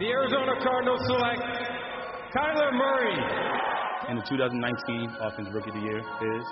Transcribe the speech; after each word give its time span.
The 0.00 0.08
Arizona 0.08 0.56
Cardinals 0.64 1.04
select 1.04 1.44
Kyler 2.32 2.72
Murray. 2.72 3.20
And 4.08 4.16
the 4.16 4.24
2019 4.32 4.56
Offensive 5.20 5.52
Rookie 5.52 5.68
of 5.68 5.76
the 5.76 5.84
Year 5.84 6.00
is 6.00 6.44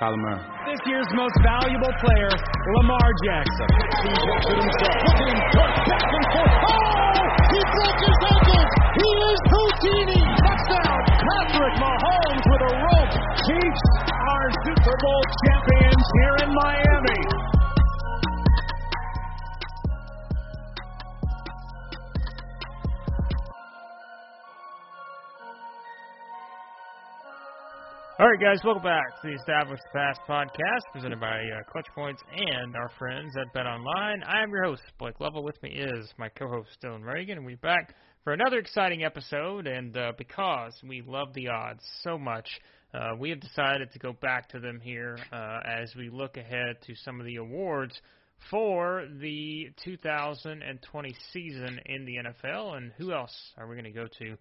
Kyler 0.00 0.16
Murray. 0.16 0.40
This 0.72 0.80
year's 0.88 1.12
most 1.12 1.36
valuable 1.44 1.92
player, 2.00 2.32
Lamar 2.32 3.08
Jackson. 3.28 3.68
Looking 4.08 4.64
back 4.72 5.04
and 5.20 6.26
forth. 6.32 6.56
Oh! 6.64 7.28
He 7.52 7.60
broke 7.76 8.00
his 8.08 8.18
ankles. 8.24 8.72
He 8.96 9.10
is 9.20 9.40
Houdini. 9.52 10.24
Touchdown. 10.24 11.00
Patrick 11.28 11.76
Mahomes 11.76 12.44
with 12.56 12.62
a 12.64 12.72
rope. 12.88 13.12
Chiefs 13.44 13.84
are 14.16 14.48
Super 14.64 14.96
Bowl 15.04 15.22
champions 15.44 16.04
here 16.24 16.36
in 16.40 16.50
Miami. 16.56 16.93
All 28.16 28.30
right, 28.30 28.38
guys, 28.38 28.62
welcome 28.62 28.84
back 28.84 29.20
to 29.22 29.28
the 29.28 29.34
Established 29.34 29.82
Pass 29.92 30.16
podcast 30.28 30.82
presented 30.92 31.18
by 31.18 31.40
uh, 31.40 31.64
Clutch 31.68 31.88
Points 31.96 32.22
and 32.32 32.76
our 32.76 32.88
friends 32.96 33.32
at 33.36 33.52
Bet 33.52 33.66
Online. 33.66 34.22
I 34.22 34.40
am 34.40 34.52
your 34.52 34.62
host, 34.62 34.82
Blake 35.00 35.18
Lovell. 35.18 35.42
With 35.42 35.60
me 35.64 35.70
is 35.70 36.14
my 36.16 36.28
co-host 36.28 36.68
Dylan 36.80 37.04
Reagan, 37.04 37.38
and 37.38 37.44
we're 37.44 37.56
back 37.56 37.96
for 38.22 38.32
another 38.32 38.60
exciting 38.60 39.02
episode. 39.02 39.66
And 39.66 39.96
uh, 39.96 40.12
because 40.16 40.74
we 40.86 41.02
love 41.04 41.34
the 41.34 41.48
odds 41.48 41.82
so 42.02 42.16
much, 42.16 42.48
uh, 42.94 43.16
we 43.18 43.30
have 43.30 43.40
decided 43.40 43.90
to 43.90 43.98
go 43.98 44.12
back 44.12 44.48
to 44.50 44.60
them 44.60 44.78
here 44.80 45.18
uh, 45.32 45.58
as 45.66 45.92
we 45.96 46.08
look 46.08 46.36
ahead 46.36 46.76
to 46.86 46.94
some 47.04 47.18
of 47.18 47.26
the 47.26 47.36
awards 47.36 48.00
for 48.48 49.08
the 49.20 49.70
2020 49.84 51.14
season 51.32 51.80
in 51.86 52.04
the 52.04 52.18
NFL. 52.18 52.76
And 52.76 52.92
who 52.96 53.12
else 53.12 53.36
are 53.58 53.66
we 53.66 53.74
going 53.74 53.84
to 53.86 53.90
go 53.90 54.06
to? 54.20 54.36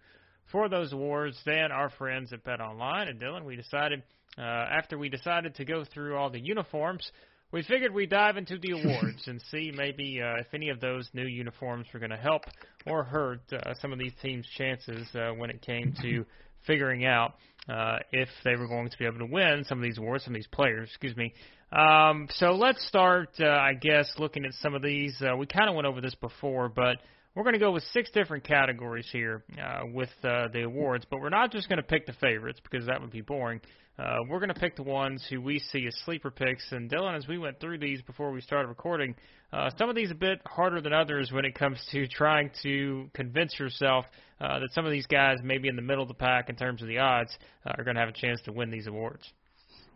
For 0.52 0.70
those 0.70 0.94
awards 0.94 1.38
than 1.46 1.72
our 1.72 1.90
friends 1.90 2.34
at 2.34 2.44
Bet 2.44 2.62
Online. 2.62 3.08
And 3.08 3.20
Dylan, 3.20 3.46
we 3.46 3.56
decided 3.56 4.04
uh, 4.38 4.42
after 4.42 4.98
we 4.98 5.10
decided 5.10 5.56
to 5.56 5.66
go 5.66 5.84
through 5.84 6.16
all 6.16 6.30
the 6.30 6.40
uniforms, 6.40 7.12
we 7.52 7.62
figured 7.64 7.94
we'd 7.94 8.10
dive 8.10 8.38
into 8.38 8.58
the 8.58 8.72
awards 8.72 9.24
and 9.28 9.42
see 9.52 9.72
maybe 9.76 10.22
uh, 10.22 10.40
if 10.40 10.48
any 10.54 10.70
of 10.70 10.80
those 10.80 11.08
new 11.14 11.26
uniforms 11.26 11.86
were 11.94 12.00
going 12.00 12.10
to 12.12 12.18
help 12.18 12.44
or 12.88 13.04
hurt 13.04 13.42
uh, 13.54 13.74
some 13.80 13.94
of 13.94 14.00
these 14.00 14.14
teams' 14.22 14.46
chances 14.58 15.08
uh, 15.16 15.30
when 15.32 15.50
it 15.50 15.62
came 15.62 15.94
to 16.02 16.26
figuring 16.66 17.06
out 17.06 17.36
uh, 17.70 18.00
if 18.12 18.28
they 18.44 18.56
were 18.56 18.68
going 18.68 18.90
to 18.90 18.98
be 18.98 19.06
able 19.06 19.20
to 19.20 19.26
win 19.26 19.64
some 19.68 19.78
of 19.78 19.84
these 19.84 19.98
awards, 19.98 20.24
some 20.24 20.34
of 20.34 20.38
these 20.38 20.48
players, 20.48 20.90
excuse 20.90 21.16
me. 21.16 21.34
Um, 21.72 22.28
so 22.36 22.52
let's 22.52 22.86
start, 22.88 23.30
uh, 23.40 23.48
I 23.48 23.74
guess, 23.74 24.12
looking 24.18 24.46
at 24.46 24.54
some 24.56 24.76
of 24.76 24.82
these. 24.82 25.16
Uh, 25.22 25.36
we 25.36 25.48
kind 25.48 25.70
of 25.70 25.76
went 25.76 25.88
over 25.88 26.02
this 26.02 26.16
before, 26.16 26.70
but 26.70 26.98
we're 27.36 27.44
going 27.44 27.54
to 27.54 27.60
go 27.60 27.72
with 27.72 27.84
six 27.94 28.12
different 28.12 28.44
categories 28.44 29.08
here 29.12 29.44
uh, 29.62 29.82
with 29.92 30.10
uh, 30.24 30.48
the 30.54 30.64
awards, 30.64 31.06
but 31.10 31.20
we're 31.20 31.30
not 31.30 31.52
just 31.52 31.68
going 31.68 31.78
to 31.78 31.84
pick 31.84 32.06
the 32.06 32.14
favorites 32.14 32.60
because 32.64 32.86
that 32.86 33.02
would 33.02 33.12
be 33.12 33.22
boring. 33.22 33.60
Uh, 33.98 34.18
we're 34.28 34.40
going 34.40 34.54
to 34.54 34.60
pick 34.60 34.76
the 34.76 34.84
ones 34.84 35.26
who 35.30 35.40
we 35.40 35.60
see 35.60 35.86
as 35.88 35.96
sleeper 36.04 36.32
picks. 36.32 36.64
And 36.72 36.90
Dylan, 36.90 37.16
as 37.16 37.28
we 37.28 37.38
went 37.38 37.60
through 37.60 37.78
these 37.80 38.02
before 38.02 38.32
we 38.32 38.42
started 38.42 38.68
recording, 38.68 39.16
uh, 39.52 39.70
some 39.78 39.90
of 39.90 39.96
these 39.96 40.10
a 40.10 40.16
bit 40.16 40.42
harder 40.46 40.82
than 40.82 40.94
others 40.94 41.32
when 41.32 41.46
it 41.46 41.54
comes 41.56 41.78
to 41.92 42.08
trying 42.08 42.52
to 42.64 43.10
convince 43.14 43.58
yourself 43.60 44.06
uh, 44.40 44.60
that 44.60 44.70
some 44.74 44.86
of 44.86 44.92
these 44.92 45.06
guys, 45.08 45.38
maybe 45.44 45.68
in 45.68 45.76
the 45.76 45.82
middle 45.82 46.04
of 46.04 46.08
the 46.08 46.16
pack 46.16 46.50
in 46.50 46.56
terms 46.56 46.82
of 46.82 46.88
the 46.88 47.00
odds, 47.00 47.36
uh, 47.66 47.74
are 47.78 47.84
going 47.84 47.96
to 47.96 48.02
have 48.02 48.10
a 48.10 48.14
chance 48.14 48.42
to 48.44 48.52
win 48.52 48.70
these 48.70 48.88
awards. 48.88 49.24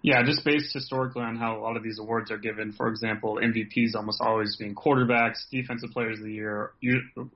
Yeah, 0.04 0.24
just 0.24 0.46
based 0.46 0.74
historically 0.74 1.24
on 1.24 1.38
how 1.38 1.58
a 1.58 1.60
lot 1.60 1.76
of 1.76 1.84
these 1.84 2.00
awards 2.00 2.30
are 2.32 2.38
given. 2.38 2.72
For 2.72 2.88
example, 2.88 3.40
MVPs 3.44 3.96
almost 3.96 4.22
always 4.22 4.56
being 4.56 4.76
quarterbacks, 4.76 5.50
defensive 5.52 5.90
players 5.92 6.20
of 6.20 6.26
the 6.26 6.34
year, 6.34 6.72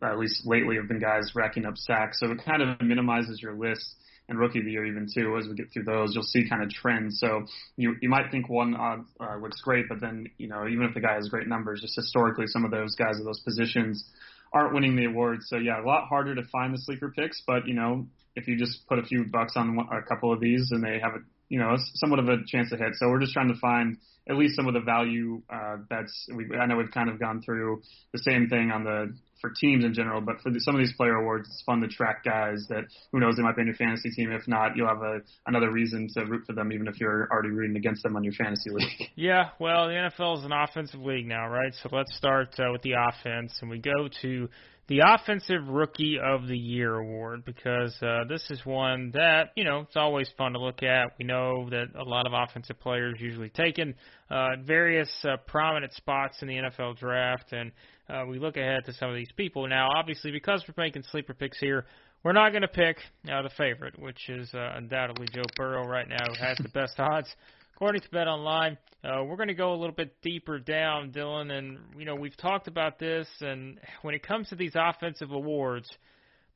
at 0.01 0.19
least 0.19 0.45
lately, 0.45 0.75
have 0.75 0.87
been 0.87 0.99
guys 0.99 1.31
racking 1.33 1.65
up 1.65 1.77
sacks. 1.77 2.19
So 2.19 2.31
it 2.31 2.43
kind 2.45 2.61
of 2.61 2.79
minimizes 2.81 3.41
your 3.41 3.53
list. 3.53 3.95
And 4.29 4.39
rookie 4.39 4.59
of 4.59 4.65
the 4.65 4.71
year, 4.71 4.85
even 4.85 5.07
too, 5.13 5.35
as 5.37 5.47
we 5.47 5.55
get 5.55 5.73
through 5.73 5.83
those, 5.83 6.13
you'll 6.13 6.23
see 6.23 6.47
kind 6.47 6.63
of 6.63 6.69
trends. 6.69 7.19
So 7.19 7.47
you 7.75 7.95
you 8.01 8.07
might 8.07 8.31
think 8.31 8.47
one 8.47 8.75
odd 8.75 9.03
uh, 9.19 9.35
looks 9.35 9.59
great, 9.59 9.89
but 9.89 9.99
then 9.99 10.27
you 10.37 10.47
know 10.47 10.67
even 10.69 10.85
if 10.85 10.93
the 10.93 11.01
guy 11.01 11.15
has 11.15 11.27
great 11.27 11.47
numbers, 11.47 11.81
just 11.81 11.95
historically, 11.97 12.47
some 12.47 12.63
of 12.63 12.71
those 12.71 12.95
guys 12.95 13.17
at 13.19 13.25
those 13.25 13.41
positions 13.41 14.05
aren't 14.53 14.73
winning 14.73 14.95
the 14.95 15.05
awards. 15.05 15.49
So 15.49 15.57
yeah, 15.57 15.81
a 15.81 15.85
lot 15.85 16.07
harder 16.07 16.33
to 16.35 16.43
find 16.43 16.73
the 16.73 16.77
sleeper 16.77 17.11
picks. 17.13 17.41
But 17.45 17.67
you 17.67 17.73
know, 17.73 18.07
if 18.35 18.47
you 18.47 18.55
just 18.55 18.87
put 18.87 18.99
a 18.99 19.03
few 19.03 19.25
bucks 19.25 19.53
on 19.57 19.77
a 19.91 20.01
couple 20.01 20.31
of 20.31 20.39
these 20.39 20.71
and 20.71 20.81
they 20.81 20.99
have 20.99 21.15
a 21.15 21.19
you 21.51 21.59
know, 21.59 21.75
somewhat 21.95 22.19
of 22.19 22.29
a 22.29 22.37
chance 22.47 22.69
to 22.69 22.77
hit. 22.77 22.93
So 22.95 23.09
we're 23.09 23.19
just 23.19 23.33
trying 23.33 23.53
to 23.53 23.59
find 23.59 23.97
at 24.29 24.37
least 24.37 24.55
some 24.55 24.67
of 24.69 24.73
the 24.73 24.79
value 24.79 25.41
uh, 25.49 25.75
bets. 25.89 26.29
We, 26.33 26.47
I 26.55 26.65
know 26.65 26.77
we've 26.77 26.91
kind 26.91 27.09
of 27.09 27.19
gone 27.19 27.41
through 27.41 27.81
the 28.13 28.19
same 28.19 28.47
thing 28.47 28.71
on 28.71 28.85
the 28.85 29.13
for 29.41 29.51
teams 29.59 29.83
in 29.83 29.93
general, 29.93 30.21
but 30.21 30.39
for 30.41 30.49
the, 30.49 30.61
some 30.61 30.75
of 30.75 30.79
these 30.79 30.93
player 30.93 31.15
awards, 31.15 31.49
it's 31.49 31.63
fun 31.65 31.81
to 31.81 31.87
track 31.89 32.23
guys 32.23 32.67
that 32.69 32.85
who 33.11 33.19
knows 33.19 33.35
they 33.35 33.43
might 33.43 33.55
be 33.55 33.63
in 33.63 33.67
your 33.67 33.75
fantasy 33.75 34.11
team. 34.11 34.31
If 34.31 34.47
not, 34.47 34.77
you'll 34.77 34.87
have 34.87 35.01
a 35.01 35.19
another 35.45 35.69
reason 35.69 36.07
to 36.13 36.23
root 36.23 36.43
for 36.47 36.53
them, 36.53 36.71
even 36.71 36.87
if 36.87 37.01
you're 37.01 37.27
already 37.29 37.49
rooting 37.49 37.75
against 37.75 38.03
them 38.03 38.15
on 38.15 38.23
your 38.23 38.33
fantasy 38.33 38.69
league. 38.69 38.87
Yeah, 39.15 39.49
well, 39.59 39.87
the 39.87 39.93
NFL 39.93 40.39
is 40.39 40.45
an 40.45 40.53
offensive 40.53 41.01
league 41.01 41.27
now, 41.27 41.47
right? 41.49 41.73
So 41.83 41.89
let's 41.91 42.15
start 42.15 42.57
uh, 42.59 42.71
with 42.71 42.81
the 42.81 42.93
offense, 42.93 43.57
and 43.61 43.69
we 43.69 43.79
go 43.79 44.07
to 44.21 44.47
the 44.91 44.99
Offensive 45.05 45.69
Rookie 45.69 46.19
of 46.21 46.49
the 46.49 46.57
Year 46.57 46.97
award 46.97 47.45
because 47.45 47.95
uh, 48.01 48.25
this 48.27 48.45
is 48.49 48.59
one 48.65 49.11
that 49.13 49.51
you 49.55 49.63
know 49.63 49.79
it's 49.87 49.95
always 49.95 50.29
fun 50.37 50.51
to 50.51 50.59
look 50.59 50.83
at. 50.83 51.13
We 51.17 51.23
know 51.23 51.69
that 51.69 51.95
a 51.97 52.03
lot 52.03 52.27
of 52.27 52.33
offensive 52.33 52.77
players 52.77 53.15
usually 53.17 53.47
taken 53.47 53.95
uh, 54.29 54.57
various 54.65 55.09
uh, 55.23 55.37
prominent 55.47 55.93
spots 55.93 56.39
in 56.41 56.49
the 56.49 56.55
NFL 56.55 56.99
draft, 56.99 57.53
and 57.53 57.71
uh, 58.09 58.25
we 58.27 58.37
look 58.37 58.57
ahead 58.57 58.83
to 58.85 58.91
some 58.91 59.09
of 59.09 59.15
these 59.15 59.31
people. 59.37 59.65
Now, 59.65 59.87
obviously, 59.95 60.31
because 60.31 60.61
we're 60.67 60.83
making 60.83 61.03
sleeper 61.09 61.33
picks 61.33 61.57
here, 61.57 61.85
we're 62.25 62.33
not 62.33 62.49
going 62.49 62.63
to 62.63 62.67
pick 62.67 62.97
uh, 63.31 63.43
the 63.43 63.51
favorite, 63.57 63.97
which 63.97 64.27
is 64.27 64.53
uh, 64.53 64.73
undoubtedly 64.75 65.27
Joe 65.33 65.43
Burrow 65.55 65.87
right 65.87 66.09
now, 66.09 66.25
who 66.27 66.45
has 66.45 66.57
the 66.57 66.67
best 66.67 66.95
odds. 66.99 67.33
According 67.81 68.01
to 68.01 68.09
Bet 68.11 68.27
Online, 68.27 68.77
uh, 69.03 69.23
we're 69.23 69.37
going 69.37 69.47
to 69.47 69.55
go 69.55 69.73
a 69.73 69.79
little 69.79 69.95
bit 69.95 70.13
deeper 70.21 70.59
down, 70.59 71.11
Dylan, 71.11 71.51
and 71.51 71.79
you 71.97 72.05
know 72.05 72.13
we've 72.13 72.37
talked 72.37 72.67
about 72.67 72.99
this. 72.99 73.27
And 73.39 73.79
when 74.03 74.13
it 74.13 74.21
comes 74.21 74.49
to 74.49 74.55
these 74.55 74.73
offensive 74.75 75.31
awards, 75.31 75.89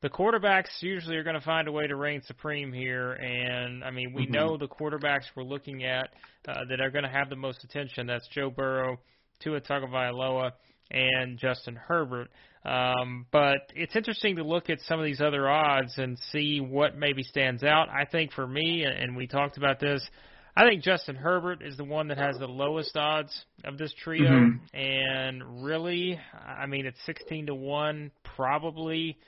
the 0.02 0.08
quarterbacks 0.08 0.68
usually 0.82 1.16
are 1.16 1.24
going 1.24 1.34
to 1.34 1.44
find 1.44 1.66
a 1.66 1.72
way 1.72 1.88
to 1.88 1.96
reign 1.96 2.22
supreme 2.24 2.72
here. 2.72 3.14
And 3.14 3.82
I 3.82 3.90
mean, 3.90 4.12
we 4.14 4.22
Mm-hmm. 4.22 4.34
know 4.34 4.56
the 4.56 4.68
quarterbacks 4.68 5.24
we're 5.34 5.42
looking 5.42 5.82
at 5.82 6.10
uh, 6.46 6.60
that 6.68 6.80
are 6.80 6.90
going 6.92 7.02
to 7.02 7.10
have 7.10 7.28
the 7.28 7.34
most 7.34 7.64
attention. 7.64 8.06
That's 8.06 8.28
Joe 8.28 8.48
Burrow, 8.48 9.00
Tua 9.40 9.60
Tagovailoa, 9.60 10.52
and 10.92 11.38
Justin 11.40 11.74
Herbert. 11.74 12.28
Um, 12.64 13.26
but 13.32 13.72
it's 13.74 13.96
interesting 13.96 14.36
to 14.36 14.44
look 14.44 14.70
at 14.70 14.78
some 14.82 15.00
of 15.00 15.04
these 15.04 15.20
other 15.20 15.48
odds 15.50 15.98
and 15.98 16.16
see 16.30 16.60
what 16.60 16.96
maybe 16.96 17.24
stands 17.24 17.64
out. 17.64 17.88
I 17.88 18.04
think 18.04 18.30
for 18.30 18.46
me, 18.46 18.84
and 18.84 19.16
we 19.16 19.26
talked 19.26 19.56
about 19.56 19.80
this, 19.80 20.08
I 20.56 20.66
think 20.66 20.82
Justin 20.82 21.16
Herbert 21.16 21.60
is 21.62 21.76
the 21.76 21.84
one 21.84 22.08
that 22.08 22.16
has 22.16 22.38
the 22.38 22.46
lowest 22.48 22.96
odds 22.96 23.44
of 23.64 23.76
this 23.76 23.92
trio, 23.92 24.30
Mhm. 24.30 24.60
and 24.72 25.64
really, 25.64 26.18
I 26.32 26.64
mean, 26.66 26.86
it's 26.86 27.00
16 27.04 27.46
to 27.46 27.54
one, 27.54 28.10
probably 28.24 29.18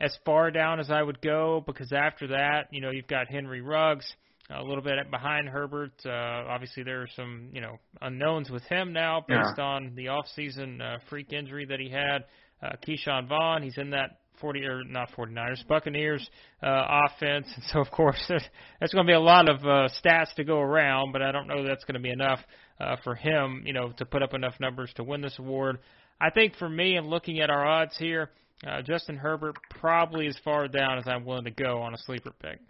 as 0.00 0.16
far 0.24 0.50
down 0.50 0.80
as 0.80 0.90
I 0.90 1.00
would 1.00 1.20
go 1.20 1.60
because 1.64 1.92
after 1.92 2.26
that, 2.28 2.66
you 2.72 2.80
know, 2.80 2.90
you've 2.90 3.06
got 3.06 3.28
Henry 3.28 3.60
Ruggs 3.60 4.16
a 4.50 4.62
little 4.62 4.82
bit 4.82 5.08
behind 5.10 5.48
Herbert. 5.48 5.92
Uh, 6.04 6.10
obviously, 6.10 6.82
there 6.82 7.02
are 7.02 7.06
some 7.14 7.50
you 7.52 7.60
know 7.60 7.78
unknowns 8.00 8.50
with 8.50 8.64
him 8.64 8.92
now 8.92 9.20
based 9.20 9.58
Yeah. 9.58 9.64
on 9.64 9.94
the 9.94 10.08
off-season 10.08 10.80
uh, 10.80 10.98
freak 11.08 11.32
injury 11.32 11.64
that 11.66 11.78
he 11.78 11.88
had. 11.90 12.24
Uh, 12.60 12.72
Ke'Shawn 12.84 13.28
Vaughn, 13.28 13.62
he's 13.62 13.78
in 13.78 13.90
that 13.90 14.18
40 14.42 14.64
or 14.66 14.84
not 14.84 15.08
49ers, 15.16 15.66
Buccaneers 15.66 16.28
uh, 16.62 17.00
offense, 17.06 17.46
and 17.54 17.64
so 17.72 17.80
of 17.80 17.90
course 17.90 18.22
there's 18.28 18.92
going 18.92 19.06
to 19.06 19.10
be 19.10 19.14
a 19.14 19.20
lot 19.20 19.48
of 19.48 19.60
uh, 19.60 19.88
stats 20.04 20.34
to 20.36 20.44
go 20.44 20.60
around, 20.60 21.12
but 21.12 21.22
I 21.22 21.32
don't 21.32 21.46
know 21.46 21.66
that's 21.66 21.84
going 21.84 21.94
to 21.94 22.00
be 22.00 22.10
enough 22.10 22.40
uh, 22.78 22.96
for 23.02 23.14
him, 23.14 23.62
you 23.64 23.72
know, 23.72 23.92
to 23.96 24.04
put 24.04 24.22
up 24.22 24.34
enough 24.34 24.54
numbers 24.60 24.92
to 24.96 25.04
win 25.04 25.22
this 25.22 25.38
award. 25.38 25.78
I 26.20 26.28
think 26.30 26.56
for 26.56 26.68
me, 26.68 26.96
and 26.96 27.06
looking 27.06 27.40
at 27.40 27.48
our 27.48 27.66
odds 27.66 27.96
here, 27.96 28.30
uh, 28.66 28.82
Justin 28.82 29.16
Herbert 29.16 29.56
probably 29.70 30.26
as 30.26 30.36
far 30.44 30.68
down 30.68 30.98
as 30.98 31.04
I'm 31.06 31.24
willing 31.24 31.44
to 31.44 31.50
go 31.50 31.80
on 31.80 31.94
a 31.94 31.98
sleeper 31.98 32.32
pick. 32.42 32.60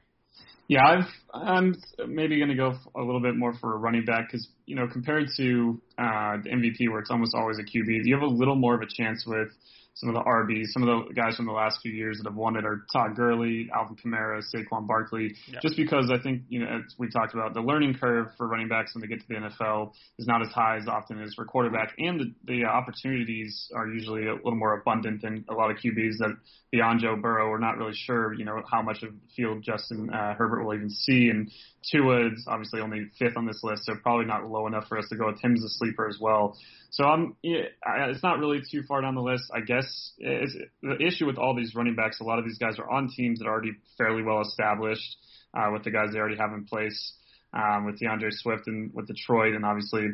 Yeah, 0.69 0.87
I've, 0.87 1.09
I'm 1.35 1.75
maybe 2.07 2.39
going 2.39 2.49
to 2.49 2.55
go 2.55 2.75
a 2.97 3.03
little 3.03 3.21
bit 3.21 3.37
more 3.37 3.53
for 3.61 3.75
a 3.75 3.77
running 3.77 4.05
back 4.05 4.29
because 4.29 4.49
you 4.65 4.77
know 4.77 4.87
compared 4.91 5.27
to 5.37 5.81
uh, 5.99 6.39
the 6.43 6.51
MVP 6.51 6.89
where 6.89 7.01
it's 7.01 7.11
almost 7.11 7.35
always 7.35 7.59
a 7.59 7.63
QB, 7.63 8.01
you 8.05 8.15
have 8.15 8.23
a 8.23 8.33
little 8.33 8.55
more 8.55 8.75
of 8.75 8.81
a 8.81 8.87
chance 8.87 9.25
with 9.27 9.49
some 9.95 10.09
of 10.09 10.15
the 10.15 10.23
RBs, 10.23 10.69
some 10.69 10.87
of 10.87 11.07
the 11.07 11.15
guys 11.15 11.37
from 11.37 11.47
the 11.47 11.53
last 11.53 11.79
few 11.83 11.93
years 11.93 12.19
that 12.19 12.29
have 12.29 12.37
won 12.37 12.57
it 12.57 12.65
are 12.65 12.85
Todd 12.93 13.15
Gurley, 13.15 13.69
Alvin 13.75 13.97
Kamara, 13.97 14.43
Saquon 14.43 14.87
Barkley. 14.87 15.35
Yeah. 15.47 15.61
Just 15.63 15.77
because 15.77 16.11
I 16.11 16.21
think 16.21 16.43
you 16.49 16.61
know 16.61 16.67
as 16.67 16.95
we 16.99 17.11
talked 17.11 17.35
about 17.35 17.55
the 17.55 17.61
learning 17.61 17.95
curve 18.01 18.29
for 18.37 18.49
running 18.49 18.69
backs 18.69 18.95
when 18.95 19.03
they 19.03 19.09
get 19.09 19.21
to 19.21 19.29
the 19.29 19.35
NFL 19.35 19.93
is 20.19 20.27
not 20.27 20.43
as 20.43 20.49
high 20.49 20.79
as 20.79 20.89
often 20.89 21.21
as 21.23 21.35
for 21.35 21.45
quarterback, 21.45 21.95
and 21.99 22.21
the, 22.21 22.35
the 22.45 22.65
opportunities 22.65 23.71
are 23.75 23.87
usually 23.87 24.27
a 24.27 24.35
little 24.35 24.57
more 24.57 24.75
abundant 24.75 25.23
than 25.23 25.45
a 25.51 25.55
lot 25.55 25.71
of 25.71 25.77
QBs 25.77 26.19
that 26.19 26.37
beyond 26.71 27.01
Joe 27.01 27.17
Burrow 27.17 27.51
we're 27.51 27.59
not 27.59 27.77
really 27.77 27.95
sure 27.95 28.33
you 28.33 28.45
know 28.45 28.63
how 28.71 28.83
much 28.83 29.03
of 29.03 29.11
the 29.13 29.21
field 29.37 29.63
Justin 29.63 30.11
uh, 30.11 30.35
Herbert 30.35 30.65
will 30.65 30.75
even 30.75 30.91
see, 30.91 31.29
and 31.29 31.51
Tua 31.91 32.29
is 32.33 32.45
obviously 32.47 32.81
only 32.81 33.07
fifth 33.19 33.37
on 33.37 33.47
this 33.47 33.61
list, 33.63 33.85
so 33.87 33.95
probably 34.03 34.27
not 34.27 34.49
low 34.49 34.67
enough 34.67 34.89
for 34.89 34.99
us 34.99 35.09
to 35.09 35.17
go 35.17 35.27
with 35.27 35.41
him 35.41 35.55
as 35.55 35.63
a 35.63 35.69
sleeper 35.69 36.07
as 36.09 36.19
well. 36.21 36.57
So 36.91 37.05
I'm, 37.05 37.37
it's 37.43 38.23
not 38.23 38.39
really 38.39 38.61
too 38.71 38.83
far 38.87 39.01
down 39.01 39.15
the 39.15 39.23
list. 39.23 39.45
I 39.55 39.61
guess 39.61 40.13
it's, 40.19 40.55
the 40.83 40.97
issue 41.05 41.27
with 41.27 41.39
all 41.39 41.57
these 41.57 41.75
running 41.75 41.97
backs, 41.97 42.21
a 42.21 42.25
lot 42.25 42.39
of 42.39 42.45
these 42.45 42.59
guys 42.59 42.79
are 42.79 42.91
on 42.91 43.09
teams 43.09 43.39
that 43.39 43.47
are 43.47 43.53
already 43.53 43.73
fairly 43.99 44.23
well 44.23 44.43
established 44.43 45.17
uh, 45.55 45.71
with 45.73 45.85
the 45.85 45.91
guys 45.91 46.09
they 46.13 46.19
already 46.19 46.37
have 46.37 46.53
in 46.53 46.65
place. 46.65 47.15
Um, 47.55 47.85
with 47.85 48.01
D'Andre 48.01 48.31
Swift 48.31 48.67
and 48.67 48.95
with 48.95 49.09
Detroit, 49.09 49.55
and 49.55 49.63
obviously 49.63 50.09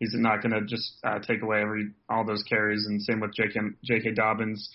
he's 0.00 0.10
not 0.12 0.42
going 0.42 0.50
to 0.50 0.62
just 0.66 0.98
uh, 1.04 1.20
take 1.20 1.40
away 1.40 1.60
every 1.62 1.90
all 2.08 2.24
those 2.24 2.42
carries. 2.42 2.84
And 2.84 3.00
same 3.00 3.20
with 3.20 3.32
J.K. 3.32 3.60
J.K. 3.84 4.10
Dobbins. 4.10 4.68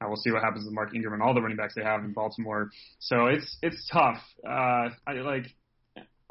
Uh, 0.00 0.06
we'll 0.08 0.16
see 0.16 0.32
what 0.32 0.42
happens 0.42 0.64
with 0.64 0.74
Mark 0.74 0.94
Ingram 0.94 1.14
and 1.14 1.22
all 1.22 1.32
the 1.32 1.40
running 1.40 1.56
backs 1.56 1.74
they 1.76 1.84
have 1.84 2.02
in 2.02 2.12
Baltimore. 2.12 2.70
So 2.98 3.26
it's 3.26 3.56
it's 3.62 3.88
tough. 3.92 4.20
Uh, 4.44 4.88
I 5.06 5.12
like 5.22 5.46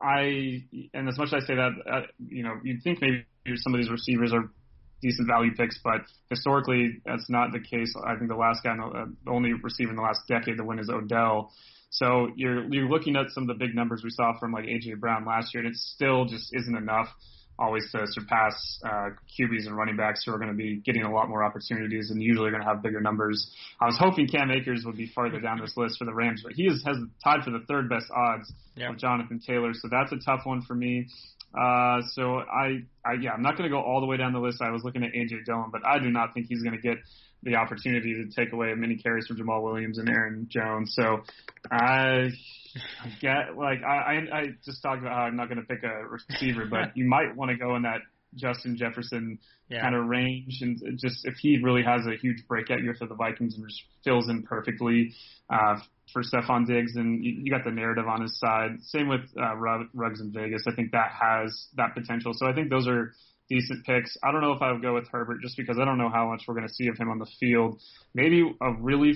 I 0.04 0.64
and 0.94 1.08
as 1.08 1.18
much 1.18 1.30
as 1.34 1.44
I 1.44 1.48
say 1.48 1.56
that, 1.56 1.72
uh, 1.90 2.02
you 2.28 2.44
know, 2.44 2.56
you'd 2.64 2.84
think 2.84 3.00
maybe 3.02 3.26
some 3.56 3.74
of 3.74 3.80
these 3.80 3.90
receivers 3.90 4.34
are 4.34 4.52
decent 5.02 5.28
value 5.28 5.54
picks, 5.56 5.80
but 5.84 6.02
historically 6.30 7.02
that's 7.06 7.30
not 7.30 7.52
the 7.52 7.60
case. 7.60 7.94
I 8.06 8.16
think 8.16 8.30
the 8.30 8.36
last 8.36 8.64
guy, 8.64 8.72
uh, 8.72 9.06
the 9.26 9.32
only 9.32 9.54
receiver 9.54 9.92
in 9.92 9.98
the 9.98 10.02
last 10.02 10.22
decade 10.28 10.58
to 10.58 10.64
win 10.64 10.80
is 10.80 10.90
Odell. 10.90 11.52
So 11.90 12.30
you're 12.36 12.72
you're 12.74 12.90
looking 12.90 13.16
at 13.16 13.30
some 13.30 13.44
of 13.44 13.48
the 13.48 13.66
big 13.66 13.76
numbers 13.76 14.02
we 14.04 14.10
saw 14.10 14.38
from 14.40 14.52
like 14.52 14.66
AJ 14.66 15.00
Brown 15.00 15.26
last 15.26 15.54
year, 15.54 15.64
and 15.64 15.74
it 15.74 15.78
still 15.78 16.26
just 16.26 16.54
isn't 16.54 16.76
enough 16.76 17.08
always 17.60 17.90
to 17.92 18.06
surpass 18.08 18.80
uh, 18.84 19.10
QBs 19.40 19.68
and 19.68 19.78
running 19.78 19.96
backs 19.96 20.24
who 20.26 20.34
are 20.34 20.38
going 20.38 20.50
to 20.52 20.56
be 20.58 20.78
getting 20.78 21.04
a 21.04 21.12
lot 21.14 21.30
more 21.30 21.44
opportunities 21.44 22.10
and 22.10 22.22
usually 22.22 22.50
going 22.50 22.62
to 22.64 22.68
have 22.68 22.82
bigger 22.82 23.00
numbers. 23.00 23.50
I 23.80 23.86
was 23.86 23.96
hoping 24.00 24.28
Cam 24.28 24.50
Akers 24.52 24.84
would 24.86 24.98
be 24.98 25.08
farther 25.14 25.40
down 25.40 25.60
this 25.62 25.78
list 25.78 25.98
for 26.00 26.06
the 26.06 26.14
Rams, 26.14 26.42
but 26.44 26.54
he 26.54 26.64
is, 26.64 26.84
has 26.86 26.98
tied 27.24 27.44
for 27.44 27.52
the 27.52 27.64
third 27.68 27.90
best 27.90 28.08
odds 28.16 28.52
Yeah. 28.76 28.90
with 28.90 29.00
Jonathan 29.00 29.40
Taylor, 29.46 29.74
so 29.74 29.88
that's 29.90 30.12
a 30.12 30.18
tough 30.18 30.42
one 30.46 30.62
for 30.64 30.74
me. 30.76 31.08
Uh, 31.54 32.02
so 32.14 32.38
I, 32.40 32.80
I, 33.06 33.14
yeah, 33.22 33.32
I'm 33.32 33.44
not 33.44 33.56
going 33.58 33.70
to 33.70 33.76
go 33.76 33.80
all 33.82 34.02
the 34.02 34.08
way 34.08 34.18
down 34.18 34.34
the 34.34 34.40
list. 34.40 34.60
I 34.62 34.72
was 34.72 34.84
looking 34.84 35.04
at 35.04 35.12
AJ 35.14 35.46
Dillon, 35.46 35.70
but 35.72 35.86
I 35.86 36.00
do 36.00 36.10
not 36.10 36.34
think 36.34 36.48
he's 36.50 36.64
going 36.64 36.76
to 36.76 36.82
get 36.82 36.98
the 37.44 37.56
opportunity 37.56 38.14
to 38.16 38.30
take 38.36 38.54
away 38.54 38.74
many 38.74 38.96
carries 38.96 39.28
from 39.28 39.38
Jamaal 39.38 39.62
Williams 39.62 40.00
and 40.00 40.10
Aaron 40.10 40.48
Jones. 40.50 40.94
So 40.96 41.22
I 41.70 42.30
get 43.22 43.58
like 43.58 43.84
I, 43.84 43.96
I, 44.32 44.38
I 44.40 44.44
just 44.66 44.82
talked 44.82 45.02
about 45.02 45.14
how 45.14 45.22
I'm 45.24 45.36
not 45.36 45.50
going 45.50 45.60
to 45.62 45.68
pick 45.68 45.84
a 45.84 46.06
receiver, 46.08 46.66
but 46.66 46.92
you 46.96 47.06
might 47.08 47.36
want 47.36 47.52
to 47.52 47.58
go 47.58 47.76
in 47.76 47.84
that 47.84 48.02
Justin 48.36 48.76
Jefferson 48.78 49.38
Yeah. 49.70 49.82
kind 49.82 49.96
of 49.96 50.06
range, 50.08 50.60
and 50.62 50.80
just 51.00 51.26
if 51.26 51.36
he 51.40 51.60
really 51.64 51.84
has 51.84 52.02
a 52.08 52.16
huge 52.20 52.48
breakout 52.48 52.82
year 52.82 52.96
for 52.98 53.08
the 53.08 53.16
Vikings 53.16 53.56
and 53.56 53.68
just 53.68 53.82
fills 54.04 54.28
in 54.30 54.44
perfectly 54.44 55.14
uh, 55.50 55.78
for 56.12 56.24
Stefon 56.24 56.66
Diggs, 56.68 56.96
and 56.96 57.24
you, 57.24 57.42
you 57.44 57.52
got 57.52 57.64
the 57.64 57.72
narrative 57.72 58.08
on 58.08 58.22
his 58.22 58.38
side. 58.40 58.72
Same 58.82 59.08
with 59.08 59.22
uh, 59.40 59.56
Rugg- 59.56 59.90
Ruggs 59.94 60.20
in 60.20 60.32
Vegas. 60.32 60.64
I 60.68 60.74
think 60.76 60.92
that 60.92 61.12
has 61.12 61.68
that 61.78 61.94
potential. 61.94 62.34
So 62.36 62.48
I 62.48 62.54
think 62.54 62.70
those 62.70 62.88
are 62.88 63.14
decent 63.50 63.86
picks. 63.86 64.18
I 64.24 64.32
don't 64.32 64.42
know 64.42 64.54
if 64.54 64.62
I 64.62 64.72
would 64.72 64.82
go 64.82 64.96
with 64.96 65.08
Herbert 65.12 65.42
just 65.42 65.56
because 65.58 65.78
I 65.80 65.86
don't 65.86 65.98
know 65.98 66.10
how 66.10 66.30
much 66.30 66.44
we're 66.48 66.56
going 66.56 66.68
to 66.68 66.74
see 66.74 66.88
of 66.88 66.98
him 66.98 67.10
on 67.10 67.20
the 67.20 67.28
field. 67.40 67.80
Maybe 68.16 68.42
a 68.62 68.74
really 68.80 69.14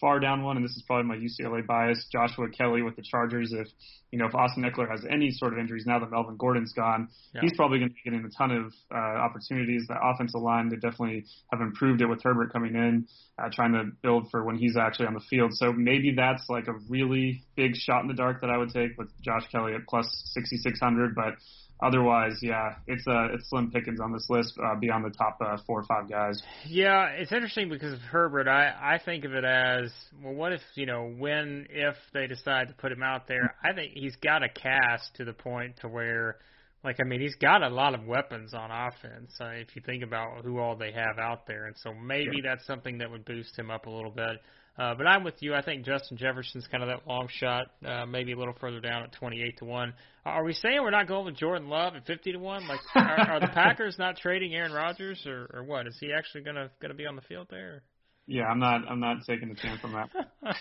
far 0.00 0.20
down 0.20 0.42
one, 0.42 0.56
and 0.56 0.64
this 0.64 0.72
is 0.76 0.82
probably 0.86 1.04
my 1.06 1.16
UCLA 1.16 1.66
bias, 1.66 2.06
Joshua 2.12 2.48
Kelly 2.50 2.82
with 2.82 2.96
the 2.96 3.02
Chargers. 3.02 3.52
If 3.52 3.68
you 4.10 4.18
know 4.18 4.26
if 4.26 4.34
Austin 4.34 4.62
Ekeler 4.64 4.90
has 4.90 5.04
any 5.08 5.30
sort 5.30 5.52
of 5.52 5.58
injuries 5.58 5.84
now 5.86 5.98
that 5.98 6.10
Melvin 6.10 6.36
Gordon's 6.36 6.72
gone, 6.72 7.08
Yeah. 7.34 7.40
he's 7.42 7.52
probably 7.56 7.78
going 7.78 7.90
to 7.90 7.94
be 7.94 8.00
getting 8.04 8.24
a 8.24 8.28
ton 8.30 8.50
of 8.50 8.72
uh, 8.94 8.96
opportunities. 8.98 9.86
The 9.88 9.96
offensive 10.02 10.40
line 10.40 10.68
they 10.68 10.76
definitely 10.76 11.24
have 11.52 11.60
improved 11.60 12.02
it 12.02 12.06
with 12.06 12.22
Herbert 12.22 12.52
coming 12.52 12.74
in, 12.74 13.06
uh, 13.38 13.48
trying 13.52 13.72
to 13.72 13.84
build 14.02 14.30
for 14.30 14.44
when 14.44 14.56
he's 14.56 14.76
actually 14.76 15.06
on 15.06 15.14
the 15.14 15.24
field. 15.30 15.52
So 15.54 15.72
maybe 15.72 16.12
that's 16.16 16.44
like 16.48 16.68
a 16.68 16.74
really 16.88 17.42
big 17.56 17.74
shot 17.76 18.02
in 18.02 18.08
the 18.08 18.14
dark 18.14 18.40
that 18.42 18.50
I 18.50 18.58
would 18.58 18.70
take 18.70 18.98
with 18.98 19.08
Josh 19.22 19.46
Kelly 19.50 19.74
at 19.74 19.86
plus 19.88 20.06
6600, 20.34 21.14
but. 21.14 21.34
Otherwise, 21.82 22.38
yeah, 22.42 22.74
it's 22.86 23.06
uh, 23.06 23.28
it's 23.32 23.48
slim 23.48 23.70
pickings 23.70 24.00
on 24.00 24.12
this 24.12 24.26
list 24.28 24.52
uh, 24.62 24.74
beyond 24.74 25.04
the 25.04 25.10
top 25.10 25.38
uh, 25.40 25.56
four 25.66 25.80
or 25.80 25.84
five 25.84 26.08
guys. 26.10 26.42
Yeah, 26.66 27.06
it's 27.06 27.32
interesting 27.32 27.68
because 27.68 27.92
of 27.92 28.00
Herbert. 28.00 28.48
I 28.48 28.94
I 28.94 28.98
think 29.02 29.24
of 29.24 29.32
it 29.32 29.44
as 29.44 29.90
well. 30.22 30.34
What 30.34 30.52
if 30.52 30.60
you 30.74 30.86
know 30.86 31.12
when 31.18 31.66
if 31.70 31.96
they 32.12 32.26
decide 32.26 32.68
to 32.68 32.74
put 32.74 32.92
him 32.92 33.02
out 33.02 33.28
there? 33.28 33.54
I 33.64 33.72
think 33.72 33.92
he's 33.94 34.16
got 34.16 34.42
a 34.42 34.48
cast 34.48 35.14
to 35.16 35.24
the 35.24 35.32
point 35.32 35.76
to 35.80 35.88
where, 35.88 36.36
like, 36.84 36.96
I 37.00 37.04
mean, 37.04 37.20
he's 37.20 37.36
got 37.36 37.62
a 37.62 37.68
lot 37.68 37.94
of 37.94 38.04
weapons 38.04 38.52
on 38.52 38.70
offense. 38.70 39.32
Uh, 39.40 39.46
if 39.46 39.74
you 39.74 39.82
think 39.84 40.02
about 40.02 40.44
who 40.44 40.58
all 40.58 40.76
they 40.76 40.92
have 40.92 41.18
out 41.18 41.46
there, 41.46 41.66
and 41.66 41.76
so 41.78 41.94
maybe 41.94 42.40
that's 42.42 42.66
something 42.66 42.98
that 42.98 43.10
would 43.10 43.24
boost 43.24 43.58
him 43.58 43.70
up 43.70 43.86
a 43.86 43.90
little 43.90 44.10
bit. 44.10 44.36
Uh, 44.80 44.94
but 44.94 45.06
I'm 45.06 45.24
with 45.24 45.34
you. 45.40 45.54
I 45.54 45.60
think 45.60 45.84
Justin 45.84 46.16
Jefferson's 46.16 46.66
kind 46.66 46.82
of 46.82 46.88
that 46.88 47.06
long 47.06 47.28
shot, 47.28 47.66
uh, 47.84 48.06
maybe 48.06 48.32
a 48.32 48.36
little 48.38 48.54
further 48.58 48.80
down 48.80 49.02
at 49.02 49.12
28 49.12 49.58
to 49.58 49.66
one. 49.66 49.92
Are 50.24 50.42
we 50.42 50.54
saying 50.54 50.80
we're 50.80 50.88
not 50.88 51.06
going 51.06 51.26
with 51.26 51.36
Jordan 51.36 51.68
Love 51.68 51.96
at 51.96 52.06
50 52.06 52.32
to 52.32 52.38
one? 52.38 52.66
Like, 52.66 52.80
are, 52.94 53.32
are 53.32 53.40
the 53.40 53.48
Packers 53.54 53.98
not 53.98 54.16
trading 54.16 54.54
Aaron 54.54 54.72
Rodgers, 54.72 55.22
or, 55.26 55.50
or 55.52 55.64
what? 55.64 55.86
Is 55.86 55.98
he 56.00 56.14
actually 56.14 56.44
gonna 56.44 56.70
gonna 56.80 56.94
be 56.94 57.04
on 57.04 57.14
the 57.14 57.20
field 57.20 57.48
there? 57.50 57.82
Yeah, 58.26 58.44
I'm 58.44 58.58
not 58.58 58.88
I'm 58.88 59.00
not 59.00 59.18
taking 59.26 59.50
a 59.50 59.54
chance 59.54 59.80
on 59.84 59.92
that. 59.92 60.08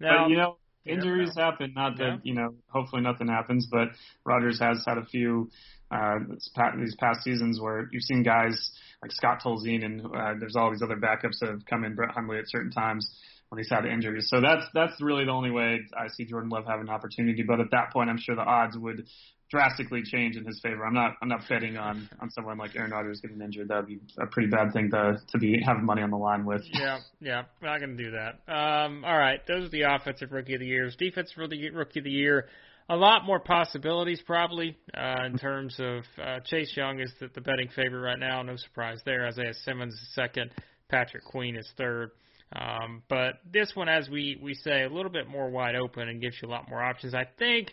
now, 0.00 0.24
but 0.24 0.30
you 0.30 0.38
know, 0.38 0.56
injuries 0.86 1.36
know. 1.36 1.42
happen. 1.42 1.74
Not 1.76 1.98
that 1.98 2.04
Yeah. 2.04 2.16
you 2.22 2.34
know, 2.34 2.54
hopefully 2.68 3.02
nothing 3.02 3.28
happens. 3.28 3.68
But 3.70 3.88
Rodgers 4.24 4.58
has 4.60 4.82
had 4.86 4.96
a 4.96 5.04
few 5.04 5.50
uh, 5.90 6.20
these 6.78 6.96
past 6.98 7.24
seasons 7.24 7.60
where 7.60 7.90
you've 7.92 8.04
seen 8.04 8.22
guys 8.22 8.70
like 9.02 9.12
Scott 9.12 9.42
Tolzien 9.44 9.84
and 9.84 10.06
uh, 10.06 10.34
there's 10.38 10.56
all 10.56 10.70
these 10.70 10.82
other 10.82 10.96
backups 10.96 11.40
that 11.40 11.50
have 11.50 11.66
come 11.66 11.84
in 11.84 11.94
Brett 11.94 12.12
Hundley 12.12 12.38
at 12.38 12.48
certain 12.48 12.70
times 12.70 13.10
when 13.50 13.58
he's 13.58 13.68
had 13.68 13.84
injuries. 13.84 14.28
So 14.28 14.40
that's 14.40 14.64
that's 14.72 14.94
really 15.00 15.24
the 15.24 15.32
only 15.32 15.50
way 15.50 15.80
I 15.96 16.08
see 16.08 16.24
Jordan 16.24 16.50
Love 16.50 16.64
having 16.66 16.88
an 16.88 16.94
opportunity. 16.94 17.42
But 17.42 17.60
at 17.60 17.70
that 17.72 17.92
point, 17.92 18.08
I'm 18.08 18.18
sure 18.18 18.34
the 18.34 18.42
odds 18.42 18.78
would 18.78 19.06
drastically 19.50 20.02
change 20.04 20.36
in 20.36 20.44
his 20.44 20.60
favor. 20.62 20.86
I'm 20.86 20.94
not 20.94 21.16
I'm 21.20 21.28
not 21.28 21.42
betting 21.48 21.76
on 21.76 22.08
on 22.20 22.30
someone 22.30 22.58
like 22.58 22.76
Aaron 22.76 22.92
Rodgers 22.92 23.20
getting 23.20 23.40
injured. 23.40 23.68
That 23.68 23.78
would 23.78 23.86
be 23.88 23.98
a 24.18 24.26
pretty 24.26 24.48
bad 24.48 24.72
thing 24.72 24.90
to 24.92 25.18
to 25.28 25.38
be 25.38 25.60
have 25.66 25.78
money 25.78 26.02
on 26.02 26.10
the 26.10 26.16
line 26.16 26.46
with. 26.46 26.62
yeah, 26.72 26.98
yeah, 27.20 27.42
going 27.60 27.96
to 27.96 27.96
do 27.96 28.12
that. 28.12 28.52
Um, 28.52 29.04
all 29.04 29.18
right, 29.18 29.44
those 29.48 29.66
are 29.66 29.70
the 29.70 29.82
offensive 29.82 30.30
rookie 30.30 30.54
of 30.54 30.60
the 30.60 30.66
years. 30.66 30.94
Defensive 30.96 31.36
rookie 31.36 31.70
rookie 31.70 31.98
of 31.98 32.04
the 32.04 32.10
year, 32.10 32.46
a 32.88 32.96
lot 32.96 33.24
more 33.24 33.40
possibilities 33.40 34.22
probably 34.24 34.76
uh, 34.96 35.24
in 35.26 35.36
terms 35.38 35.74
of 35.80 36.04
uh, 36.22 36.38
Chase 36.44 36.72
Young 36.76 37.00
is 37.00 37.12
the, 37.18 37.28
the 37.34 37.40
betting 37.40 37.68
favorite 37.74 38.00
right 38.00 38.18
now. 38.18 38.42
No 38.42 38.54
surprise 38.54 39.00
there. 39.04 39.26
Isaiah 39.26 39.54
Simmons 39.64 39.94
is 39.94 40.14
second. 40.14 40.52
Patrick 40.88 41.24
Queen 41.24 41.56
is 41.56 41.68
third. 41.76 42.12
Um, 42.54 43.02
but 43.08 43.34
this 43.50 43.72
one, 43.74 43.88
as 43.88 44.08
we 44.08 44.38
we 44.42 44.54
say, 44.54 44.82
a 44.82 44.88
little 44.88 45.10
bit 45.10 45.28
more 45.28 45.50
wide 45.50 45.76
open 45.76 46.08
and 46.08 46.20
gives 46.20 46.36
you 46.42 46.48
a 46.48 46.50
lot 46.50 46.68
more 46.68 46.82
options. 46.82 47.14
I 47.14 47.26
think 47.38 47.72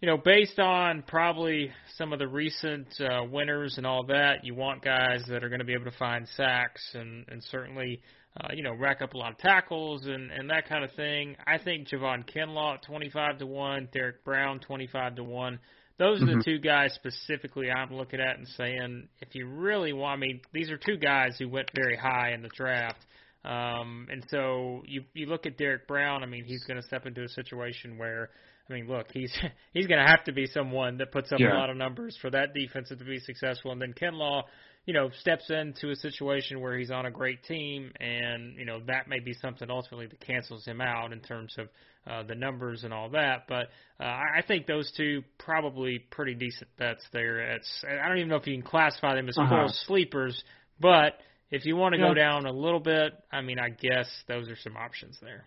you 0.00 0.06
know, 0.06 0.16
based 0.16 0.58
on 0.58 1.02
probably 1.06 1.70
some 1.96 2.12
of 2.14 2.18
the 2.18 2.26
recent 2.28 2.88
uh, 3.00 3.22
winners 3.30 3.76
and 3.76 3.86
all 3.86 4.04
that, 4.06 4.44
you 4.44 4.54
want 4.54 4.82
guys 4.82 5.22
that 5.28 5.44
are 5.44 5.50
going 5.50 5.58
to 5.58 5.64
be 5.64 5.74
able 5.74 5.84
to 5.90 5.96
find 5.98 6.26
sacks 6.36 6.82
and 6.94 7.26
and 7.28 7.42
certainly 7.44 8.00
uh, 8.40 8.48
you 8.54 8.62
know 8.62 8.74
rack 8.74 9.02
up 9.02 9.12
a 9.14 9.18
lot 9.18 9.32
of 9.32 9.38
tackles 9.38 10.06
and 10.06 10.30
and 10.30 10.48
that 10.50 10.68
kind 10.68 10.84
of 10.84 10.92
thing. 10.92 11.36
I 11.46 11.58
think 11.58 11.88
Javon 11.88 12.24
Kinlaw 12.28 12.74
at 12.76 12.82
25 12.84 13.38
to 13.38 13.46
one, 13.46 13.88
Derek 13.92 14.24
Brown 14.24 14.60
25 14.60 15.16
to 15.16 15.24
one. 15.24 15.58
Those 15.98 16.22
are 16.22 16.26
the 16.26 16.36
Mhm. 16.36 16.44
two 16.44 16.58
guys 16.58 16.94
specifically 16.94 17.70
I'm 17.70 17.92
looking 17.94 18.20
at 18.20 18.38
and 18.38 18.48
saying 18.48 19.08
if 19.20 19.34
you 19.34 19.46
really 19.46 19.92
want, 19.92 20.14
I 20.14 20.26
mean, 20.26 20.40
these 20.50 20.70
are 20.70 20.78
two 20.78 20.96
guys 20.96 21.36
who 21.38 21.46
went 21.46 21.70
very 21.74 21.96
high 21.96 22.30
in 22.32 22.40
the 22.40 22.48
draft. 22.48 23.04
Um, 23.44 24.06
and 24.10 24.24
so 24.30 24.82
you 24.86 25.04
you 25.14 25.26
look 25.26 25.46
at 25.46 25.56
Derek 25.56 25.86
Brown. 25.88 26.22
I 26.22 26.26
mean, 26.26 26.44
he's 26.44 26.64
going 26.64 26.80
to 26.80 26.86
step 26.86 27.06
into 27.06 27.22
a 27.24 27.28
situation 27.28 27.96
where 27.98 28.30
I 28.68 28.72
mean, 28.74 28.86
look, 28.86 29.06
he's 29.12 29.32
he's 29.72 29.86
going 29.86 30.00
to 30.00 30.06
have 30.08 30.24
to 30.24 30.32
be 30.32 30.46
someone 30.46 30.98
that 30.98 31.10
puts 31.12 31.32
up 31.32 31.40
Yeah. 31.40 31.54
a 31.54 31.58
lot 31.58 31.70
of 31.70 31.76
numbers 31.76 32.16
for 32.20 32.30
that 32.30 32.52
defense 32.54 32.88
to 32.90 32.96
be 32.96 33.18
successful. 33.20 33.72
And 33.72 33.80
then 33.80 33.94
Kinlaw, 33.94 34.42
you 34.86 34.92
know, 34.94 35.10
steps 35.20 35.50
into 35.50 35.90
a 35.90 35.96
situation 35.96 36.60
where 36.60 36.76
he's 36.78 36.90
on 36.90 37.06
a 37.06 37.10
great 37.10 37.42
team, 37.44 37.92
and 37.98 38.56
you 38.58 38.64
know 38.66 38.80
that 38.86 39.08
may 39.08 39.20
be 39.20 39.32
something 39.34 39.70
ultimately 39.70 40.06
that 40.06 40.20
cancels 40.20 40.64
him 40.66 40.80
out 40.80 41.12
in 41.12 41.20
terms 41.20 41.54
of 41.58 41.68
uh, 42.10 42.22
the 42.22 42.34
numbers 42.34 42.84
and 42.84 42.92
all 42.92 43.08
that. 43.10 43.44
But 43.48 43.68
uh, 43.98 44.04
I 44.04 44.38
I 44.38 44.42
think 44.46 44.66
those 44.66 44.90
two 44.96 45.22
probably 45.38 45.98
pretty 45.98 46.34
decent 46.34 46.68
bets 46.78 47.04
there. 47.12 47.40
It's 47.54 47.84
I 47.88 48.06
don't 48.08 48.18
even 48.18 48.28
know 48.28 48.36
if 48.36 48.46
you 48.46 48.54
can 48.54 48.62
classify 48.68 49.14
them 49.14 49.28
as 49.28 49.38
Uh-huh. 49.38 49.48
full 49.48 49.68
sleepers, 49.86 50.42
but 50.78 51.14
if 51.50 51.64
you 51.64 51.76
want 51.76 51.94
to 51.94 51.98
go 51.98 52.14
down 52.14 52.46
a 52.46 52.52
little 52.52 52.80
bit, 52.80 53.12
I 53.30 53.40
mean, 53.40 53.58
I 53.58 53.70
guess 53.70 54.08
those 54.28 54.48
are 54.48 54.56
some 54.56 54.76
options 54.76 55.18
there. 55.20 55.46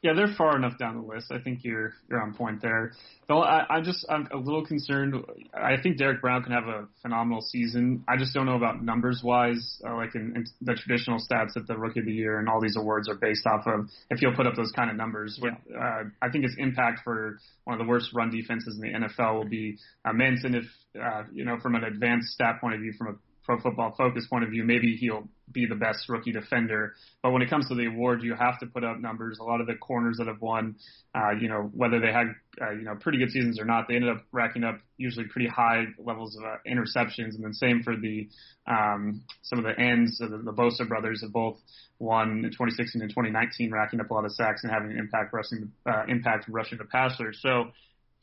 Yeah, 0.00 0.12
they're 0.14 0.32
far 0.38 0.56
enough 0.56 0.78
down 0.78 0.94
the 0.94 1.02
list. 1.02 1.32
I 1.32 1.40
think 1.40 1.64
you're 1.64 1.92
you're 2.08 2.22
on 2.22 2.32
point 2.32 2.62
there. 2.62 2.92
Though 3.26 3.42
I, 3.42 3.66
I 3.68 3.80
just 3.80 4.06
I'm 4.08 4.28
a 4.32 4.36
little 4.36 4.64
concerned. 4.64 5.16
I 5.52 5.74
think 5.82 5.98
Derek 5.98 6.20
Brown 6.20 6.44
can 6.44 6.52
have 6.52 6.68
a 6.68 6.86
phenomenal 7.02 7.40
season. 7.40 8.04
I 8.06 8.16
just 8.16 8.32
don't 8.32 8.46
know 8.46 8.54
about 8.54 8.80
numbers 8.80 9.22
wise, 9.24 9.82
uh, 9.84 9.96
like 9.96 10.14
in, 10.14 10.36
in 10.36 10.44
the 10.60 10.74
traditional 10.74 11.18
stats 11.18 11.54
that 11.54 11.66
the 11.66 11.76
Rookie 11.76 11.98
of 11.98 12.06
the 12.06 12.12
Year 12.12 12.38
and 12.38 12.48
all 12.48 12.60
these 12.60 12.76
awards 12.76 13.08
are 13.08 13.16
based 13.16 13.44
off 13.44 13.66
of. 13.66 13.88
If 14.08 14.20
he'll 14.20 14.36
put 14.36 14.46
up 14.46 14.54
those 14.54 14.70
kind 14.70 14.88
of 14.88 14.96
numbers, 14.96 15.36
With, 15.42 15.54
uh, 15.76 16.04
I 16.22 16.30
think 16.30 16.44
his 16.44 16.54
impact 16.58 17.00
for 17.02 17.38
one 17.64 17.80
of 17.80 17.84
the 17.84 17.90
worst 17.90 18.10
run 18.14 18.30
defenses 18.30 18.78
in 18.80 18.92
the 18.92 19.08
NFL 19.08 19.34
will 19.34 19.48
be 19.48 19.78
immense. 20.08 20.44
And 20.44 20.54
if 20.54 20.64
uh, 20.94 21.24
you 21.32 21.44
know, 21.44 21.58
from 21.60 21.74
an 21.74 21.82
advanced 21.82 22.28
stat 22.28 22.60
point 22.60 22.74
of 22.74 22.80
view, 22.80 22.92
from 22.96 23.08
a 23.08 23.14
Pro 23.48 23.58
Football 23.58 23.94
Focus 23.96 24.26
point 24.26 24.44
of 24.44 24.50
view, 24.50 24.62
maybe 24.62 24.94
he'll 24.96 25.26
be 25.50 25.64
the 25.64 25.74
best 25.74 26.06
rookie 26.10 26.32
defender. 26.32 26.92
But 27.22 27.32
when 27.32 27.40
it 27.40 27.48
comes 27.48 27.66
to 27.68 27.74
the 27.74 27.86
award, 27.86 28.22
you 28.22 28.34
have 28.34 28.60
to 28.60 28.66
put 28.66 28.84
up 28.84 29.00
numbers. 29.00 29.38
A 29.38 29.42
lot 29.42 29.62
of 29.62 29.66
the 29.66 29.74
corners 29.74 30.18
that 30.18 30.26
have 30.26 30.42
won, 30.42 30.76
uh, 31.14 31.30
you 31.30 31.48
know, 31.48 31.70
whether 31.72 31.98
they 31.98 32.12
had, 32.12 32.26
uh, 32.60 32.72
you 32.72 32.82
know, 32.82 32.94
pretty 33.00 33.16
good 33.16 33.30
seasons 33.30 33.58
or 33.58 33.64
not, 33.64 33.88
they 33.88 33.94
ended 33.94 34.10
up 34.10 34.22
racking 34.32 34.64
up 34.64 34.78
usually 34.98 35.24
pretty 35.28 35.48
high 35.48 35.84
levels 35.98 36.36
of 36.36 36.44
uh, 36.44 36.56
interceptions. 36.68 37.36
And 37.36 37.42
then 37.42 37.54
same 37.54 37.82
for 37.82 37.96
the 37.96 38.28
um, 38.66 39.22
some 39.40 39.58
of 39.58 39.64
the 39.64 39.80
ends. 39.80 40.18
The, 40.18 40.28
the 40.28 40.52
Bosa 40.52 40.86
brothers 40.86 41.22
have 41.22 41.32
both 41.32 41.56
won 41.98 42.44
in 42.44 42.50
2016 42.50 43.00
and 43.00 43.10
2019, 43.10 43.70
racking 43.70 44.00
up 44.00 44.10
a 44.10 44.14
lot 44.14 44.26
of 44.26 44.32
sacks 44.32 44.62
and 44.62 44.70
having 44.70 44.90
an 44.90 44.98
impact 44.98 45.32
rushing, 45.32 45.72
uh, 45.86 46.04
impact 46.06 46.44
rushing 46.50 46.76
the 46.76 46.84
passer. 46.84 47.32
So 47.32 47.70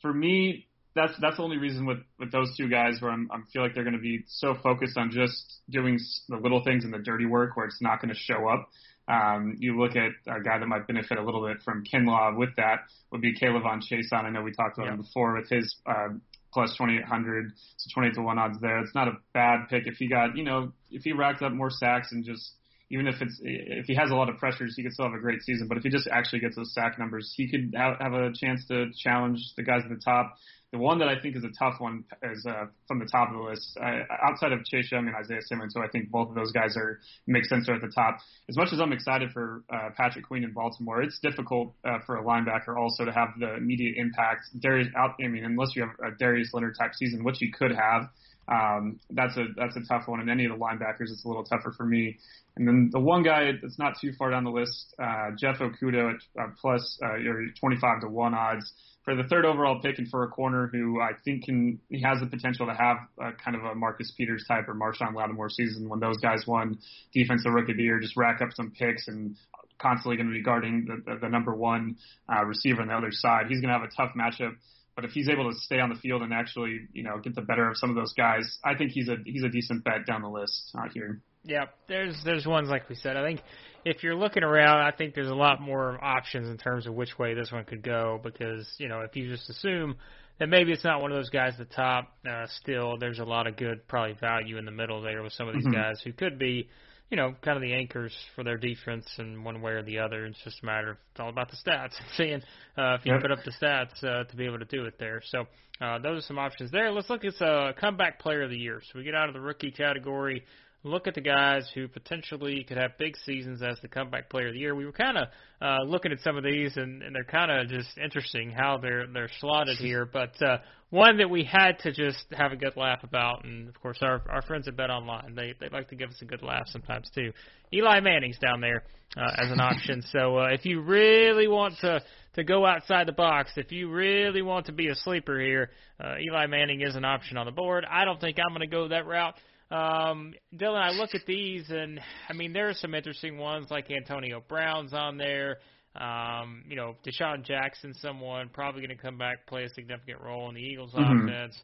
for 0.02 0.14
me, 0.14 0.68
that's 0.96 1.12
that's 1.20 1.36
the 1.36 1.42
only 1.42 1.58
reason 1.58 1.84
with 1.86 1.98
with 2.18 2.32
those 2.32 2.56
two 2.56 2.68
guys 2.68 3.00
where 3.00 3.12
I'm 3.12 3.28
I 3.30 3.38
feel 3.52 3.62
like 3.62 3.74
they're 3.74 3.84
going 3.84 3.96
to 3.96 4.00
be 4.00 4.24
so 4.26 4.54
focused 4.62 4.96
on 4.96 5.10
just 5.10 5.60
doing 5.68 6.00
the 6.28 6.36
little 6.36 6.64
things 6.64 6.84
and 6.84 6.92
the 6.92 6.98
dirty 6.98 7.26
work 7.26 7.56
where 7.56 7.66
it's 7.66 7.80
not 7.80 8.00
going 8.00 8.12
to 8.12 8.18
show 8.18 8.48
up. 8.48 8.68
Um, 9.08 9.56
you 9.60 9.78
look 9.78 9.94
at 9.94 10.10
a 10.26 10.40
guy 10.40 10.58
that 10.58 10.66
might 10.66 10.86
benefit 10.88 11.18
a 11.18 11.22
little 11.22 11.46
bit 11.46 11.62
from 11.62 11.84
Kinlaw 11.84 12.36
with 12.36 12.56
that 12.56 12.80
would 13.12 13.20
be 13.20 13.38
K'Lavon 13.38 13.80
Chaisson. 13.80 14.24
I 14.24 14.30
know 14.30 14.42
we 14.42 14.50
talked 14.50 14.78
about 14.78 14.88
him 14.88 14.96
before 14.96 15.36
with 15.36 15.48
his 15.48 15.76
uh, 15.86 16.08
plus 16.52 16.74
2800, 16.76 17.52
so 17.76 17.90
28 17.94 18.14
to 18.14 18.22
one 18.22 18.38
odds 18.38 18.58
there. 18.60 18.78
It's 18.80 18.94
not 18.94 19.06
a 19.06 19.18
bad 19.32 19.68
pick 19.68 19.86
if 19.86 19.98
he 19.98 20.08
got 20.08 20.36
you 20.36 20.44
know 20.44 20.72
if 20.90 21.02
he 21.02 21.12
racked 21.12 21.42
up 21.42 21.52
more 21.52 21.70
sacks 21.70 22.10
and 22.10 22.24
just 22.24 22.54
even 22.90 23.06
if 23.08 23.20
it's 23.20 23.38
if 23.42 23.86
he 23.86 23.94
has 23.94 24.10
a 24.10 24.14
lot 24.14 24.28
of 24.28 24.38
pressures, 24.38 24.74
he 24.76 24.82
could 24.82 24.92
still 24.92 25.06
have 25.06 25.14
a 25.14 25.20
great 25.20 25.42
season. 25.42 25.66
But 25.68 25.76
if 25.76 25.82
he 25.82 25.90
just 25.90 26.08
actually 26.10 26.40
gets 26.40 26.56
those 26.56 26.72
sack 26.72 26.98
numbers, 26.98 27.32
he 27.36 27.50
could 27.50 27.74
have, 27.76 27.98
have 27.98 28.12
a 28.12 28.30
chance 28.32 28.64
to 28.68 28.86
challenge 28.96 29.40
the 29.56 29.64
guys 29.64 29.82
at 29.84 29.90
the 29.90 30.00
top. 30.02 30.36
The 30.72 30.78
one 30.78 30.98
that 30.98 31.08
I 31.08 31.18
think 31.20 31.36
is 31.36 31.44
a 31.44 31.52
tough 31.56 31.76
one 31.78 32.04
is 32.22 32.44
uh, 32.44 32.66
from 32.88 32.98
the 32.98 33.06
top 33.06 33.28
of 33.28 33.36
the 33.36 33.42
list, 33.42 33.78
uh, 33.80 34.02
outside 34.22 34.52
of 34.52 34.64
Chase 34.64 34.90
Young 34.90 35.06
and 35.06 35.14
Isaiah 35.14 35.40
Simmons, 35.42 35.74
who 35.74 35.82
I 35.82 35.88
think 35.88 36.10
both 36.10 36.28
of 36.28 36.34
those 36.34 36.50
guys 36.50 36.76
are 36.76 36.98
make 37.26 37.44
sense 37.44 37.68
are 37.68 37.74
at 37.74 37.80
the 37.80 37.92
top. 37.94 38.18
As 38.48 38.56
much 38.56 38.72
as 38.72 38.80
I'm 38.80 38.92
excited 38.92 39.30
for 39.30 39.62
uh, 39.72 39.90
Patrick 39.96 40.26
Queen 40.26 40.42
in 40.42 40.52
Baltimore, 40.52 41.02
it's 41.02 41.20
difficult 41.20 41.74
uh, 41.84 42.00
for 42.04 42.16
a 42.16 42.24
linebacker 42.24 42.76
also 42.76 43.04
to 43.04 43.12
have 43.12 43.28
the 43.38 43.54
immediate 43.54 43.96
impact. 43.96 44.46
Darius, 44.58 44.88
out, 44.96 45.14
I 45.24 45.28
mean, 45.28 45.44
unless 45.44 45.76
you 45.76 45.82
have 45.82 45.92
a 46.04 46.16
Darius 46.16 46.50
Leonard 46.52 46.76
type 46.76 46.94
season, 46.94 47.22
which 47.22 47.36
he 47.38 47.50
could 47.50 47.70
have, 47.70 48.08
um, 48.48 49.00
that's 49.10 49.36
a 49.36 49.46
that's 49.56 49.76
a 49.76 49.82
tough 49.88 50.08
one. 50.08 50.20
And 50.20 50.30
any 50.30 50.44
of 50.44 50.52
the 50.52 50.58
linebackers, 50.58 51.10
it's 51.10 51.24
a 51.24 51.28
little 51.28 51.44
tougher 51.44 51.72
for 51.76 51.84
me. 51.84 52.18
And 52.56 52.66
then 52.66 52.90
the 52.92 53.00
one 53.00 53.22
guy 53.22 53.52
that's 53.60 53.78
not 53.78 53.94
too 54.00 54.12
far 54.18 54.30
down 54.30 54.44
the 54.44 54.50
list, 54.50 54.94
uh, 55.02 55.30
Jeff 55.38 55.58
Okudah 55.58 56.14
at 56.14 56.42
uh, 56.42 56.46
plus 56.60 56.98
uh, 57.04 57.16
your 57.16 57.46
25 57.60 58.00
to 58.02 58.08
one 58.08 58.34
odds 58.34 58.72
for 59.06 59.14
the 59.14 59.22
third 59.24 59.46
overall 59.46 59.80
pick 59.80 59.98
and 59.98 60.08
for 60.08 60.24
a 60.24 60.28
corner 60.28 60.68
who 60.72 61.00
I 61.00 61.12
think 61.24 61.44
can 61.44 61.78
he 61.88 62.02
has 62.02 62.18
the 62.20 62.26
potential 62.26 62.66
to 62.66 62.74
have 62.74 62.96
a, 63.20 63.32
kind 63.32 63.56
of 63.56 63.62
a 63.64 63.74
Marcus 63.74 64.12
Peters 64.16 64.44
type 64.48 64.68
or 64.68 64.74
Marshon 64.74 65.14
Lattimore 65.14 65.48
season 65.48 65.88
when 65.88 66.00
those 66.00 66.16
guys 66.18 66.44
won 66.46 66.78
defensive 67.14 67.52
rookie 67.52 67.70
of 67.70 67.78
the 67.78 67.84
year, 67.84 68.00
just 68.00 68.16
rack 68.16 68.42
up 68.42 68.48
some 68.52 68.72
picks 68.76 69.06
and 69.06 69.36
constantly 69.78 70.16
going 70.16 70.26
to 70.26 70.32
be 70.32 70.42
guarding 70.42 70.86
the, 70.86 71.12
the, 71.12 71.20
the 71.20 71.28
number 71.28 71.54
one 71.54 71.96
uh, 72.28 72.44
receiver 72.44 72.82
on 72.82 72.88
the 72.88 72.94
other 72.94 73.12
side. 73.12 73.46
He's 73.48 73.60
going 73.60 73.72
to 73.72 73.78
have 73.78 73.88
a 73.88 73.94
tough 73.94 74.10
matchup. 74.18 74.56
But 74.96 75.04
if 75.04 75.10
he's 75.12 75.28
able 75.28 75.52
to 75.52 75.56
stay 75.60 75.78
on 75.78 75.90
the 75.90 75.94
field 75.96 76.22
and 76.22 76.32
actually, 76.32 76.88
you 76.92 77.02
know, 77.02 77.18
get 77.22 77.34
the 77.34 77.42
better 77.42 77.68
of 77.68 77.76
some 77.76 77.90
of 77.90 77.96
those 77.96 78.14
guys, 78.14 78.58
I 78.64 78.74
think 78.74 78.92
he's 78.92 79.08
a 79.08 79.16
he's 79.24 79.44
a 79.44 79.48
decent 79.50 79.84
bet 79.84 80.06
down 80.06 80.22
the 80.22 80.30
list 80.30 80.70
uh, 80.76 80.88
here. 80.92 81.20
Yeah, 81.44 81.66
there's 81.86 82.16
there's 82.24 82.46
ones 82.46 82.70
like 82.70 82.88
we 82.88 82.94
said. 82.96 83.16
I 83.16 83.22
think 83.22 83.40
if 83.84 84.02
you're 84.02 84.16
looking 84.16 84.42
around, 84.42 84.80
I 84.80 84.90
think 84.90 85.14
there's 85.14 85.28
a 85.28 85.34
lot 85.34 85.60
more 85.60 86.02
options 86.02 86.48
in 86.48 86.56
terms 86.56 86.86
of 86.86 86.94
which 86.94 87.18
way 87.18 87.34
this 87.34 87.52
one 87.52 87.64
could 87.64 87.82
go. 87.82 88.18
Because 88.22 88.66
you 88.78 88.88
know, 88.88 89.02
if 89.02 89.14
you 89.14 89.28
just 89.28 89.48
assume 89.50 89.96
that 90.38 90.48
maybe 90.48 90.72
it's 90.72 90.84
not 90.84 91.02
one 91.02 91.12
of 91.12 91.16
those 91.18 91.30
guys 91.30 91.52
at 91.60 91.68
the 91.68 91.74
top, 91.74 92.16
uh, 92.28 92.46
still 92.62 92.96
there's 92.98 93.18
a 93.18 93.24
lot 93.24 93.46
of 93.46 93.56
good 93.56 93.86
probably 93.88 94.16
value 94.18 94.56
in 94.56 94.64
the 94.64 94.72
middle 94.72 95.02
there 95.02 95.22
with 95.22 95.32
some 95.34 95.46
of 95.46 95.54
these 95.54 95.66
Mhm. 95.66 95.72
guys 95.74 96.00
who 96.02 96.12
could 96.12 96.38
be, 96.38 96.68
you 97.10 97.16
know, 97.16 97.34
kind 97.42 97.56
of 97.56 97.62
the 97.62 97.72
anchors 97.72 98.12
for 98.34 98.42
their 98.42 98.56
defense 98.56 99.06
in 99.18 99.44
one 99.44 99.60
way 99.62 99.72
or 99.72 99.82
the 99.82 99.98
other. 99.98 100.26
It's 100.26 100.38
just 100.44 100.62
a 100.62 100.66
matter 100.66 100.90
of 100.92 100.96
it's 101.12 101.20
all 101.20 101.28
about 101.28 101.50
the 101.50 101.56
stats, 101.56 101.92
seeing 102.16 102.42
uh, 102.76 102.94
if 102.98 103.06
you 103.06 103.12
Yep. 103.12 103.22
put 103.22 103.30
up 103.32 103.38
the 103.44 103.52
stats 103.52 104.02
uh, 104.02 104.24
to 104.24 104.36
be 104.36 104.44
able 104.44 104.58
to 104.58 104.64
do 104.64 104.84
it 104.86 104.94
there. 104.98 105.22
So 105.26 105.46
uh, 105.80 105.98
those 105.98 106.18
are 106.24 106.26
some 106.26 106.38
options 106.38 106.70
there. 106.70 106.90
Let's 106.90 107.08
look 107.08 107.24
at 107.24 107.40
uh, 107.40 107.72
comeback 107.80 108.18
player 108.18 108.42
of 108.42 108.50
the 108.50 108.58
year. 108.58 108.80
So 108.82 108.98
we 108.98 109.04
get 109.04 109.14
out 109.14 109.28
of 109.28 109.34
the 109.34 109.40
rookie 109.40 109.70
category 109.70 110.44
look 110.86 111.06
at 111.06 111.14
the 111.14 111.20
guys 111.20 111.68
who 111.74 111.88
potentially 111.88 112.64
could 112.64 112.76
have 112.76 112.98
big 112.98 113.16
seasons 113.16 113.62
as 113.62 113.78
the 113.82 113.88
comeback 113.88 114.30
player 114.30 114.48
of 114.48 114.54
the 114.54 114.60
year. 114.60 114.74
We 114.74 114.86
were 114.86 114.92
kind 114.92 115.18
of 115.18 115.28
uh, 115.60 115.82
looking 115.84 116.12
at 116.12 116.20
some 116.20 116.36
of 116.36 116.44
these, 116.44 116.76
and, 116.76 117.02
and 117.02 117.14
they're 117.14 117.24
kind 117.24 117.50
of 117.50 117.68
just 117.68 117.98
interesting 118.02 118.50
how 118.50 118.78
they're 118.78 119.06
they're 119.06 119.30
slotted 119.40 119.78
here. 119.78 120.08
But 120.16 120.40
uh, 120.40 120.58
one 120.90 121.18
that 121.18 121.28
we 121.28 121.44
had 121.44 121.78
to 121.80 121.92
just 121.92 122.24
have 122.32 122.52
a 122.52 122.56
good 122.56 122.76
laugh 122.76 123.02
about, 123.02 123.44
and 123.44 123.68
of 123.68 123.80
course 123.80 123.98
our 124.02 124.22
our 124.30 124.42
friends 124.42 124.66
at 124.68 124.76
Bet 124.76 124.90
Online, 124.90 125.34
they 125.34 125.54
they 125.60 125.68
like 125.68 125.88
to 125.88 125.96
give 125.96 126.10
us 126.10 126.16
a 126.22 126.24
good 126.24 126.42
laugh 126.42 126.66
sometimes 126.68 127.10
too. 127.14 127.32
Eli 127.72 128.00
Manning's 128.00 128.38
down 128.38 128.60
there 128.60 128.84
uh, 129.16 129.30
as 129.36 129.50
an 129.50 129.60
option. 129.60 130.02
So 130.10 130.38
uh, 130.38 130.48
if 130.52 130.64
you 130.64 130.80
really 130.80 131.48
want 131.48 131.74
to 131.80 132.02
to 132.34 132.44
go 132.44 132.64
outside 132.64 133.08
the 133.08 133.12
box, 133.12 133.50
if 133.56 133.72
you 133.72 133.90
really 133.90 134.42
want 134.42 134.66
to 134.66 134.72
be 134.72 134.88
a 134.88 134.94
sleeper 134.94 135.40
here, 135.40 135.70
uh, 135.98 136.16
Eli 136.18 136.46
Manning 136.46 136.82
is 136.82 136.94
an 136.94 137.04
option 137.04 137.36
on 137.36 137.46
the 137.46 137.52
board. 137.52 137.84
I 137.90 138.04
don't 138.04 138.20
think 138.20 138.38
I'm 138.38 138.54
going 138.54 138.68
to 138.68 138.74
go 138.74 138.88
that 138.88 139.06
route. 139.06 139.34
Um, 139.70 140.34
Dylan, 140.54 140.80
I 140.80 140.90
look 140.90 141.14
at 141.14 141.26
these, 141.26 141.68
and 141.70 142.00
I 142.28 142.32
mean, 142.32 142.52
there 142.52 142.68
are 142.68 142.74
some 142.74 142.94
interesting 142.94 143.38
ones 143.38 143.66
like 143.70 143.90
Antonio 143.90 144.42
Brown's 144.46 144.92
on 144.94 145.16
there. 145.16 145.58
Um, 145.96 146.62
you 146.68 146.76
know, 146.76 146.94
DeSean 147.06 147.44
Jackson, 147.44 147.94
someone 147.94 148.50
probably 148.52 148.82
going 148.82 148.96
to 148.96 149.02
come 149.02 149.18
back, 149.18 149.46
play 149.46 149.64
a 149.64 149.68
significant 149.70 150.20
role 150.20 150.48
in 150.48 150.54
the 150.54 150.60
Eagles' 150.60 150.92
Mhm. 150.92 151.24
offense. 151.24 151.62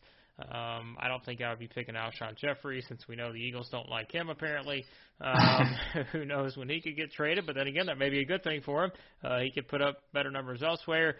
Um, 0.50 0.96
I 0.98 1.08
don't 1.08 1.22
think 1.24 1.42
I 1.42 1.50
would 1.50 1.58
be 1.58 1.68
picking 1.68 1.94
Alshon 1.94 2.36
Jeffery 2.36 2.80
since 2.80 3.06
we 3.06 3.14
know 3.14 3.32
the 3.32 3.38
Eagles 3.38 3.68
don't 3.68 3.88
like 3.88 4.10
him 4.10 4.30
apparently. 4.30 4.84
Um, 5.20 5.76
who 6.12 6.24
knows 6.24 6.56
when 6.56 6.68
he 6.68 6.80
could 6.80 6.96
get 6.96 7.12
traded? 7.12 7.46
But 7.46 7.54
then 7.54 7.66
again, 7.66 7.86
that 7.86 7.98
may 7.98 8.08
be 8.08 8.20
a 8.20 8.24
good 8.24 8.42
thing 8.42 8.62
for 8.62 8.84
him. 8.84 8.92
Uh, 9.22 9.40
he 9.40 9.50
could 9.50 9.68
put 9.68 9.82
up 9.82 9.98
better 10.12 10.30
numbers 10.30 10.62
elsewhere. 10.62 11.16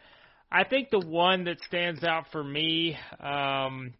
I 0.50 0.64
think 0.64 0.90
the 0.90 1.00
one 1.00 1.44
that 1.44 1.60
stands 1.66 2.02
out 2.04 2.24
for 2.32 2.42
me, 2.42 2.96
um, 3.20 3.94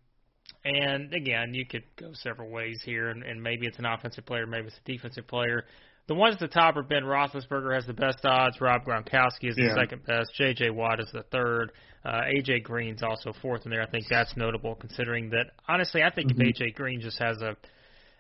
and 0.65 1.13
again, 1.13 1.55
you 1.55 1.67
could 1.67 1.85
go 1.97 2.13
several 2.15 2.51
ways 2.51 2.81
here, 2.85 3.09
and, 3.09 3.23
and 3.23 3.43
maybe 3.43 3.67
it's 3.67 3.79
an 3.79 3.87
offensive 3.87 4.25
player, 4.27 4.47
maybe 4.47 4.67
it's 4.69 4.77
a 4.85 4.91
defensive 4.91 5.27
player. 5.27 5.65
The 6.09 6.15
ones 6.15 6.35
at 6.35 6.41
the 6.41 6.49
top 6.49 6.77
are 6.77 6.83
Ben 6.83 7.05
Roethlisberger 7.05 7.75
has 7.75 7.87
the 7.87 7.93
best 7.93 8.25
odds. 8.25 8.61
Rob 8.61 8.85
Gronkowski 8.85 9.49
is 9.51 9.57
the 9.57 9.63
Yeah. 9.69 9.75
second 9.77 10.05
best. 10.05 10.35
J.J. 10.35 10.71
Watt 10.71 10.99
is 10.99 11.09
the 11.13 11.23
third. 11.31 11.71
Uh, 12.05 12.23
A.J. 12.27 12.61
Green's 12.61 13.05
also 13.05 13.33
fourth 13.41 13.65
in 13.65 13.71
there. 13.71 13.83
I 13.83 13.87
think 13.87 14.07
that's 14.11 14.37
notable 14.37 14.75
considering 14.75 15.31
that, 15.31 15.53
honestly, 15.69 16.03
I 16.03 16.11
think 16.11 16.33
Mhm. 16.33 16.41
if 16.41 16.49
A.J. 16.49 16.71
Green 16.73 17.01
just 17.01 17.19
has 17.21 17.41
a, 17.41 17.57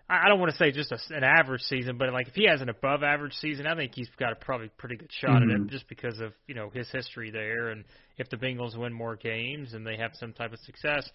I 0.08 0.28
don't 0.28 0.38
want 0.38 0.52
to 0.52 0.58
say 0.58 0.70
just 0.70 0.92
a, 0.92 0.98
an 1.16 1.24
average 1.24 1.62
season, 1.62 1.96
but 1.98 2.12
like 2.12 2.28
if 2.28 2.34
he 2.34 2.44
has 2.44 2.60
an 2.60 2.68
above 2.68 3.02
average 3.02 3.34
season, 3.34 3.66
I 3.66 3.74
think 3.74 3.94
he's 3.96 4.10
got 4.10 4.30
a 4.32 4.36
probably 4.36 4.68
pretty 4.78 4.96
good 4.96 5.10
shot 5.12 5.42
at 5.42 5.48
it 5.48 5.62
Mhm. 5.62 5.70
just 5.70 5.88
because 5.88 6.20
of, 6.20 6.34
you 6.46 6.54
know, 6.54 6.70
his 6.70 6.88
history 6.92 7.30
there. 7.30 7.70
And 7.70 7.84
if 8.16 8.28
the 8.28 8.36
Bengals 8.36 8.76
win 8.76 8.92
more 8.92 9.16
games 9.16 9.74
and 9.74 9.84
they 9.84 9.96
have 9.96 10.14
some 10.14 10.32
type 10.32 10.52
of 10.52 10.60
success, 10.60 11.10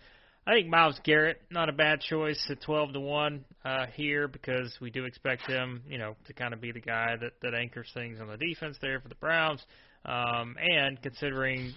I 0.48 0.52
think 0.52 0.70
Myles 0.70 0.98
Garrett 1.04 1.42
not 1.52 1.68
a 1.68 1.74
bad 1.74 2.00
choice 2.00 2.48
at 2.50 2.62
twelve 2.62 2.94
to 2.94 3.02
one 3.02 3.44
uh, 3.66 3.88
here 3.96 4.30
because 4.30 4.74
we 4.80 4.90
do 4.90 5.04
expect 5.04 5.46
him, 5.46 5.84
you 5.90 5.98
know, 5.98 6.16
to 6.28 6.34
kind 6.34 6.54
of 6.54 6.62
be 6.62 6.72
the 6.72 6.80
guy 6.80 7.18
that 7.20 7.34
that 7.42 7.54
anchors 7.54 7.92
things 7.94 8.22
on 8.22 8.28
the 8.28 8.38
defense 8.38 8.78
there 8.82 9.02
for 9.02 9.10
the 9.10 9.16
Browns. 9.16 9.62
Um, 10.06 10.56
and 10.58 11.02
considering, 11.02 11.74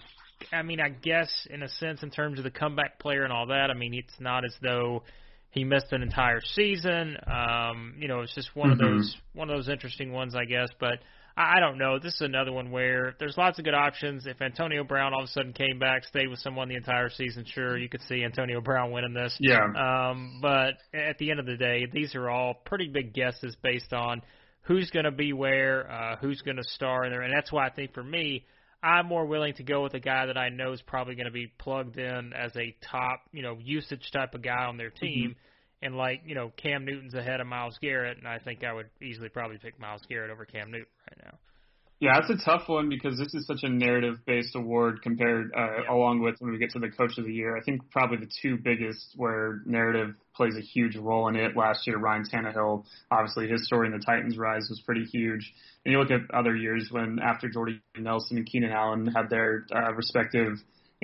I 0.52 0.62
mean, 0.62 0.78
I 0.78 0.90
guess 0.90 1.48
in 1.50 1.64
a 1.64 1.68
sense 1.68 2.04
in 2.04 2.10
terms 2.10 2.38
of 2.38 2.44
the 2.44 2.50
comeback 2.52 3.00
player 3.00 3.24
and 3.24 3.32
all 3.32 3.46
that, 3.46 3.70
I 3.70 3.74
mean, 3.74 3.92
it's 3.92 4.20
not 4.20 4.44
as 4.44 4.54
though 4.62 5.02
he 5.50 5.64
missed 5.64 5.90
an 5.90 6.02
entire 6.02 6.40
season. 6.54 7.16
Um, 7.26 7.96
you 7.98 8.06
know, 8.06 8.20
it's 8.20 8.36
just 8.36 8.54
one 8.54 8.70
mm-hmm. 8.70 8.84
of 8.84 8.92
those 8.92 9.16
one 9.32 9.50
of 9.50 9.56
those 9.56 9.68
interesting 9.68 10.12
ones, 10.12 10.36
I 10.36 10.44
guess. 10.44 10.68
But 10.78 11.00
I, 11.40 11.60
don't 11.60 11.78
know. 11.78 11.98
This 11.98 12.14
is 12.14 12.20
another 12.20 12.52
one 12.52 12.70
where 12.70 13.14
there's 13.18 13.36
lots 13.36 13.58
of 13.58 13.64
good 13.64 13.74
options. 13.74 14.26
If 14.26 14.40
Antonio 14.40 14.84
Brown 14.84 15.12
all 15.14 15.22
of 15.22 15.28
a 15.28 15.32
sudden 15.32 15.52
came 15.52 15.78
back, 15.78 16.04
stayed 16.04 16.28
with 16.28 16.38
someone 16.40 16.68
the 16.68 16.76
entire 16.76 17.08
season, 17.10 17.44
sure, 17.46 17.78
you 17.78 17.88
could 17.88 18.02
see 18.02 18.22
Antonio 18.24 18.60
Brown 18.60 18.90
winning 18.90 19.14
this. 19.14 19.36
Yeah. 19.40 19.64
Um, 19.64 20.38
but 20.42 20.74
at 20.92 21.18
the 21.18 21.30
end 21.30 21.40
of 21.40 21.46
the 21.46 21.56
day, 21.56 21.86
these 21.92 22.14
are 22.14 22.28
all 22.28 22.54
pretty 22.64 22.88
big 22.88 23.14
guesses 23.14 23.56
based 23.62 23.92
on 23.92 24.22
who's 24.62 24.90
going 24.90 25.04
to 25.04 25.10
be 25.10 25.32
where, 25.32 25.90
uh, 25.90 26.16
who's 26.16 26.42
going 26.42 26.56
to 26.56 26.64
star 26.64 27.04
in 27.04 27.10
there, 27.10 27.22
and 27.22 27.32
that's 27.32 27.50
why 27.50 27.66
I 27.66 27.70
think 27.70 27.94
for 27.94 28.04
me. 28.04 28.44
I'm 28.82 29.04
more 29.04 29.26
willing 29.26 29.52
to 29.56 29.62
go 29.62 29.82
with 29.82 29.92
a 29.92 30.00
guy 30.00 30.24
that 30.24 30.38
I 30.38 30.48
know 30.48 30.72
is 30.72 30.80
probably 30.80 31.14
going 31.14 31.26
to 31.26 31.30
be 31.30 31.52
plugged 31.58 31.98
in 31.98 32.32
as 32.32 32.56
a 32.56 32.74
top, 32.90 33.20
you 33.30 33.42
know, 33.42 33.58
usage 33.60 34.08
type 34.10 34.34
of 34.34 34.40
guy 34.40 34.64
on 34.64 34.78
their 34.78 34.88
team. 34.88 35.32
Mm-hmm. 35.32 35.49
And 35.82 35.96
like, 35.96 36.22
you 36.26 36.34
know, 36.34 36.52
Cam 36.56 36.84
Newton's 36.84 37.14
ahead 37.14 37.40
of 37.40 37.46
Myles 37.46 37.78
Garrett, 37.80 38.18
and 38.18 38.28
I 38.28 38.38
think 38.38 38.64
I 38.64 38.72
would 38.72 38.90
easily 39.00 39.28
probably 39.28 39.58
pick 39.58 39.80
Myles 39.80 40.02
Garrett 40.08 40.30
over 40.30 40.44
Cam 40.44 40.70
Newton 40.70 40.86
right 41.10 41.24
now. 41.24 41.38
Yeah, 42.00 42.18
it's 42.18 42.30
a 42.30 42.44
tough 42.46 42.66
one 42.66 42.88
because 42.88 43.18
this 43.18 43.34
is 43.34 43.46
such 43.46 43.62
a 43.62 43.68
narrative-based 43.68 44.56
award 44.56 45.02
compared 45.02 45.52
uh, 45.54 45.82
yeah. 45.82 45.92
along 45.94 46.22
with 46.22 46.36
when 46.38 46.50
we 46.50 46.56
get 46.56 46.70
to 46.70 46.78
the 46.78 46.88
Coach 46.88 47.18
of 47.18 47.26
the 47.26 47.32
Year. 47.32 47.58
I 47.58 47.62
think 47.62 47.90
probably 47.90 48.16
the 48.16 48.30
two 48.40 48.56
biggest 48.56 49.12
where 49.16 49.60
narrative 49.66 50.14
plays 50.34 50.56
a 50.56 50.62
huge 50.62 50.96
role 50.96 51.28
in 51.28 51.36
it. 51.36 51.54
Last 51.58 51.86
year, 51.86 51.98
Ryan 51.98 52.24
Tannehill, 52.24 52.84
obviously 53.10 53.48
his 53.48 53.66
story 53.66 53.86
in 53.86 53.92
the 53.92 54.02
Titans' 54.02 54.38
rise 54.38 54.66
was 54.70 54.80
pretty 54.86 55.04
huge. 55.04 55.52
And 55.84 55.92
you 55.92 55.98
look 55.98 56.10
at 56.10 56.22
other 56.32 56.56
years 56.56 56.88
when 56.90 57.18
after 57.22 57.50
Jordy 57.50 57.82
Nelson 57.98 58.38
and 58.38 58.46
Keenan 58.46 58.72
Allen 58.72 59.06
had 59.06 59.28
their 59.28 59.66
uh, 59.70 59.92
respective 59.92 60.54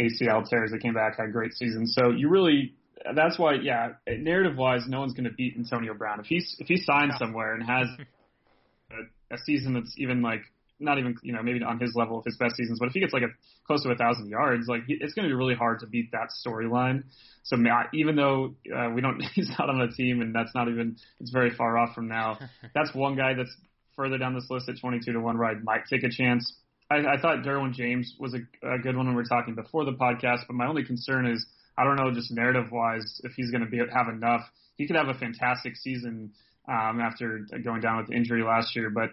ACL 0.00 0.48
tears, 0.48 0.70
they 0.72 0.78
came 0.78 0.94
back 0.94 1.18
had 1.18 1.30
great 1.30 1.52
seasons. 1.52 1.94
So 1.94 2.08
you 2.08 2.30
really 2.30 2.72
that's 3.14 3.38
why, 3.38 3.54
yeah, 3.54 3.92
narrative 4.06 4.56
wise, 4.56 4.82
no 4.86 5.00
one's 5.00 5.12
going 5.12 5.24
to 5.24 5.32
beat 5.32 5.54
Antonio 5.56 5.94
Brown 5.94 6.20
if 6.20 6.26
he's 6.26 6.56
if 6.58 6.66
he 6.66 6.76
signs 6.76 7.14
somewhere 7.18 7.54
and 7.54 7.62
has 7.62 7.88
a, 8.90 9.34
a 9.34 9.38
season 9.38 9.74
that's 9.74 9.94
even 9.98 10.22
like 10.22 10.42
not 10.78 10.98
even 10.98 11.16
you 11.22 11.32
know 11.32 11.42
maybe 11.42 11.62
on 11.62 11.78
his 11.78 11.94
level 11.94 12.18
of 12.18 12.24
his 12.24 12.36
best 12.36 12.56
seasons, 12.56 12.78
but 12.78 12.86
if 12.86 12.92
he 12.92 13.00
gets 13.00 13.12
like 13.12 13.22
a 13.22 13.28
close 13.66 13.82
to 13.82 13.90
a 13.90 13.96
thousand 13.96 14.28
yards, 14.28 14.68
like 14.68 14.82
it's 14.88 15.14
going 15.14 15.28
to 15.28 15.30
be 15.30 15.34
really 15.34 15.54
hard 15.54 15.80
to 15.80 15.86
beat 15.86 16.12
that 16.12 16.28
storyline. 16.46 17.04
So 17.44 17.56
even 17.94 18.16
though 18.16 18.54
uh, 18.74 18.90
we 18.90 19.00
don't, 19.00 19.20
he's 19.34 19.48
not 19.58 19.70
on 19.70 19.78
the 19.78 19.94
team, 19.94 20.20
and 20.20 20.34
that's 20.34 20.54
not 20.54 20.68
even 20.68 20.96
it's 21.20 21.30
very 21.30 21.50
far 21.50 21.78
off 21.78 21.94
from 21.94 22.08
now. 22.08 22.38
That's 22.74 22.92
one 22.94 23.16
guy 23.16 23.34
that's 23.34 23.54
further 23.94 24.18
down 24.18 24.34
this 24.34 24.50
list 24.50 24.68
at 24.68 24.78
22 24.80 25.12
to 25.12 25.20
one, 25.20 25.38
where 25.38 25.48
I 25.48 25.54
might 25.54 25.86
take 25.88 26.02
a 26.02 26.10
chance. 26.10 26.52
I, 26.90 26.96
I 26.96 27.20
thought 27.20 27.44
Derwin 27.44 27.72
James 27.72 28.14
was 28.18 28.34
a, 28.34 28.38
a 28.66 28.78
good 28.78 28.96
one 28.96 29.06
when 29.06 29.16
we 29.16 29.22
were 29.22 29.28
talking 29.28 29.54
before 29.54 29.84
the 29.84 29.92
podcast, 29.92 30.40
but 30.46 30.54
my 30.54 30.66
only 30.66 30.84
concern 30.84 31.26
is 31.26 31.46
I 31.76 31.84
don't 31.84 31.96
know 31.96 32.10
just 32.12 32.30
narrative 32.30 32.70
wise 32.72 33.20
if 33.24 33.32
he's 33.32 33.50
going 33.50 33.64
to 33.64 33.70
be 33.70 33.78
have 33.78 34.08
enough. 34.08 34.42
He 34.76 34.86
could 34.86 34.96
have 34.96 35.08
a 35.08 35.14
fantastic 35.14 35.76
season 35.76 36.32
um, 36.68 37.00
after 37.00 37.46
going 37.64 37.80
down 37.80 37.98
with 37.98 38.10
injury 38.10 38.42
last 38.42 38.76
year, 38.76 38.90
but 38.90 39.10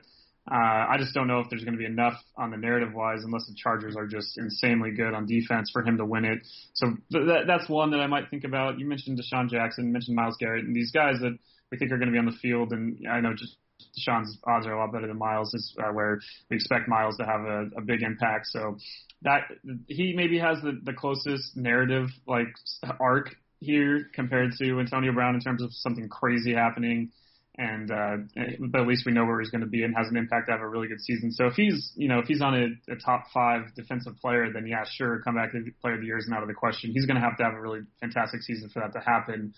uh, 0.52 0.56
I 0.90 0.98
just 0.98 1.14
don't 1.14 1.28
know 1.28 1.40
if 1.40 1.50
there's 1.50 1.64
going 1.64 1.76
to 1.76 1.80
be 1.80 1.86
enough 1.86 2.22
on 2.36 2.52
the 2.52 2.58
narrative 2.58 2.94
wise, 2.94 3.24
unless 3.24 3.46
the 3.48 3.56
Chargers 3.56 3.96
are 3.96 4.08
just 4.08 4.38
insanely 4.38 4.92
good 4.92 5.14
on 5.14 5.26
defense 5.26 5.70
for 5.72 5.84
him 5.84 5.98
to 5.98 6.06
win 6.06 6.26
it. 6.26 6.40
So 6.74 6.88
th- 7.12 7.28
that, 7.28 7.44
that's 7.48 7.70
one 7.70 7.92
that 7.92 8.02
I 8.02 8.08
might 8.08 8.30
think 8.30 8.44
about. 8.44 8.78
You 8.78 8.86
mentioned 8.86 9.18
DeSean 9.18 9.50
Jackson, 9.50 9.94
mentioned 9.94 10.18
Myles 10.18 10.36
Garrett, 10.38 10.66
and 10.66 10.76
these 10.76 10.92
guys 10.92 11.20
that 11.22 11.38
we 11.72 11.78
think 11.78 11.94
are 11.94 11.98
going 11.98 12.10
to 12.10 12.12
be 12.12 12.20
on 12.20 12.26
the 12.26 12.38
field. 12.42 12.74
And 12.74 13.08
I 13.10 13.22
know 13.22 13.34
just 13.34 13.56
DeSean's 13.98 14.40
odds 14.46 14.66
are 14.66 14.74
a 14.74 14.80
lot 14.80 14.92
better 14.92 15.08
than 15.08 15.18
Myles, 15.18 15.54
is 15.54 15.76
uh, 15.80 15.92
where 15.92 16.20
we 16.50 16.56
expect 16.56 16.88
Myles 16.88 17.18
to 17.18 17.26
have 17.26 17.42
a, 17.42 17.70
a 17.78 17.82
big 17.82 18.02
impact. 18.02 18.48
So 18.48 18.78
that 19.22 19.44
he 19.88 20.14
maybe 20.16 20.40
has 20.40 20.62
the, 20.62 20.80
the 20.84 20.94
closest 20.94 21.56
narrative 21.56 22.08
like 22.28 22.48
arc 23.00 23.36
here 23.60 24.10
compared 24.14 24.52
to 24.60 24.80
Antonio 24.80 25.14
Brown 25.14 25.36
in 25.36 25.42
terms 25.42 25.62
of 25.62 25.70
something 25.74 26.10
crazy 26.10 26.54
happening 26.54 27.12
and 27.56 27.92
uh, 27.92 28.18
but 28.72 28.82
at 28.82 28.88
least 28.88 29.06
we 29.06 29.12
know 29.12 29.26
where 29.26 29.40
he's 29.40 29.52
going 29.52 29.62
to 29.62 29.68
be 29.68 29.84
and 29.84 29.96
has 29.96 30.08
an 30.08 30.18
impact 30.18 30.48
to 30.48 30.54
have 30.54 30.62
a 30.62 30.68
really 30.68 30.88
good 30.88 31.02
season. 31.02 31.32
So 31.32 31.46
if 31.46 31.54
he's 31.54 31.92
you 31.96 32.08
know 32.08 32.20
if 32.20 32.26
he's 32.26 32.42
on 32.42 32.56
a, 32.56 32.94
a 32.94 32.96
top 32.96 33.26
five 33.34 33.76
defensive 33.76 34.14
player, 34.20 34.52
then 34.52 34.66
yeah, 34.66 34.84
sure, 34.90 35.22
comeback 35.24 35.52
player 35.82 35.96
of 35.96 36.02
the 36.02 36.08
year 36.08 36.18
is 36.18 36.26
not 36.28 36.38
out 36.38 36.44
of 36.44 36.48
the 36.48 36.56
question. 36.56 36.92
He's 36.92 37.06
going 37.06 37.16
to 37.16 37.22
have 37.22 37.38
to 37.38 37.44
have 37.44 37.54
a 37.54 37.62
really 37.62 37.82
fantastic 38.00 38.42
season 38.42 38.70
for 38.70 38.80
that 38.80 38.94
to 38.94 39.06
happen. 39.06 39.54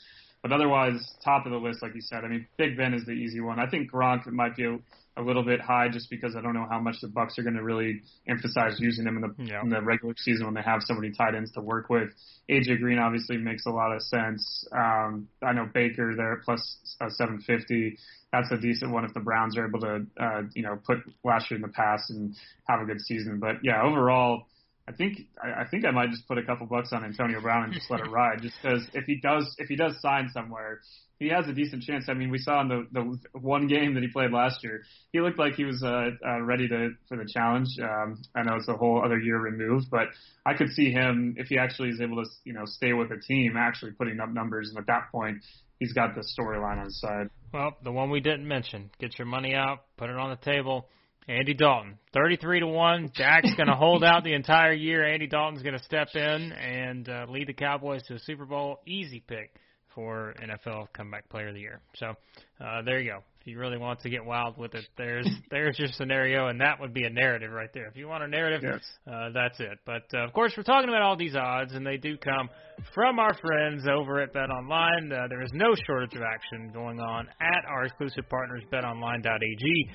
But 0.46 0.54
otherwise, 0.54 0.93
top 1.24 1.48
of 1.48 1.52
the 1.52 1.58
list, 1.58 1.82
like 1.82 1.96
you 1.96 2.02
said, 2.02 2.24
I 2.24 2.28
mean, 2.28 2.46
Big 2.56 2.78
Ben 2.78 2.93
is 2.93 3.04
the 3.04 3.13
easy 3.13 3.41
one. 3.41 3.60
I 3.60 3.67
think 3.67 3.91
Gronk 3.91 4.28
might 4.28 4.56
be 4.56 4.65
a, 4.65 4.78
a 5.17 5.24
little 5.24 5.41
bit 5.41 5.60
high 5.60 5.89
just 5.89 6.08
because 6.08 6.36
I 6.36 6.41
don't 6.41 6.54
know 6.54 6.67
how 6.69 6.80
much 6.80 6.98
the 7.02 7.08
Bucs 7.08 7.39
are 7.39 7.41
going 7.41 7.56
to 7.56 7.63
really 7.63 8.04
emphasize 8.28 8.80
using 8.80 9.08
him 9.08 9.15
in 9.15 9.22
the 9.24 9.43
yeah. 9.43 9.63
in 9.63 9.69
the 9.69 9.82
regular 9.82 10.13
season 10.15 10.46
when 10.46 10.54
they 10.54 10.62
have 10.62 10.84
so 10.84 10.93
many 10.93 11.12
tight 11.13 11.34
ends 11.34 11.52
to 11.54 11.62
work 11.62 11.89
with. 11.89 12.10
AJ 12.48 12.80
Green 12.80 13.00
obviously 13.00 13.38
makes 13.38 13.65
a 13.65 13.72
lot 13.72 13.91
of 13.91 14.04
sense. 14.04 14.67
Um, 14.72 15.30
I 15.41 15.52
know 15.54 15.67
Baker 15.74 16.13
there 16.15 16.39
plus 16.46 16.62
uh, 17.02 17.10
750. 17.10 17.98
That's 18.32 18.52
a 18.52 18.58
decent 18.58 18.91
one 18.91 19.04
if 19.04 19.15
the 19.15 19.22
Browns 19.22 19.58
are 19.58 19.65
able 19.67 19.80
to 19.80 20.06
uh, 20.19 20.41
you 20.54 20.62
know 20.62 20.78
put 20.86 21.00
last 21.24 21.50
year 21.50 21.56
in 21.56 21.63
the 21.63 21.69
past 21.69 22.12
and 22.12 22.36
have 22.69 22.82
a 22.82 22.86
good 22.86 23.02
season. 23.02 23.39
But 23.39 23.63
yeah, 23.63 23.82
overall 23.82 24.46
I 24.88 24.91
think 24.91 25.19
I, 25.41 25.62
I 25.62 25.67
think 25.67 25.86
I 25.86 25.91
might 25.91 26.12
just 26.12 26.28
put 26.28 26.38
a 26.38 26.43
couple 26.43 26.67
bucks 26.67 26.89
on 26.93 27.04
Antonio 27.04 27.41
Brown 27.41 27.63
and 27.63 27.74
just 27.74 27.89
let 27.89 28.02
it 28.02 28.10
ride. 28.10 28.41
Just 28.41 28.56
because 28.62 28.88
if 28.93 29.06
he 29.06 29.19
does 29.19 29.56
if 29.58 29.67
he 29.67 29.76
does 29.76 30.00
sign 30.00 30.30
somewhere, 30.30 30.82
he 31.17 31.30
has 31.30 31.48
a 31.48 31.54
decent 31.54 31.84
chance. 31.84 32.06
I 32.08 32.13
mean, 32.13 32.30
we 32.30 32.38
saw 32.38 32.62
in 32.62 32.67
the 32.67 32.88
the 32.91 33.39
one 33.39 33.67
game 33.67 33.95
that 33.95 34.04
he 34.04 34.10
played 34.10 34.32
last 34.32 34.63
year, 34.63 34.84
he 35.12 35.21
looked 35.21 35.39
like 35.39 35.56
he 35.56 35.65
was 35.65 35.82
uh, 35.84 36.10
uh, 36.26 36.41
ready 36.41 36.67
to 36.67 36.89
for 37.08 37.17
the 37.17 37.26
challenge. 37.26 37.69
Um, 37.82 38.21
I 38.36 38.43
know 38.43 38.56
it's 38.58 38.67
a 38.67 38.74
whole 38.74 39.04
other 39.04 39.19
year 39.19 39.39
removed, 39.39 39.88
but 39.89 40.10
I 40.45 40.54
could 40.54 40.69
see 40.69 40.91
him 40.91 41.36
if 41.38 41.48
he 41.48 41.58
actually 41.58 41.89
is 41.89 42.00
able 42.00 42.24
to 42.24 42.30
you 42.43 42.54
know 42.54 42.65
stay 42.65 42.93
with 42.93 43.10
the 43.10 43.17
team, 43.17 43.56
actually 43.58 43.91
putting 43.91 44.19
up 44.19 44.30
numbers, 44.30 44.69
and 44.69 44.78
at 44.78 44.86
that 44.88 45.12
point, 45.12 45.39
he's 45.80 45.93
got 45.93 46.13
the 46.13 46.21
storyline 46.21 46.78
on 46.78 46.86
his 46.86 47.00
side. 47.00 47.30
Well, 47.52 47.76
the 47.84 47.91
one 47.91 48.12
we 48.12 48.19
didn't 48.19 48.48
mention, 48.48 48.91
get 49.00 49.17
your 49.17 49.28
money 49.28 49.56
out, 49.56 49.86
put 49.98 50.10
it 50.10 50.17
on 50.17 50.30
the 50.30 50.36
table. 50.36 50.89
Andy 51.28 51.54
Dalton, 51.54 51.98
33 52.14 52.60
to 52.60 52.68
1. 52.68 53.12
Dak's 53.18 53.54
going 53.56 53.68
to 53.68 53.76
hold 53.76 54.04
out 54.04 54.24
the 54.24 54.34
entire 54.34 54.74
year. 54.74 55.06
Andy 55.06 55.28
Dalton's 55.28 55.64
going 55.64 55.78
to 55.78 55.84
step 55.84 56.10
in 56.14 56.52
and 56.52 57.10
uh, 57.10 57.26
lead 57.30 57.48
the 57.48 57.54
Cowboys 57.54 58.04
to 58.04 58.16
a 58.16 58.20
Super 58.20 58.46
Bowl. 58.46 58.80
Easy 58.86 59.24
pick 59.26 59.56
for 59.94 60.36
NFL 60.42 60.88
Comeback 60.94 61.30
Player 61.30 61.48
of 61.48 61.56
the 61.56 61.62
Year. 61.62 61.80
So 61.96 62.14
uh, 62.60 62.82
there 62.84 63.00
you 63.00 63.12
go 63.12 63.24
if 63.45 63.51
you 63.51 63.60
really 63.60 63.77
want 63.77 63.99
to 63.99 64.10
get 64.10 64.25
wild 64.25 64.58
with 64.58 64.73
it, 64.73 64.86
there's 64.97 65.27
there's 65.51 65.77
your 65.77 65.89
scenario, 65.91 66.47
and 66.47 66.60
that 66.62 66.79
would 66.81 66.95
be 66.95 67.03
a 67.03 67.10
narrative 67.12 67.51
right 67.51 67.69
there. 67.75 67.86
If 67.86 67.95
you 67.95 68.08
want 68.08 68.23
a 68.23 68.27
narrative, 68.27 68.62
yes. 68.63 68.81
uh, 69.05 69.29
that's 69.36 69.60
it. 69.60 69.77
But 69.86 70.10
uh, 70.15 70.25
of 70.25 70.34
course, 70.34 70.53
we're 70.58 70.63
talking 70.63 70.89
about 70.89 71.03
all 71.03 71.15
these 71.15 71.36
odds, 71.36 71.73
and 71.73 71.86
they 71.86 71.97
do 71.97 72.17
come 72.17 72.49
from 72.95 73.19
our 73.19 73.36
friends 73.38 73.86
over 73.88 74.19
at 74.19 74.34
Bet 74.34 74.49
Online. 74.49 75.12
Uh, 75.12 75.27
there 75.29 75.43
is 75.43 75.51
no 75.53 75.75
shortage 75.86 76.15
of 76.15 76.23
action 76.23 76.71
going 76.73 76.99
on 76.99 77.27
at 77.39 77.63
our 77.69 77.86
exclusive 77.86 78.27
partners, 78.29 78.63
BetOnline.ag. 78.73 79.89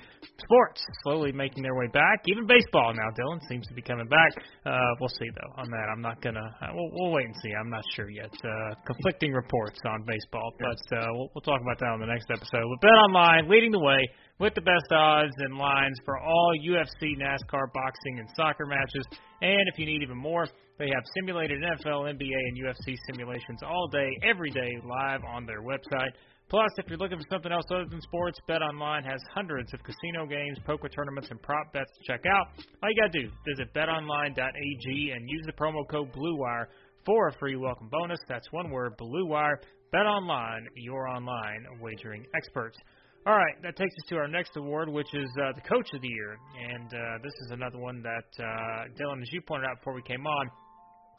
Sports 0.45 0.81
slowly 1.03 1.33
making 1.33 1.65
their 1.65 1.75
way 1.75 1.89
back. 1.93 2.23
Even 2.29 2.47
baseball 2.47 2.95
now, 2.95 3.11
Dylan 3.19 3.41
seems 3.49 3.67
to 3.67 3.75
be 3.75 3.83
coming 3.83 4.07
back. 4.07 4.33
Uh, 4.65 4.79
we'll 5.01 5.11
see 5.11 5.29
though 5.35 5.61
on 5.61 5.69
that. 5.71 5.87
I'm 5.93 6.01
not 6.01 6.23
gonna. 6.23 6.39
Uh, 6.63 6.69
we'll, 6.73 6.91
we'll 6.93 7.13
wait 7.13 7.27
and 7.27 7.35
see. 7.43 7.51
I'm 7.51 7.71
not 7.71 7.83
sure 7.97 8.09
yet. 8.11 8.31
Uh, 8.45 8.75
conflicting 8.87 9.33
reports 9.33 9.81
on 9.87 10.05
baseball, 10.07 10.53
but 10.61 10.97
uh, 10.97 11.07
we'll, 11.11 11.31
we'll 11.35 11.43
talk 11.43 11.61
about 11.61 11.81
that 11.81 11.91
on 11.91 11.99
the 11.99 12.07
next 12.07 12.31
episode. 12.31 12.63
But 12.79 12.81
Bet 12.81 12.95
Online 13.11 13.40
leading 13.49 13.71
the 13.71 13.81
way 13.81 14.09
with 14.39 14.55
the 14.55 14.61
best 14.61 14.91
odds 14.91 15.35
and 15.39 15.57
lines 15.57 15.97
for 16.05 16.19
all 16.19 16.53
UFC, 16.67 17.17
NASCAR, 17.19 17.73
boxing, 17.73 18.19
and 18.19 18.29
soccer 18.37 18.67
matches. 18.67 19.05
And 19.43 19.69
if 19.73 19.79
you 19.79 19.87
need 19.87 20.03
even 20.03 20.17
more, 20.17 20.47
they 20.79 20.89
have 20.89 21.05
simulated 21.15 21.61
NFL, 21.61 22.09
NBA, 22.09 22.41
and 22.49 22.65
UFC 22.65 22.97
simulations 23.11 23.63
all 23.63 23.89
day, 23.89 24.09
every 24.23 24.51
day, 24.51 24.71
live 24.85 25.21
on 25.25 25.45
their 25.45 25.63
website. 25.63 26.11
Plus, 26.49 26.71
if 26.79 26.87
you're 26.89 26.99
looking 26.99 27.19
for 27.19 27.27
something 27.31 27.53
else 27.53 27.65
other 27.71 27.85
than 27.89 28.01
sports, 28.01 28.41
Bet 28.49 28.61
Online 28.61 29.05
has 29.05 29.21
hundreds 29.33 29.73
of 29.73 29.81
casino 29.85 30.27
games, 30.27 30.59
poker 30.67 30.89
tournaments, 30.89 31.31
and 31.31 31.41
prop 31.43 31.73
bets 31.73 31.91
to 31.99 32.13
check 32.13 32.25
out. 32.27 32.47
All 32.83 32.91
you 32.91 33.01
got 33.01 33.13
to 33.13 33.21
do, 33.21 33.27
is 33.27 33.33
visit 33.47 33.73
betonline.ag 33.73 35.11
and 35.15 35.29
use 35.29 35.43
the 35.47 35.53
promo 35.53 35.89
code 35.89 36.13
BLUEWIRE 36.13 36.67
for 37.07 37.29
a 37.29 37.33
free 37.39 37.55
welcome 37.55 37.89
bonus. 37.89 38.19
That's 38.27 38.51
one 38.51 38.71
word, 38.71 38.95
BLUEWIRE. 38.99 39.59
Bet 39.93 40.07
Online, 40.07 40.67
your 40.75 41.09
online 41.09 41.67
wagering 41.81 42.25
experts. 42.35 42.79
All 43.27 43.37
right, 43.37 43.53
that 43.63 43.77
takes 43.77 43.93
us 43.93 44.09
to 44.09 44.17
our 44.17 44.29
next 44.29 44.57
award, 44.57 44.89
which 44.89 45.13
is 45.13 45.29
uh, 45.37 45.53
the 45.55 45.61
Coach 45.61 45.89
of 45.93 46.01
the 46.01 46.09
Year, 46.09 46.39
and 46.73 46.87
uh, 46.87 47.19
this 47.23 47.35
is 47.45 47.51
another 47.51 47.77
one 47.77 48.03
that 48.03 48.43
uh, 48.43 48.85
Dylan, 48.99 49.21
as 49.21 49.31
you 49.31 49.43
pointed 49.43 49.67
out 49.69 49.77
before 49.77 49.93
we 49.93 50.01
came 50.01 50.27
on, 50.27 50.51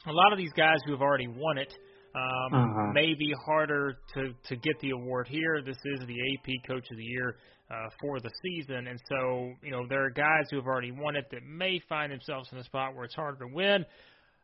a 0.07 0.11
lot 0.11 0.31
of 0.31 0.39
these 0.39 0.51
guys 0.57 0.77
who 0.87 0.93
have 0.93 1.01
already 1.01 1.27
won 1.27 1.59
it 1.59 1.71
um, 2.15 2.53
uh-huh. 2.59 2.91
may 2.93 3.13
be 3.13 3.31
harder 3.45 3.97
to 4.15 4.33
to 4.47 4.55
get 4.55 4.79
the 4.81 4.89
award 4.89 5.27
here. 5.27 5.61
This 5.63 5.77
is 5.85 5.99
the 6.07 6.17
AP 6.33 6.67
Coach 6.67 6.89
of 6.89 6.97
the 6.97 7.03
Year 7.03 7.35
uh, 7.69 7.89
for 8.01 8.19
the 8.19 8.31
season, 8.41 8.87
and 8.87 8.99
so 9.07 9.51
you 9.61 9.69
know 9.69 9.85
there 9.87 10.03
are 10.03 10.09
guys 10.09 10.47
who 10.49 10.57
have 10.57 10.65
already 10.65 10.91
won 10.91 11.15
it 11.15 11.25
that 11.29 11.43
may 11.43 11.79
find 11.87 12.11
themselves 12.11 12.49
in 12.51 12.57
a 12.57 12.63
spot 12.63 12.95
where 12.95 13.05
it's 13.05 13.13
harder 13.13 13.45
to 13.45 13.53
win. 13.53 13.85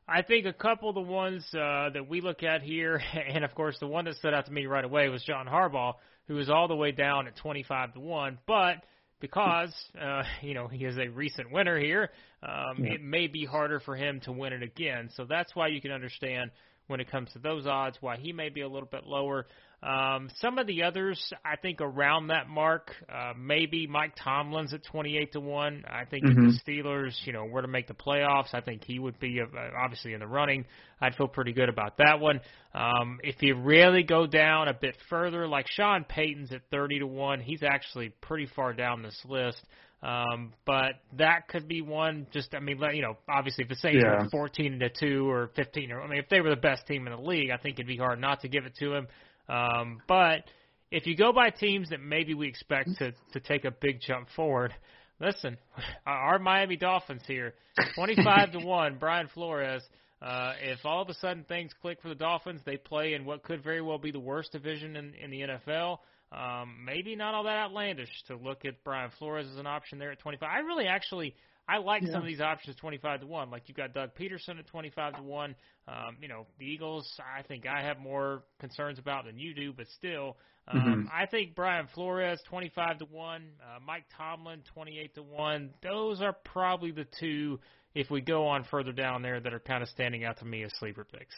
I 0.07 0.21
think 0.21 0.45
a 0.45 0.53
couple 0.53 0.89
of 0.89 0.95
the 0.95 1.01
ones 1.01 1.43
uh, 1.53 1.89
that 1.89 2.07
we 2.07 2.21
look 2.21 2.43
at 2.43 2.61
here, 2.61 3.01
and 3.33 3.43
of 3.43 3.55
course 3.55 3.77
the 3.79 3.87
one 3.87 4.05
that 4.05 4.15
stood 4.17 4.35
out 4.35 4.45
to 4.45 4.51
me 4.51 4.67
right 4.67 4.85
away 4.85 5.09
was 5.09 5.23
John 5.23 5.47
Harbaugh 5.47 5.93
who 6.27 6.37
is 6.39 6.49
all 6.49 6.67
the 6.67 6.75
way 6.75 6.91
down 6.91 7.27
at 7.27 7.35
25 7.37 7.93
to 7.93 7.99
1. 7.99 8.37
But 8.45 8.83
because, 9.19 9.73
uh, 9.99 10.23
you 10.41 10.53
know, 10.53 10.67
he 10.67 10.85
is 10.85 10.97
a 10.97 11.07
recent 11.07 11.51
winner 11.51 11.79
here, 11.79 12.09
um, 12.43 12.83
yeah. 12.83 12.93
it 12.93 13.03
may 13.03 13.27
be 13.27 13.45
harder 13.45 13.79
for 13.79 13.95
him 13.95 14.19
to 14.21 14.31
win 14.31 14.53
it 14.53 14.63
again. 14.63 15.09
So 15.15 15.25
that's 15.25 15.55
why 15.55 15.67
you 15.67 15.81
can 15.81 15.91
understand 15.91 16.51
when 16.87 16.99
it 16.99 17.11
comes 17.11 17.31
to 17.33 17.39
those 17.39 17.67
odds, 17.67 17.97
why 17.99 18.17
he 18.17 18.31
may 18.31 18.49
be 18.49 18.61
a 18.61 18.67
little 18.67 18.87
bit 18.89 19.05
lower. 19.05 19.47
Um, 19.83 20.29
some 20.37 20.57
of 20.57 20.65
the 20.65 20.83
others, 20.83 21.31
I 21.45 21.55
think, 21.55 21.81
around 21.81 22.27
that 22.27 22.49
mark, 22.49 22.91
uh, 23.13 23.33
maybe 23.37 23.85
Mike 23.85 24.13
Tomlin's 24.15 24.73
at 24.73 24.83
28 24.83 25.33
to 25.33 25.39
1. 25.39 25.85
I 25.87 26.05
think 26.05 26.23
Mhm. 26.23 26.31
if 26.31 26.65
the 26.65 26.71
Steelers, 26.71 27.13
you 27.27 27.33
know, 27.33 27.45
were 27.45 27.61
to 27.61 27.67
make 27.67 27.85
the 27.87 27.93
playoffs, 27.93 28.53
I 28.55 28.61
think 28.61 28.83
he 28.83 28.97
would 28.97 29.19
be 29.19 29.39
uh, 29.39 29.45
obviously 29.79 30.13
in 30.13 30.19
the 30.19 30.27
running. 30.27 30.65
I'd 30.99 31.15
feel 31.15 31.27
pretty 31.27 31.53
good 31.53 31.69
about 31.69 31.97
that 31.97 32.19
one. 32.19 32.41
Um, 32.73 33.19
if 33.23 33.43
you 33.43 33.55
really 33.55 34.01
go 34.01 34.25
down 34.25 34.67
a 34.67 34.73
bit 34.73 34.95
further, 35.09 35.47
like 35.47 35.67
Sean 35.69 36.05
Payton's 36.05 36.51
at 36.51 36.61
30 36.71 36.99
to 36.99 37.07
1, 37.07 37.39
he's 37.41 37.61
actually 37.61 38.09
pretty 38.21 38.47
far 38.47 38.73
down 38.73 39.03
this 39.03 39.23
list. 39.25 39.63
Um, 40.01 40.53
but 40.65 40.93
that 41.13 41.47
could 41.49 41.67
be 41.67 41.81
one. 41.81 42.27
Just 42.31 42.53
I 42.53 42.59
mean, 42.59 42.79
you 42.93 43.01
know, 43.01 43.17
obviously 43.27 43.63
if 43.63 43.69
the 43.69 43.75
Saints 43.75 44.03
Yeah. 44.03 44.11
were 44.23 44.29
14 44.31 44.79
to 44.79 44.89
two 44.89 45.29
or 45.29 45.47
15, 45.55 45.91
or 45.91 46.01
I 46.01 46.07
mean, 46.07 46.19
if 46.19 46.29
they 46.29 46.41
were 46.41 46.49
the 46.51 46.55
best 46.55 46.85
team 46.87 47.07
in 47.07 47.13
the 47.13 47.21
league, 47.21 47.49
I 47.51 47.57
think 47.57 47.75
it'd 47.79 47.87
be 47.87 47.97
hard 47.97 48.19
not 48.19 48.41
to 48.41 48.47
give 48.47 48.65
it 48.65 48.75
to 48.75 48.93
him. 48.93 49.07
Um, 49.49 50.01
but 50.07 50.43
if 50.91 51.05
you 51.05 51.15
go 51.15 51.33
by 51.33 51.49
teams 51.49 51.89
that 51.89 52.01
maybe 52.01 52.33
we 52.33 52.47
expect 52.47 52.89
to 52.99 53.13
to 53.33 53.39
take 53.39 53.65
a 53.65 53.71
big 53.71 53.99
jump 54.01 54.27
forward, 54.35 54.73
listen, 55.19 55.57
our 56.05 56.39
Miami 56.39 56.77
Dolphins 56.77 57.23
here, 57.27 57.53
25 57.95 58.53
to 58.53 58.59
one, 58.59 58.97
Brian 58.99 59.27
Flores. 59.33 59.83
Uh, 60.19 60.53
if 60.63 60.79
all 60.83 61.03
of 61.03 61.09
a 61.09 61.13
sudden 61.13 61.45
things 61.47 61.71
click 61.79 62.01
for 62.01 62.09
the 62.09 62.15
Dolphins, 62.15 62.61
they 62.65 62.75
play 62.75 63.13
in 63.13 63.23
what 63.23 63.43
could 63.43 63.63
very 63.63 63.81
well 63.81 63.99
be 63.99 64.09
the 64.09 64.19
worst 64.19 64.51
division 64.51 64.95
in, 64.95 65.13
in 65.13 65.29
the 65.29 65.41
NFL. 65.41 65.99
Um, 66.31 66.83
maybe 66.83 67.15
not 67.15 67.35
all 67.35 67.43
that 67.43 67.55
outlandish 67.55 68.09
to 68.27 68.35
look 68.35 68.65
at 68.65 68.83
Brian 68.83 69.11
Flores 69.17 69.47
as 69.51 69.57
an 69.57 69.67
option 69.67 69.99
there 69.99 70.11
at 70.11 70.19
25. 70.19 70.49
I 70.51 70.59
really 70.59 70.87
actually 70.87 71.35
I 71.69 71.77
like 71.77 72.03
some 72.05 72.21
of 72.21 72.25
these 72.25 72.39
options 72.39 72.77
25 72.77 73.21
to 73.21 73.27
1. 73.27 73.49
Like 73.51 73.63
you 73.67 73.73
got 73.73 73.93
Doug 73.93 74.11
Pederson 74.15 74.57
at 74.57 74.67
25 74.67 75.17
to 75.17 75.23
1. 75.23 75.55
Um, 75.87 76.17
you 76.21 76.27
know, 76.27 76.47
the 76.59 76.65
Eagles, 76.65 77.19
I 77.19 77.43
think 77.43 77.65
I 77.67 77.81
have 77.81 77.99
more 77.99 78.43
concerns 78.59 78.99
about 78.99 79.25
than 79.25 79.37
you 79.37 79.53
do, 79.53 79.73
but 79.73 79.87
still, 79.95 80.37
um, 80.69 81.09
I 81.13 81.25
think 81.25 81.55
Brian 81.55 81.87
Flores 81.93 82.41
25 82.49 82.99
to 82.99 83.05
1, 83.05 83.41
uh, 83.61 83.79
Mike 83.85 84.05
Tomlin 84.17 84.63
28 84.73 85.15
to 85.15 85.23
1. 85.23 85.73
Those 85.81 86.21
are 86.21 86.33
probably 86.33 86.91
the 86.91 87.05
two 87.19 87.59
if 87.95 88.09
we 88.09 88.21
go 88.21 88.47
on 88.47 88.63
further 88.65 88.91
down 88.91 89.21
there 89.21 89.39
that 89.39 89.53
are 89.53 89.59
kind 89.59 89.81
of 89.81 89.89
standing 89.89 90.23
out 90.23 90.37
to 90.39 90.45
me 90.45 90.63
as 90.63 90.71
sleeper 90.77 91.05
picks. 91.05 91.35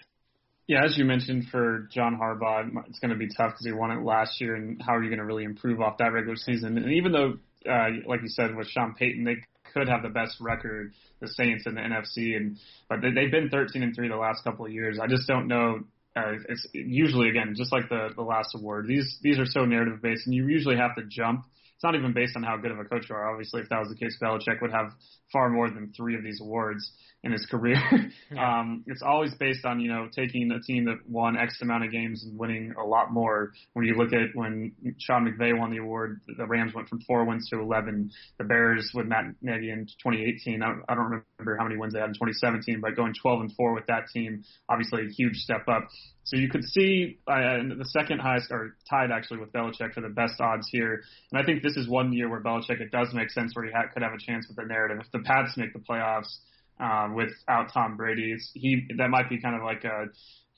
Yeah, 0.68 0.86
as 0.86 0.98
you 0.98 1.06
mentioned, 1.06 1.46
for 1.52 1.88
John 1.92 2.20
Harbaugh, 2.22 2.70
it's 2.88 3.00
going 3.00 3.10
to 3.10 3.18
be 3.18 3.28
tough 3.28 3.54
because 3.54 3.66
he 3.66 3.72
won 3.72 3.90
it 3.90 4.04
last 4.04 4.40
year, 4.40 4.54
and 4.56 4.80
how 4.80 4.96
are 4.96 5.04
you 5.04 5.10
going 5.10 5.20
to 5.20 5.26
really 5.26 5.44
improve 5.44 5.82
off 5.82 5.98
that 5.98 6.14
regular 6.14 6.36
season? 6.36 6.78
And 6.78 6.92
even 6.94 7.12
though, 7.12 7.40
uh, 7.68 7.90
like 8.06 8.22
you 8.22 8.28
said, 8.28 8.56
with 8.56 8.68
Sean 8.68 8.94
Payton, 8.94 9.24
they 9.24 9.38
could 9.74 9.90
have 9.90 10.04
the 10.04 10.10
best 10.10 10.38
record, 10.40 10.94
the 11.20 11.28
Saints 11.28 11.66
in 11.66 11.76
the 11.76 11.82
NFC, 11.82 12.36
and 12.36 12.58
but 12.88 13.02
they, 13.02 13.12
they've 13.12 13.32
been 13.32 13.50
13 13.50 13.84
and 13.84 13.96
three 13.96 14.08
the 14.08 14.16
last 14.16 14.44
couple 14.44 14.66
of 14.66 14.72
years. 14.72 15.00
I 15.02 15.08
just 15.08 15.28
don't 15.28 15.48
know. 15.48 15.82
Uh, 16.16 16.34
it's 16.48 16.68
usually 16.74 17.30
again 17.30 17.54
just 17.56 17.72
like 17.72 17.88
the 17.90 18.10
the 18.16 18.22
last 18.22 18.50
award. 18.56 18.88
These 18.88 19.20
these 19.22 19.40
are 19.40 19.46
so 19.46 19.66
narrative 19.66 20.02
based, 20.02 20.26
and 20.26 20.36
you 20.36 20.48
usually 20.48 20.78
have 20.78 20.96
to 20.96 21.04
jump. 21.04 21.46
It's 21.76 21.84
not 21.84 21.96
even 21.96 22.12
based 22.14 22.36
on 22.36 22.44
how 22.44 22.58
good 22.58 22.72
of 22.72 22.80
a 22.80 22.84
coach 22.84 23.06
you 23.10 23.16
are. 23.16 23.32
Obviously, 23.32 23.62
if 23.62 23.70
that 23.70 23.80
was 23.80 23.88
the 23.88 23.96
case, 23.96 24.18
Belichick 24.22 24.62
would 24.62 24.72
have 24.72 24.92
far 25.32 25.50
more 25.50 25.70
than 25.70 25.94
three 25.96 26.16
of 26.16 26.24
these 26.24 26.42
awards 26.42 26.92
in 27.24 27.32
his 27.32 27.46
career. 27.46 27.78
um, 28.40 28.84
it's 28.88 29.02
always 29.02 29.34
based 29.36 29.66
on 29.66 29.80
you 29.80 29.90
know 29.90 30.08
taking 30.14 30.52
a 30.52 30.62
team 30.62 30.86
that 30.86 30.98
won 31.08 31.38
X 31.38 31.60
amount 31.62 31.84
of 31.84 31.92
games 31.92 32.24
and 32.24 32.38
winning 32.38 32.74
a 32.82 32.86
lot 32.86 33.12
more. 33.12 33.52
When 33.74 33.86
you 33.86 33.96
look 33.96 34.14
at 34.14 34.30
when 34.34 34.74
Sean 35.00 35.26
McVay 35.26 35.58
won 35.58 35.72
the 35.72 35.78
award, 35.78 36.22
the 36.38 36.46
Rams 36.46 36.74
went 36.74 36.88
from 36.88 37.02
four 37.02 37.26
wins 37.26 37.50
to 37.50 37.60
11. 37.60 38.12
The 38.38 38.44
Bears 38.46 38.92
with 38.94 39.08
Matt 39.08 39.26
Nagy 39.42 39.72
in 39.72 39.86
2018, 39.86 40.62
I 40.62 40.68
don't, 40.68 40.84
I 40.88 40.96
don't 40.96 41.04
remember 41.06 41.58
how 41.58 41.64
many 41.64 41.78
wins 41.78 41.94
they 41.94 42.00
had 42.00 42.10
in 42.10 42.16
2017, 42.16 42.80
but 42.82 42.96
going 42.96 43.14
12 43.14 43.42
and 43.42 43.56
four 43.56 43.74
with 43.74 43.86
that 43.88 44.08
team, 44.14 44.44
obviously 44.70 45.06
a 45.06 45.10
huge 45.10 45.38
step 45.38 45.68
up. 45.68 45.88
So 46.24 46.38
you 46.38 46.48
could 46.48 46.64
see 46.64 47.18
uh, 47.28 47.58
the 47.76 47.88
second 47.90 48.20
highest, 48.20 48.52
or 48.52 48.76
tied 48.88 49.10
actually 49.12 49.40
with 49.40 49.52
Belichick 49.52 49.94
for 49.96 50.02
the 50.02 50.10
best 50.10 50.40
odds 50.40 50.68
here. 50.72 51.02
And 51.32 51.42
I 51.42 51.44
think 51.44 51.64
this 51.64 51.76
is 51.76 51.90
one 51.90 52.14
year 52.14 52.30
where 52.30 52.40
Belichick, 52.40 52.80
it 52.82 52.92
does 52.92 53.08
make 53.14 53.32
sense 53.32 53.56
where 53.56 53.66
he 53.66 53.72
ha- 53.72 53.88
could 53.92 54.04
have 54.04 54.14
a 54.14 54.20
chance 54.20 54.48
with 54.48 54.58
the 54.58 54.66
narrative. 54.66 55.00
If 55.00 55.12
the 55.12 55.20
Pats 55.20 55.58
make 55.58 55.74
the 55.74 55.80
playoffs 55.80 56.38
um, 56.80 57.16
without 57.16 57.74
Tom 57.74 57.98
Brady, 57.98 58.32
it's, 58.32 58.52
he 58.54 58.88
that 58.98 59.10
might 59.10 59.30
be 59.30 59.42
kind 59.42 59.56
of 59.56 59.64
like 59.64 59.84
a 59.84 60.08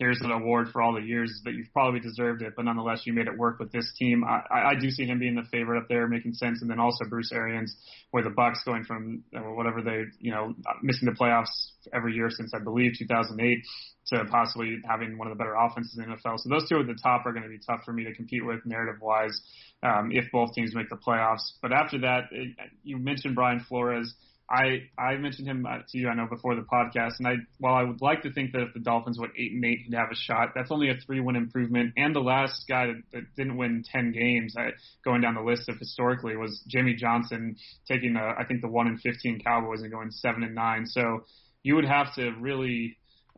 here's 0.02 0.20
an 0.22 0.32
award 0.32 0.68
for 0.70 0.82
all 0.82 0.96
the 0.96 1.02
years 1.02 1.42
that 1.46 1.54
you've 1.54 1.72
probably 1.72 2.00
deserved 2.00 2.42
it, 2.42 2.54
but 2.56 2.66
nonetheless 2.66 3.04
you 3.06 3.14
made 3.14 3.28
it 3.28 3.38
work 3.38 3.60
with 3.60 3.72
this 3.72 3.86
team. 4.00 4.24
I, 4.24 4.72
I 4.72 4.74
do 4.74 4.90
see 4.90 5.06
him 5.06 5.20
being 5.20 5.36
the 5.36 5.44
favorite 5.52 5.80
up 5.80 5.88
there, 5.90 6.08
making 6.08 6.34
sense, 6.34 6.64
and 6.64 6.72
then 6.72 6.80
also 6.80 7.06
Bruce 7.06 7.32
Arians, 7.32 7.76
where 8.10 8.24
the 8.24 8.32
Bucs 8.32 8.66
going 8.66 8.84
from 8.84 9.24
uh, 9.36 9.42
whatever 9.42 9.84
they 9.84 10.06
you 10.20 10.32
know 10.32 10.56
missing 10.82 11.08
the 11.08 11.16
playoffs 11.16 11.72
every 11.94 12.14
year 12.14 12.30
since 12.32 12.52
I 12.54 12.60
believe 12.60 12.94
2008 12.98 13.64
to 14.08 14.26
possibly 14.26 14.80
having 14.90 15.20
one 15.20 15.28
of 15.28 15.38
the 15.38 15.42
better 15.42 15.54
offenses 15.54 15.98
in 15.98 16.10
the 16.10 16.16
NFL. 16.16 16.40
So 16.40 16.50
those 16.50 16.68
two 16.68 16.80
at 16.80 16.88
the 16.88 16.96
top 17.02 17.26
are 17.28 17.32
going 17.32 17.44
to 17.44 17.50
be 17.50 17.60
tough 17.60 17.82
for 17.86 17.94
me 17.94 18.04
to 18.06 18.14
compete 18.14 18.44
with 18.44 18.66
narrative 18.66 19.00
wise 19.02 19.40
um, 19.84 20.10
if 20.12 20.26
both 20.32 20.54
teams 20.54 20.74
make 20.74 20.90
the 20.90 20.98
playoffs. 20.98 21.54
But 21.62 21.72
after 21.72 22.00
that, 22.00 22.24
it, 22.32 22.56
you 22.84 22.98
mentioned 22.98 23.36
Brian 23.36 23.60
Flores. 23.60 24.16
I 24.52 24.90
I 25.02 25.16
mentioned 25.16 25.48
him 25.48 25.66
uh, 25.66 25.78
to 25.88 25.98
you, 25.98 26.10
I 26.10 26.14
know, 26.14 26.28
before 26.30 26.56
the 26.56 26.64
podcast, 26.64 27.20
and 27.20 27.28
I 27.28 27.36
while 27.60 27.76
I 27.76 27.84
would 27.84 28.02
like 28.02 28.24
to 28.24 28.34
think 28.34 28.52
that 28.52 28.62
if 28.62 28.74
the 28.74 28.82
Dolphins 28.82 29.18
went 29.18 29.34
eight 29.38 29.54
and 29.54 29.64
eight, 29.64 29.80
he'd 29.86 29.96
have 29.96 30.12
a 30.12 30.16
shot. 30.16 30.50
That's 30.54 30.72
only 30.72 30.90
a 30.90 30.96
three 30.96 31.22
win 31.22 31.38
improvement, 31.38 31.94
and 31.96 32.14
the 32.14 32.20
last 32.20 32.68
guy 32.68 32.88
that, 32.88 33.02
that 33.14 33.36
didn't 33.38 33.56
win 33.56 33.84
ten 33.90 34.12
games, 34.12 34.56
I, 34.58 34.72
going 35.06 35.22
down 35.22 35.36
the 35.36 35.42
list 35.42 35.70
of 35.70 35.78
historically, 35.78 36.36
was 36.36 36.62
Jimmy 36.68 36.96
Johnson 36.96 37.56
taking 37.88 38.14
the 38.14 38.20
I 38.38 38.44
think 38.46 38.62
the 38.62 38.68
one 38.68 38.88
in 38.88 38.98
fifteen 38.98 39.40
Cowboys 39.40 39.82
and 39.82 39.92
going 39.92 40.12
seven 40.12 40.44
and 40.44 40.54
nine. 40.54 40.86
So 40.86 41.24
you 41.64 41.76
would 41.76 41.86
have 41.86 42.14
to 42.16 42.32
really. 42.40 42.98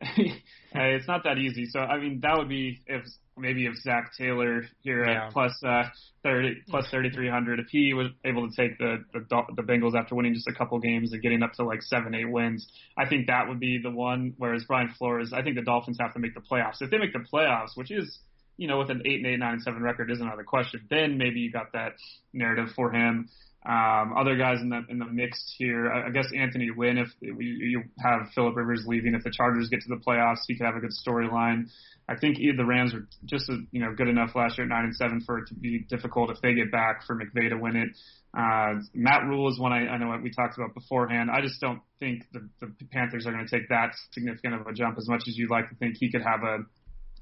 it's 0.74 1.06
not 1.06 1.22
that 1.22 1.38
easy. 1.38 1.66
So 1.66 1.78
I 1.78 2.00
mean, 2.00 2.20
that 2.22 2.36
would 2.36 2.48
be 2.48 2.80
if 2.86 3.04
maybe 3.36 3.66
if 3.66 3.74
Zac 3.82 4.12
Taylor 4.16 4.62
here 4.82 5.04
Yeah. 5.04 5.26
at 5.26 5.32
plus 5.32 5.52
uh, 5.64 5.84
thirty 6.22 6.62
plus 6.68 6.88
thirty 6.90 7.10
three 7.10 7.28
hundred, 7.28 7.60
if 7.60 7.66
he 7.70 7.94
was 7.94 8.08
able 8.24 8.48
to 8.48 8.56
take 8.56 8.78
the, 8.78 9.04
the 9.12 9.20
the 9.56 9.62
Bengals 9.62 9.94
after 9.98 10.14
winning 10.14 10.34
just 10.34 10.48
a 10.48 10.52
couple 10.52 10.78
games 10.78 11.12
and 11.12 11.22
getting 11.22 11.42
up 11.42 11.52
to 11.54 11.64
like 11.64 11.82
seven 11.82 12.14
eight 12.14 12.30
wins, 12.30 12.66
I 12.96 13.08
think 13.08 13.26
that 13.26 13.48
would 13.48 13.60
be 13.60 13.78
the 13.82 13.90
one. 13.90 14.34
Whereas 14.38 14.64
Brian 14.64 14.90
Flores, 14.98 15.32
I 15.32 15.42
think 15.42 15.56
the 15.56 15.62
Dolphins 15.62 15.98
have 16.00 16.14
to 16.14 16.18
make 16.20 16.34
the 16.34 16.40
playoffs. 16.40 16.80
If 16.80 16.90
they 16.90 16.98
make 16.98 17.12
the 17.12 17.24
playoffs, 17.32 17.76
which 17.76 17.90
is 17.90 18.18
you 18.56 18.68
know 18.68 18.78
with 18.78 18.90
an 18.90 19.02
eight 19.04 19.16
and 19.18 19.26
eight 19.26 19.38
nine 19.38 19.54
and 19.54 19.62
seven 19.62 19.82
record 19.82 20.10
isn't 20.10 20.26
out 20.26 20.32
of 20.34 20.38
the 20.38 20.44
question, 20.44 20.86
then 20.90 21.18
maybe 21.18 21.40
you 21.40 21.50
got 21.50 21.72
that 21.72 21.94
narrative 22.32 22.68
for 22.76 22.92
him. 22.92 23.28
Um, 23.66 24.12
other 24.18 24.36
guys 24.36 24.60
in 24.60 24.68
the 24.68 24.82
in 24.90 24.98
the 24.98 25.06
mix 25.06 25.54
here, 25.56 25.90
I, 25.90 26.08
I 26.08 26.10
guess 26.10 26.26
Anthony 26.36 26.68
Lynn. 26.76 26.98
If 26.98 27.08
you, 27.20 27.34
you 27.38 27.82
have 27.98 28.28
Philip 28.34 28.56
Rivers 28.56 28.84
leaving, 28.86 29.14
if 29.14 29.24
the 29.24 29.32
Chargers 29.34 29.68
get 29.70 29.80
to 29.80 29.88
the 29.88 30.02
playoffs, 30.06 30.40
he 30.46 30.56
could 30.56 30.66
have 30.66 30.76
a 30.76 30.80
good 30.80 30.92
storyline. 31.06 31.68
I 32.06 32.16
think 32.16 32.38
either 32.38 32.58
the 32.58 32.66
Rams 32.66 32.92
are 32.92 33.08
just 33.24 33.50
you 33.70 33.80
know 33.80 33.94
good 33.96 34.08
enough 34.08 34.34
last 34.34 34.58
year 34.58 34.66
at 34.66 34.68
nine 34.68 34.84
and 34.84 34.94
seven 34.94 35.22
for 35.24 35.38
it 35.38 35.48
to 35.48 35.54
be 35.54 35.78
difficult 35.88 36.30
if 36.30 36.42
they 36.42 36.52
get 36.52 36.70
back 36.70 37.06
for 37.06 37.16
McVay 37.16 37.48
to 37.48 37.56
win 37.56 37.76
it. 37.76 37.88
Uh, 38.36 38.82
Matt 38.92 39.24
Rhule 39.24 39.48
is 39.50 39.58
one 39.58 39.72
I, 39.72 39.86
I 39.86 39.96
know 39.96 40.08
what 40.08 40.22
we 40.22 40.30
talked 40.30 40.58
about 40.58 40.74
beforehand. 40.74 41.30
I 41.32 41.40
just 41.40 41.60
don't 41.60 41.80
think 42.00 42.24
the, 42.32 42.48
the 42.60 42.74
Panthers 42.92 43.26
are 43.26 43.32
going 43.32 43.46
to 43.46 43.50
take 43.50 43.68
that 43.70 43.94
significant 44.12 44.54
of 44.54 44.66
a 44.66 44.72
jump 44.74 44.98
as 44.98 45.08
much 45.08 45.22
as 45.28 45.38
you'd 45.38 45.50
like 45.50 45.70
to 45.70 45.76
think 45.76 45.96
he 45.98 46.10
could 46.10 46.22
have 46.22 46.42
a 46.42 46.58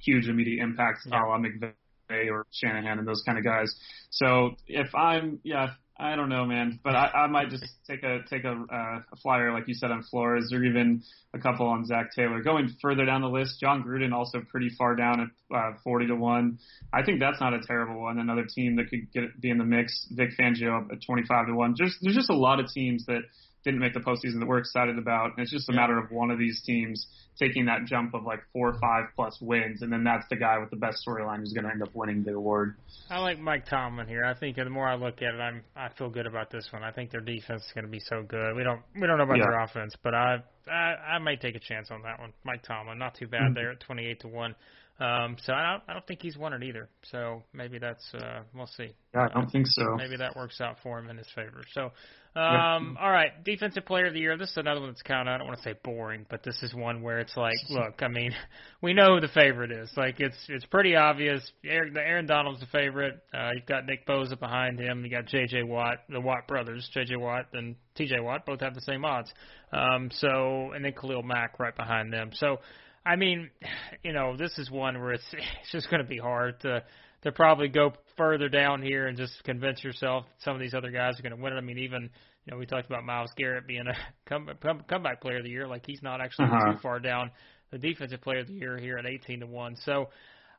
huge 0.01 0.27
immediate 0.27 0.63
impact, 0.63 1.01
a 1.07 1.11
la 1.11 1.39
McVay 1.39 2.31
or 2.31 2.47
Shanahan 2.51 2.99
and 2.99 3.07
those 3.07 3.23
kind 3.25 3.39
of 3.39 3.45
guys. 3.45 3.73
So 4.11 4.57
if 4.67 4.95
I'm, 4.95 5.39
yeah, 5.45 5.75
I 5.99 6.17
don't 6.17 6.31
know, 6.31 6.47
man, 6.47 6.81
but 6.83 6.97
I, 6.97 7.11
I 7.15 7.27
might 7.27 7.51
just 7.51 7.65
take 7.87 8.03
a 8.03 8.21
take 8.29 8.45
a, 8.45 8.53
uh, 8.53 9.01
a 9.13 9.17
flyer, 9.23 9.53
like 9.53 9.69
you 9.69 9.75
said, 9.75 9.91
on 9.91 10.03
Flores, 10.03 10.51
or 10.53 10.65
even 10.65 11.03
a 11.35 11.39
couple 11.39 11.67
on 11.67 11.85
Zac 11.85 12.15
Taylor. 12.17 12.43
Going 12.43 12.75
further 12.81 13.05
down 13.05 13.21
the 13.21 13.29
list, 13.29 13.61
Jon 13.61 13.85
Gruden 13.85 14.13
also 14.13 14.41
pretty 14.51 14.71
far 14.77 14.97
down 14.97 15.21
at 15.21 15.57
uh, 15.57 15.73
forty 15.85 16.07
to 16.07 16.17
one. 16.17 16.59
I 16.93 17.03
think 17.03 17.21
that's 17.21 17.41
not 17.41 17.53
a 17.53 17.61
terrible 17.61 18.01
one. 18.01 18.19
Another 18.19 18.47
team 18.47 18.77
that 18.77 18.89
could 18.89 19.13
get 19.13 19.39
be 19.41 19.51
in 19.51 19.59
the 19.59 19.65
mix. 19.65 20.09
Vic 20.11 20.31
Fangio 20.39 20.91
at 20.91 21.03
twenty 21.05 21.25
five 21.29 21.47
to 21.47 21.55
one. 21.55 21.75
Just 21.77 21.99
there's 22.01 22.17
just 22.17 22.31
a 22.31 22.37
lot 22.37 22.59
of 22.59 22.73
teams 22.73 23.05
that 23.07 23.23
didn't 23.65 23.81
make 23.81 23.95
the 23.95 24.01
postseason 24.01 24.39
that 24.41 24.47
we're 24.47 24.59
excited 24.59 24.99
about. 24.99 25.31
And 25.37 25.39
it's 25.39 25.51
just 25.51 25.69
a 25.69 25.73
matter 25.73 25.99
of 25.99 26.11
one 26.11 26.31
of 26.31 26.39
these 26.39 26.61
teams 26.65 27.07
taking 27.39 27.65
that 27.67 27.85
jump 27.87 28.15
of 28.15 28.25
like 28.25 28.41
four 28.53 28.69
or 28.69 28.79
five 28.79 29.07
plus 29.17 29.39
wins, 29.41 29.83
and 29.83 29.93
then 29.93 30.05
that's 30.05 30.25
the 30.29 30.37
guy 30.37 30.59
with 30.59 30.71
the 30.71 30.77
best 30.77 31.03
storyline 31.07 31.39
who's 31.39 31.53
going 31.53 31.65
to 31.65 31.71
end 31.71 31.83
up 31.83 31.89
winning 31.95 32.23
the 32.23 32.33
award. 32.35 32.77
I 33.09 33.19
like 33.21 33.39
Mike 33.39 33.65
Tomlin 33.67 34.07
here. 34.07 34.25
I 34.25 34.35
think 34.35 34.57
the 34.57 34.69
more 34.69 34.87
I 34.87 34.95
look 34.97 35.23
at 35.23 35.35
it, 35.35 35.41
I'm 35.41 35.63
I 35.75 35.89
feel 35.97 36.11
good 36.11 36.27
about 36.27 36.51
this 36.51 36.69
one. 36.73 36.83
I 36.83 36.93
think 36.93 37.11
their 37.11 37.21
defense 37.21 37.63
is 37.63 37.73
going 37.75 37.85
to 37.87 37.91
be 37.91 38.01
so 38.01 38.23
good. 38.23 38.55
We 38.57 38.65
don't 38.65 38.81
we 38.95 39.07
don't 39.07 39.17
know 39.19 39.25
about 39.25 39.39
Yeah. 39.39 39.45
their 39.45 39.61
offense, 39.61 39.95
but 40.03 40.15
I, 40.15 40.39
I 40.71 41.15
I 41.15 41.19
might 41.19 41.41
take 41.41 41.55
a 41.55 41.61
chance 41.61 41.91
on 41.91 42.03
that 42.03 42.21
one. 42.21 42.33
Mike 42.45 42.63
Tomlin, 42.63 42.99
not 42.99 43.15
too 43.15 43.27
bad 43.27 43.55
there 43.55 43.71
at 43.73 43.81
28 43.81 44.21
to 44.21 44.29
one. 44.29 44.55
Um, 45.01 45.37
so 45.43 45.53
I 45.55 45.73
don't 45.73 45.83
I 45.89 45.93
don't 45.95 46.07
think 46.07 46.21
he's 46.23 46.37
won 46.37 46.53
it 46.53 46.63
either. 46.63 46.89
So 47.11 47.43
maybe 47.53 47.79
that's 47.79 48.13
uh, 48.15 48.43
we'll 48.55 48.67
see. 48.67 48.91
Yeah, 49.15 49.23
I 49.25 49.29
don't 49.29 49.51
think 49.51 49.67
so. 49.67 49.97
Maybe 49.97 50.17
that 50.19 50.37
works 50.37 50.61
out 50.61 50.77
for 50.83 50.99
him 50.99 51.09
in 51.09 51.17
his 51.17 51.27
favor. 51.35 51.63
So, 51.73 51.81
Yeah. 51.81 51.89
Um, 52.35 52.97
all 52.99 53.11
right, 53.11 53.45
defensive 53.45 53.85
player 53.85 54.07
of 54.07 54.15
the 54.15 54.21
year. 54.21 54.39
This 54.39 54.51
is 54.51 54.57
another 54.57 54.81
one 54.81 54.89
that's 54.89 55.03
kind 55.03 55.29
of 55.29 55.35
I 55.35 55.39
don't 55.39 55.47
want 55.47 55.59
to 55.59 55.65
say 55.65 55.75
boring, 55.85 56.25
but 56.31 56.43
this 56.43 56.63
is 56.63 56.75
one 56.75 57.03
where 57.03 57.19
it's 57.19 57.37
like, 57.37 57.57
look, 57.71 58.03
I 58.03 58.09
mean, 58.09 58.33
we 58.81 58.95
know 58.95 59.17
who 59.17 59.21
the 59.21 59.29
favorite 59.29 59.71
is. 59.71 59.91
Like 59.97 60.19
it's 60.19 60.37
it's 60.49 60.65
pretty 60.65 60.97
obvious. 60.97 61.43
Aaron, 61.65 61.95
Aaron 61.97 62.27
Donald's 62.27 62.61
the 62.61 62.67
favorite. 62.67 63.23
Uh, 63.35 63.51
you've 63.55 63.67
got 63.67 63.85
Nick 63.85 64.07
Bosa 64.07 64.39
behind 64.39 64.81
him. 64.81 65.05
You 65.05 65.11
got 65.11 65.27
J.J. 65.27 65.65
Watt, 65.65 65.99
the 66.09 66.21
Watt 66.21 66.49
brothers, 66.49 66.89
J.J. 66.95 67.17
Watt 67.17 67.49
and 67.53 67.77
T.J. 67.97 68.21
Watt, 68.21 68.47
both 68.47 68.61
have 68.61 68.75
the 68.75 68.81
same 68.81 69.05
odds. 69.05 69.31
Um, 69.71 70.11
so 70.13 70.73
and 70.75 70.85
then 70.85 70.93
Khalil 70.93 71.23
Mack 71.23 71.59
right 71.59 71.77
behind 71.77 72.13
them. 72.13 72.31
So. 72.35 72.61
I 73.05 73.17
mean, 73.17 73.51
you 74.05 74.13
know, 74.13 74.37
this 74.37 74.57
is 74.59 74.71
one 74.71 75.01
where 75.01 75.15
it's 75.15 75.25
it's 75.33 75.73
just 75.73 75.91
going 75.91 76.03
to 76.03 76.09
be 76.09 76.19
hard 76.19 76.61
to 76.61 76.85
to 77.23 77.33
probably 77.33 77.69
go 77.69 77.93
further 78.17 78.49
down 78.49 78.83
here 78.83 79.07
and 79.07 79.17
just 79.17 79.33
convince 79.45 79.83
yourself 79.83 80.25
some 80.41 80.55
of 80.55 80.61
these 80.61 80.75
other 80.75 80.91
guys 80.91 81.19
are 81.19 81.23
going 81.23 81.37
to 81.37 81.43
win 81.43 81.53
it. 81.53 81.57
I 81.57 81.61
mean, 81.61 81.79
even 81.79 82.11
you 82.45 82.51
know, 82.51 82.59
we 82.59 82.67
talked 82.67 82.87
about 82.87 83.05
Myles 83.05 83.31
Garrett 83.37 83.67
being 83.67 83.87
a 83.87 83.95
come, 84.29 84.49
come, 84.61 84.83
comeback 84.89 85.21
player 85.21 85.39
of 85.39 85.45
the 85.45 85.51
year. 85.51 85.67
Like 85.67 85.85
he's 85.87 86.03
not 86.03 86.21
actually 86.21 86.47
uh-huh. 86.47 86.73
too 86.73 86.79
far 86.83 86.99
down 86.99 87.31
the 87.71 87.79
defensive 87.79 88.21
player 88.21 88.41
of 88.41 88.49
the 88.49 88.55
year 88.55 88.77
here 88.79 88.99
at 88.99 89.07
18 89.07 89.41
to 89.41 89.47
one. 89.47 89.77
So 89.85 90.09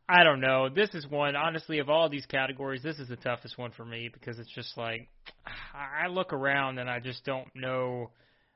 I 0.08 0.24
don't 0.24 0.42
know. 0.42 0.70
This 0.70 0.90
is 0.94 1.08
one 1.08 1.36
honestly 1.36 1.80
of 1.80 1.90
all 1.90 2.10
these 2.10 2.26
categories. 2.26 2.82
This 2.84 3.00
is 3.00 3.10
the 3.10 3.16
toughest 3.18 3.58
one 3.58 3.72
for 3.72 3.86
me 3.86 4.10
because 4.12 4.40
it's 4.40 4.54
just 4.54 4.78
like 4.78 5.10
I 5.74 6.08
look 6.08 6.34
around 6.34 6.80
and 6.80 6.90
I 6.90 7.00
just 7.00 7.26
don't 7.26 7.50
know. 7.56 8.12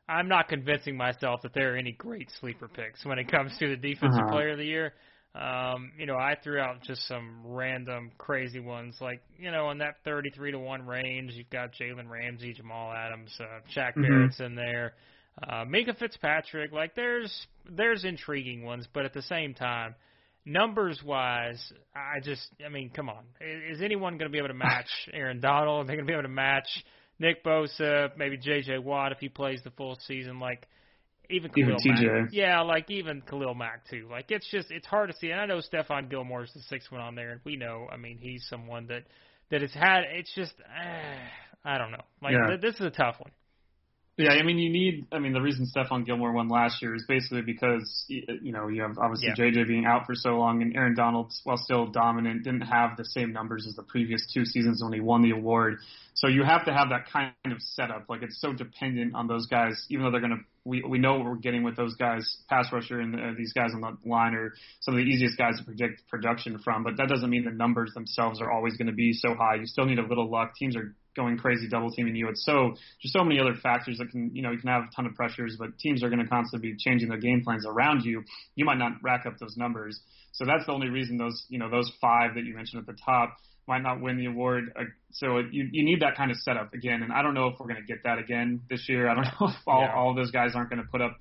I'm 0.10 0.30
not 0.30 0.48
convincing 0.48 0.96
myself 0.96 1.42
that 1.44 1.54
there 1.54 1.74
are 1.74 1.78
any 1.78 1.92
great 1.92 2.32
sleeper 2.40 2.70
picks 2.70 3.06
when 3.06 3.20
it 3.20 3.30
comes 3.30 3.52
to 3.60 3.68
the 3.68 3.76
defensive 3.76 4.22
uh-huh. 4.22 4.32
player 4.32 4.52
of 4.52 4.58
the 4.58 4.66
year. 4.66 4.94
Um, 5.36 5.92
you 6.00 6.08
know, 6.08 6.16
I 6.16 6.36
threw 6.44 6.60
out 6.60 6.82
just 6.82 7.08
some 7.08 7.42
random 7.44 8.12
crazy 8.18 8.60
ones, 8.60 8.96
like 9.00 9.22
you 9.38 9.52
know, 9.52 9.70
in 9.70 9.80
that 9.80 9.98
33 10.04 10.52
to 10.52 10.60
one 10.60 10.86
range, 10.88 11.34
you've 11.34 11.50
got 11.50 11.74
Jalen 11.74 12.10
Ramsey, 12.10 12.54
Jamal 12.54 12.92
Adams, 12.92 13.32
uh, 13.40 13.60
Shaq 13.76 13.92
mm-hmm. 13.92 14.02
Barrett's 14.02 14.40
in 14.40 14.56
there, 14.56 14.94
uh, 15.44 15.66
Minkah 15.66 15.98
Fitzpatrick. 15.98 16.72
Like, 16.72 16.96
there's 16.96 17.48
there's 17.70 18.04
intriguing 18.04 18.64
ones, 18.64 18.88
but 18.94 19.06
at 19.06 19.14
the 19.14 19.22
same 19.22 19.54
time, 19.54 19.94
numbers 20.48 21.02
wise, 21.06 21.62
I 21.96 22.20
just, 22.24 22.48
I 22.66 22.70
mean, 22.70 22.90
come 22.90 23.10
on, 23.10 23.24
is, 23.42 23.78
is 23.78 23.84
anyone 23.84 24.18
going 24.18 24.30
to 24.30 24.32
be 24.32 24.40
able 24.40 24.48
to 24.48 24.54
match 24.54 24.90
Aaron 25.14 25.40
Donald? 25.40 25.86
Are 25.86 25.88
they 25.88 25.94
going 25.94 26.06
to 26.06 26.10
be 26.10 26.14
able 26.14 26.24
to 26.24 26.30
match 26.30 26.68
Nick 27.20 27.44
Bosa, 27.44 28.10
maybe 28.18 28.38
J.J. 28.38 28.80
Watt 28.80 29.12
if 29.12 29.20
he 29.20 29.30
plays 29.30 29.60
the 29.64 29.72
full 29.72 29.98
season? 30.08 30.40
Like 30.40 30.68
even 31.30 31.52
Khalil 31.52 31.78
even 31.84 31.96
TJ. 31.96 32.22
Mack. 32.22 32.30
Yeah, 32.32 32.62
like 32.62 32.90
even 32.90 33.22
Khalil 33.22 33.54
Mack 33.56 33.88
too. 33.90 34.08
Like 34.10 34.32
it's 34.32 34.50
just 34.50 34.72
it's 34.72 34.88
hard 34.88 35.10
to 35.10 35.16
see. 35.18 35.32
And 35.32 35.40
I 35.40 35.46
know 35.46 35.60
Stephon 35.60 36.10
Gilmore 36.10 36.44
is 36.44 36.54
the 36.54 36.62
sixth 36.62 36.92
one 36.92 37.02
on 37.02 37.16
there, 37.16 37.32
and 37.32 37.42
we 37.44 37.56
know. 37.56 37.88
I 37.92 37.98
mean, 37.98 38.18
he's 38.20 38.46
someone 38.50 38.88
that 38.88 39.04
that 39.52 39.62
has 39.62 39.74
had. 39.74 40.04
It's 40.12 40.34
just 40.34 40.54
uh, 40.60 41.68
I 41.68 41.78
don't 41.78 41.92
know. 41.92 42.04
Like 42.22 42.34
yeah. 42.34 42.48
th- 42.48 42.62
this 42.62 42.76
is 42.76 42.82
a 42.82 42.92
tough 42.92 43.16
one. 43.20 43.32
Yeah, 44.18 44.32
I 44.32 44.42
mean, 44.42 44.58
you 44.58 44.72
need. 44.72 45.06
I 45.12 45.20
mean, 45.20 45.34
the 45.34 45.42
reason 45.42 45.68
Stephon 45.68 46.04
Gilmore 46.04 46.32
won 46.32 46.50
last 46.50 46.82
year 46.82 46.96
is 46.96 47.06
basically 47.08 47.44
because 47.44 48.06
you 48.08 48.52
know 48.52 48.68
you 48.68 48.82
have 48.82 48.98
obviously 48.98 49.28
yeah. 49.28 49.36
JJ 49.36 49.68
being 49.68 49.86
out 49.86 50.08
for 50.08 50.16
so 50.16 50.32
long, 50.32 50.64
and 50.64 50.76
Aaron 50.76 50.96
Donald, 50.96 51.32
while 51.44 51.58
still 51.58 51.86
dominant, 51.86 52.44
didn't 52.44 52.62
have 52.62 52.98
the 52.98 53.06
same 53.06 53.32
numbers 53.32 53.68
as 53.68 53.76
the 53.76 53.84
previous 53.84 54.26
two 54.34 54.44
seasons 54.44 54.82
when 54.84 54.92
he 54.92 55.02
won 55.02 55.22
the 55.22 55.32
award. 55.32 55.78
So 56.16 56.28
you 56.28 56.44
have 56.44 56.66
to 56.66 56.74
have 56.74 56.90
that 56.90 57.12
kind 57.14 57.32
of 57.46 57.62
setup. 57.62 58.06
Like 58.10 58.24
it's 58.24 58.42
so 58.42 58.54
dependent 58.54 59.14
on 59.14 59.28
those 59.28 59.46
guys, 59.46 59.86
even 59.92 60.04
though 60.04 60.12
they're 60.12 60.22
gonna. 60.22 60.42
We 60.68 60.84
we 60.84 61.00
know 61.00 61.16
what 61.16 61.26
we're 61.26 61.36
getting 61.36 61.64
with 61.64 61.76
those 61.76 61.96
guys, 61.96 62.24
pass 62.50 62.68
rusher 62.72 63.00
and 63.00 63.16
uh, 63.16 63.34
these 63.38 63.54
guys 63.54 63.72
on 63.74 63.82
the 63.82 64.10
line 64.10 64.34
are 64.34 64.54
some 64.82 64.94
of 64.94 64.98
the 64.98 65.06
easiest 65.06 65.38
guys 65.38 65.58
to 65.58 65.64
predict 65.64 66.08
production 66.10 66.60
from. 66.60 66.84
But 66.84 66.98
that 66.98 67.08
doesn't 67.08 67.30
mean 67.30 67.46
the 67.46 67.52
numbers 67.52 67.94
themselves 67.94 68.42
are 68.42 68.52
always 68.52 68.76
going 68.76 68.88
to 68.88 68.94
be 68.94 69.14
so 69.14 69.34
high. 69.34 69.56
You 69.56 69.66
still 69.66 69.86
need 69.86 70.00
a 70.00 70.06
little 70.06 70.30
luck. 70.30 70.56
Teams 70.56 70.76
are 70.76 70.96
going 71.16 71.38
crazy 71.38 71.68
double 71.68 71.92
teaming 71.92 72.16
you. 72.16 72.30
It's 72.30 72.46
so 72.46 72.76
just 73.02 73.14
so 73.14 73.24
many 73.24 73.40
other 73.40 73.56
factors 73.56 73.98
that 73.98 74.10
can 74.12 74.32
you 74.34 74.42
know 74.42 74.52
you 74.52 74.60
can 74.60 74.70
have 74.70 74.84
a 74.84 74.96
ton 74.96 75.06
of 75.06 75.16
pressures, 75.16 75.56
but 75.58 75.78
teams 75.80 76.04
are 76.04 76.10
going 76.10 76.22
to 76.22 76.28
constantly 76.28 76.72
be 76.72 76.78
changing 76.78 77.10
their 77.10 77.18
game 77.18 77.42
plans 77.44 77.66
around 77.66 78.04
you. 78.04 78.24
You 78.56 78.66
might 78.66 78.78
not 78.78 78.94
rack 79.02 79.26
up 79.26 79.38
those 79.40 79.56
numbers. 79.58 80.00
So 80.34 80.46
that's 80.46 80.66
the 80.68 80.72
only 80.72 80.90
reason 80.90 81.18
those 81.18 81.46
you 81.50 81.60
know 81.60 81.70
those 81.70 81.92
five 82.00 82.36
that 82.36 82.44
you 82.44 82.54
mentioned 82.56 82.82
at 82.82 82.86
the 82.86 82.98
top 83.04 83.38
might 83.68 83.84
not 83.84 84.02
win 84.02 84.18
the 84.18 84.26
award. 84.26 84.72
Uh, 84.76 84.84
so 85.12 85.40
you 85.40 85.68
you 85.72 85.84
need 85.84 86.02
that 86.02 86.16
kind 86.16 86.32
of 86.32 86.38
setup 86.38 86.74
again, 86.74 87.04
and 87.04 87.12
I 87.12 87.22
don't 87.22 87.34
know 87.34 87.48
if 87.48 87.60
we're 87.60 87.68
going 87.68 87.82
to 87.82 87.88
get 87.88 88.04
that 88.04 88.20
again 88.20 88.62
this 88.70 88.88
year. 88.88 89.10
I 89.10 89.16
don't 89.16 89.24
know 89.42 89.48
if 89.48 89.56
all 89.68 89.82
yeah. 89.82 89.96
all 89.96 90.12
of 90.12 90.16
those 90.16 90.32
guys 90.32 90.52
aren't 90.56 90.70
going 90.70 90.82
to 90.82 90.88
put 90.90 91.02
up 91.02 91.18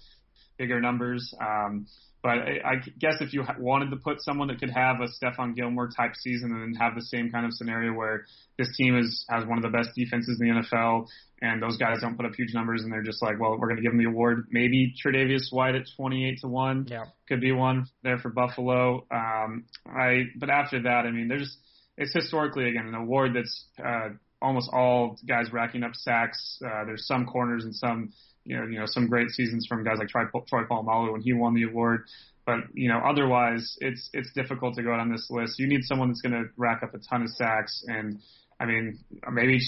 bigger 0.59 0.80
numbers. 0.80 1.35
Um, 1.40 1.87
but 2.22 2.38
I, 2.38 2.61
I 2.64 2.74
guess 2.98 3.20
if 3.20 3.32
you 3.32 3.44
wanted 3.59 3.90
to 3.90 3.96
put 3.96 4.20
someone 4.20 4.48
that 4.48 4.59
could 4.59 4.70
have 4.70 4.96
a 5.00 5.06
Stephon 5.06 5.54
Gilmore 5.54 5.88
type 5.96 6.16
season 6.16 6.50
and 6.50 6.61
then 6.61 6.74
have 6.80 6.96
the 6.96 7.02
same 7.02 7.30
kind 7.30 7.46
of 7.46 7.52
scenario 7.52 7.92
where 7.92 8.24
this 8.59 8.68
team 8.76 8.98
is 8.98 9.24
has 9.30 9.44
one 9.46 9.59
of 9.59 9.62
the 9.62 9.70
best 9.70 9.90
defenses 9.94 10.40
in 10.40 10.48
the 10.48 10.54
NFL 10.54 11.06
and 11.40 11.62
those 11.62 11.76
guys 11.76 12.00
don't 12.00 12.16
put 12.16 12.26
up 12.26 12.35
huge 12.35 12.52
numbers 12.52 12.82
and 12.82 12.92
they're 12.92 13.02
just 13.02 13.22
like, 13.22 13.38
well, 13.38 13.52
we're 13.52 13.68
going 13.68 13.76
to 13.76 13.82
give 13.82 13.92
them 13.92 13.98
the 13.98 14.09
award. 14.09 14.46
Maybe 14.50 14.92
Tre'Davious 15.04 15.52
White 15.52 15.76
at 15.76 15.82
28 15.96 16.38
to 16.40 16.48
one 16.48 16.87
yeah. 16.88 17.04
could 17.28 17.40
be 17.40 17.52
one 17.52 17.87
there 18.02 18.18
for 18.18 18.30
Buffalo. 18.30 19.06
Um, 19.11 19.66
I 19.87 20.24
but 20.37 20.50
after 20.50 20.82
that, 20.82 21.04
I 21.06 21.12
mean, 21.12 21.28
there's 21.28 21.56
it's 21.96 22.12
historically 22.12 22.68
again 22.68 22.87
an 22.87 22.94
award 22.94 23.35
that's 23.35 23.66
uh, 23.85 24.11
almost 24.42 24.70
all 24.72 25.18
guys 25.26 25.52
racking 25.52 25.82
up 25.82 25.94
sacks. 25.94 26.59
Uh, 26.64 26.85
there's 26.85 27.06
some 27.06 27.26
corners 27.26 27.64
and 27.64 27.74
some 27.74 28.12
you 28.46 28.56
know, 28.56 28.66
you 28.66 28.78
know, 28.78 28.87
some 28.87 29.09
great 29.09 29.30
seasons 29.30 29.66
from 29.66 29.85
guys 29.85 29.98
like 29.98 30.09
Troy, 30.09 30.24
Troy 30.48 30.62
Polamalu 30.70 31.12
when 31.12 31.20
he 31.20 31.32
won 31.32 31.54
the 31.54 31.64
award. 31.64 32.04
But 32.46 32.59
you 32.74 32.88
know, 32.88 33.00
otherwise, 33.04 33.76
it's 33.80 34.09
it's 34.12 34.32
difficult 34.32 34.76
to 34.76 34.82
go 34.82 34.92
out 34.92 35.00
on 35.00 35.11
this 35.11 35.26
list. 35.30 35.59
You 35.59 35.66
need 35.66 35.82
someone 35.82 36.09
that's 36.09 36.20
going 36.20 36.32
to 36.32 36.44
rack 36.56 36.82
up 36.85 36.94
a 36.94 36.98
ton 36.98 37.22
of 37.22 37.30
sacks, 37.30 37.85
and 37.88 38.20
I 38.61 38.66
mean, 38.66 39.00
maybe 39.32 39.59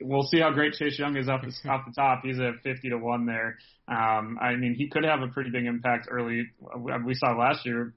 we'll 0.00 0.22
see 0.22 0.40
how 0.40 0.50
great 0.50 0.72
Chase 0.72 0.98
Young 0.98 1.16
is 1.16 1.28
off 1.28 1.42
the, 1.42 1.48
off 1.70 1.84
the 1.86 1.92
top. 1.92 2.22
He's 2.24 2.40
at 2.40 2.62
50 2.64 2.88
to 2.88 2.96
one 2.96 3.26
there. 3.26 3.58
Um, 3.86 4.38
I 4.40 4.56
mean, 4.56 4.74
he 4.74 4.88
could 4.88 5.04
have 5.04 5.20
a 5.20 5.28
pretty 5.28 5.50
big 5.50 5.66
impact 5.66 6.08
early. 6.10 6.46
We 7.04 7.14
saw 7.14 7.36
last 7.36 7.66
year 7.66 7.92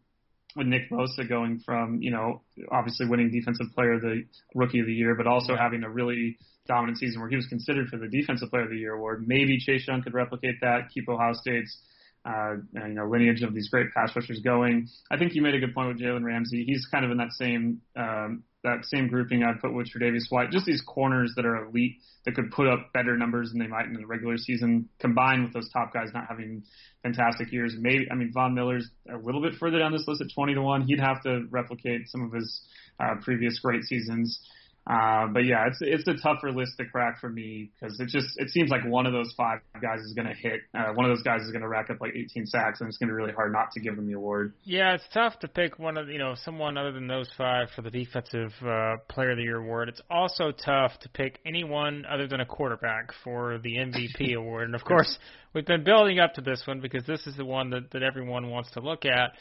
with 0.55 0.67
Nick 0.67 0.89
Bosa 0.89 1.27
going 1.27 1.59
from 1.59 2.01
you 2.01 2.11
know 2.11 2.41
obviously 2.71 3.07
winning 3.07 3.31
Defensive 3.31 3.67
Player 3.75 3.93
of 3.93 4.01
the 4.01 4.25
Rookie 4.53 4.79
of 4.79 4.85
the 4.85 4.93
Year, 4.93 5.15
but 5.15 5.27
also 5.27 5.55
having 5.55 5.83
a 5.83 5.89
really 5.89 6.37
dominant 6.67 6.97
season 6.97 7.19
where 7.19 7.29
he 7.29 7.35
was 7.35 7.47
considered 7.47 7.87
for 7.89 7.97
the 7.97 8.07
Defensive 8.07 8.49
Player 8.49 8.63
of 8.63 8.69
the 8.69 8.77
Year 8.77 8.93
award. 8.93 9.27
Maybe 9.27 9.59
Chase 9.59 9.87
Young 9.87 10.01
could 10.01 10.13
replicate 10.13 10.55
that, 10.61 10.89
keep 10.93 11.07
Ohio 11.07 11.33
State's 11.33 11.77
uh, 12.25 12.55
you 12.73 12.93
know 12.93 13.07
lineage 13.07 13.43
of 13.43 13.53
these 13.53 13.69
great 13.69 13.87
pass 13.93 14.15
rushers 14.15 14.41
going. 14.43 14.87
I 15.11 15.17
think 15.17 15.35
you 15.35 15.41
made 15.41 15.53
a 15.53 15.59
good 15.59 15.73
point 15.73 15.89
with 15.89 15.99
Jalen 15.99 16.23
Ramsey. 16.23 16.63
He's 16.65 16.87
kind 16.91 17.05
of 17.05 17.11
in 17.11 17.17
that 17.17 17.31
same 17.31 17.81
um, 17.95 18.43
that 18.63 18.83
same 18.83 19.07
grouping 19.07 19.43
I'd 19.43 19.61
put 19.61 19.73
with 19.73 19.87
Tre'Davious 19.91 20.29
White. 20.29 20.49
Just 20.49 20.65
these 20.65 20.81
corners 20.81 21.33
that 21.35 21.45
are 21.45 21.65
elite 21.65 21.97
that 22.25 22.33
could 22.33 22.51
put 22.51 22.67
up 22.67 22.91
better 22.93 23.15
numbers 23.15 23.51
than 23.51 23.59
they 23.59 23.67
might 23.67 23.85
in 23.85 23.93
the 23.93 24.05
regular 24.07 24.37
season, 24.37 24.89
combined 24.99 25.43
with 25.43 25.53
those 25.53 25.69
top 25.69 25.93
guys 25.93 26.09
not 26.13 26.25
having 26.27 26.63
fantastic 27.03 27.51
years. 27.51 27.75
Maybe 27.77 28.07
I 28.11 28.15
mean 28.15 28.31
Von 28.33 28.55
Miller's 28.55 28.89
a 29.07 29.17
little 29.17 29.41
bit 29.41 29.53
further 29.59 29.77
down 29.77 29.91
this 29.91 30.07
list 30.07 30.21
at 30.21 30.27
20 30.33 30.55
to 30.55 30.61
one. 30.61 30.81
He'd 30.81 30.99
have 30.99 31.21
to 31.23 31.45
replicate 31.51 32.07
some 32.07 32.23
of 32.23 32.33
his 32.33 32.61
uh, 32.99 33.15
previous 33.21 33.59
great 33.59 33.83
seasons. 33.83 34.39
Uh, 34.87 35.25
but 35.27 35.45
yeah, 35.45 35.65
it's 35.65 35.79
it's 35.81 36.07
a 36.07 36.13
tougher 36.21 36.51
list 36.51 36.73
to 36.77 36.85
crack 36.85 37.19
for 37.19 37.27
me 37.27 37.71
because 37.73 37.99
it 37.99 38.07
just 38.07 38.27
it 38.37 38.49
seems 38.51 38.69
like 38.69 38.85
one 38.85 39.07
of 39.07 39.13
those 39.13 39.33
five 39.35 39.59
guys 39.81 39.99
is 40.01 40.13
going 40.13 40.27
to 40.27 40.33
hit. 40.33 40.61
Uh, 40.75 40.93
one 40.93 41.09
of 41.09 41.09
those 41.09 41.23
guys 41.23 41.41
is 41.41 41.51
going 41.51 41.63
to 41.63 41.67
rack 41.67 41.89
up 41.89 41.99
like 41.99 42.13
18 42.15 42.45
sacks, 42.45 42.81
and 42.81 42.87
it's 42.87 42.97
going 42.99 43.07
to 43.07 43.13
be 43.13 43.15
really 43.15 43.33
hard 43.33 43.51
not 43.51 43.71
to 43.71 43.79
give 43.79 43.95
them 43.95 44.05
the 44.05 44.13
award. 44.13 44.53
Yeah, 44.63 44.93
it's 44.93 45.03
tough 45.11 45.39
to 45.39 45.47
pick 45.47 45.79
one 45.79 45.97
of 45.97 46.07
you 46.09 46.19
know 46.19 46.35
someone 46.43 46.77
other 46.77 46.91
than 46.91 47.07
those 47.07 47.31
five 47.35 47.69
for 47.75 47.81
the 47.81 47.89
defensive 47.89 48.51
uh, 48.63 48.97
player 49.09 49.31
of 49.31 49.37
the 49.37 49.43
year 49.43 49.57
award. 49.57 49.89
It's 49.89 50.01
also 50.07 50.51
tough 50.51 50.91
to 50.99 51.09
pick 51.09 51.39
anyone 51.47 52.05
other 52.07 52.27
than 52.27 52.41
a 52.41 52.45
quarterback 52.45 53.11
for 53.23 53.57
the 53.57 53.77
MVP 53.77 54.35
award. 54.37 54.65
And 54.65 54.75
of 54.75 54.83
course, 54.83 55.17
we've 55.55 55.65
been 55.65 55.83
building 55.83 56.19
up 56.19 56.35
to 56.35 56.41
this 56.41 56.61
one 56.67 56.79
because 56.79 57.07
this 57.07 57.25
is 57.25 57.35
the 57.37 57.45
one 57.45 57.71
that 57.71 57.89
that 57.89 58.03
everyone 58.03 58.51
wants 58.51 58.69
to 58.73 58.81
look 58.81 59.03
at. 59.05 59.31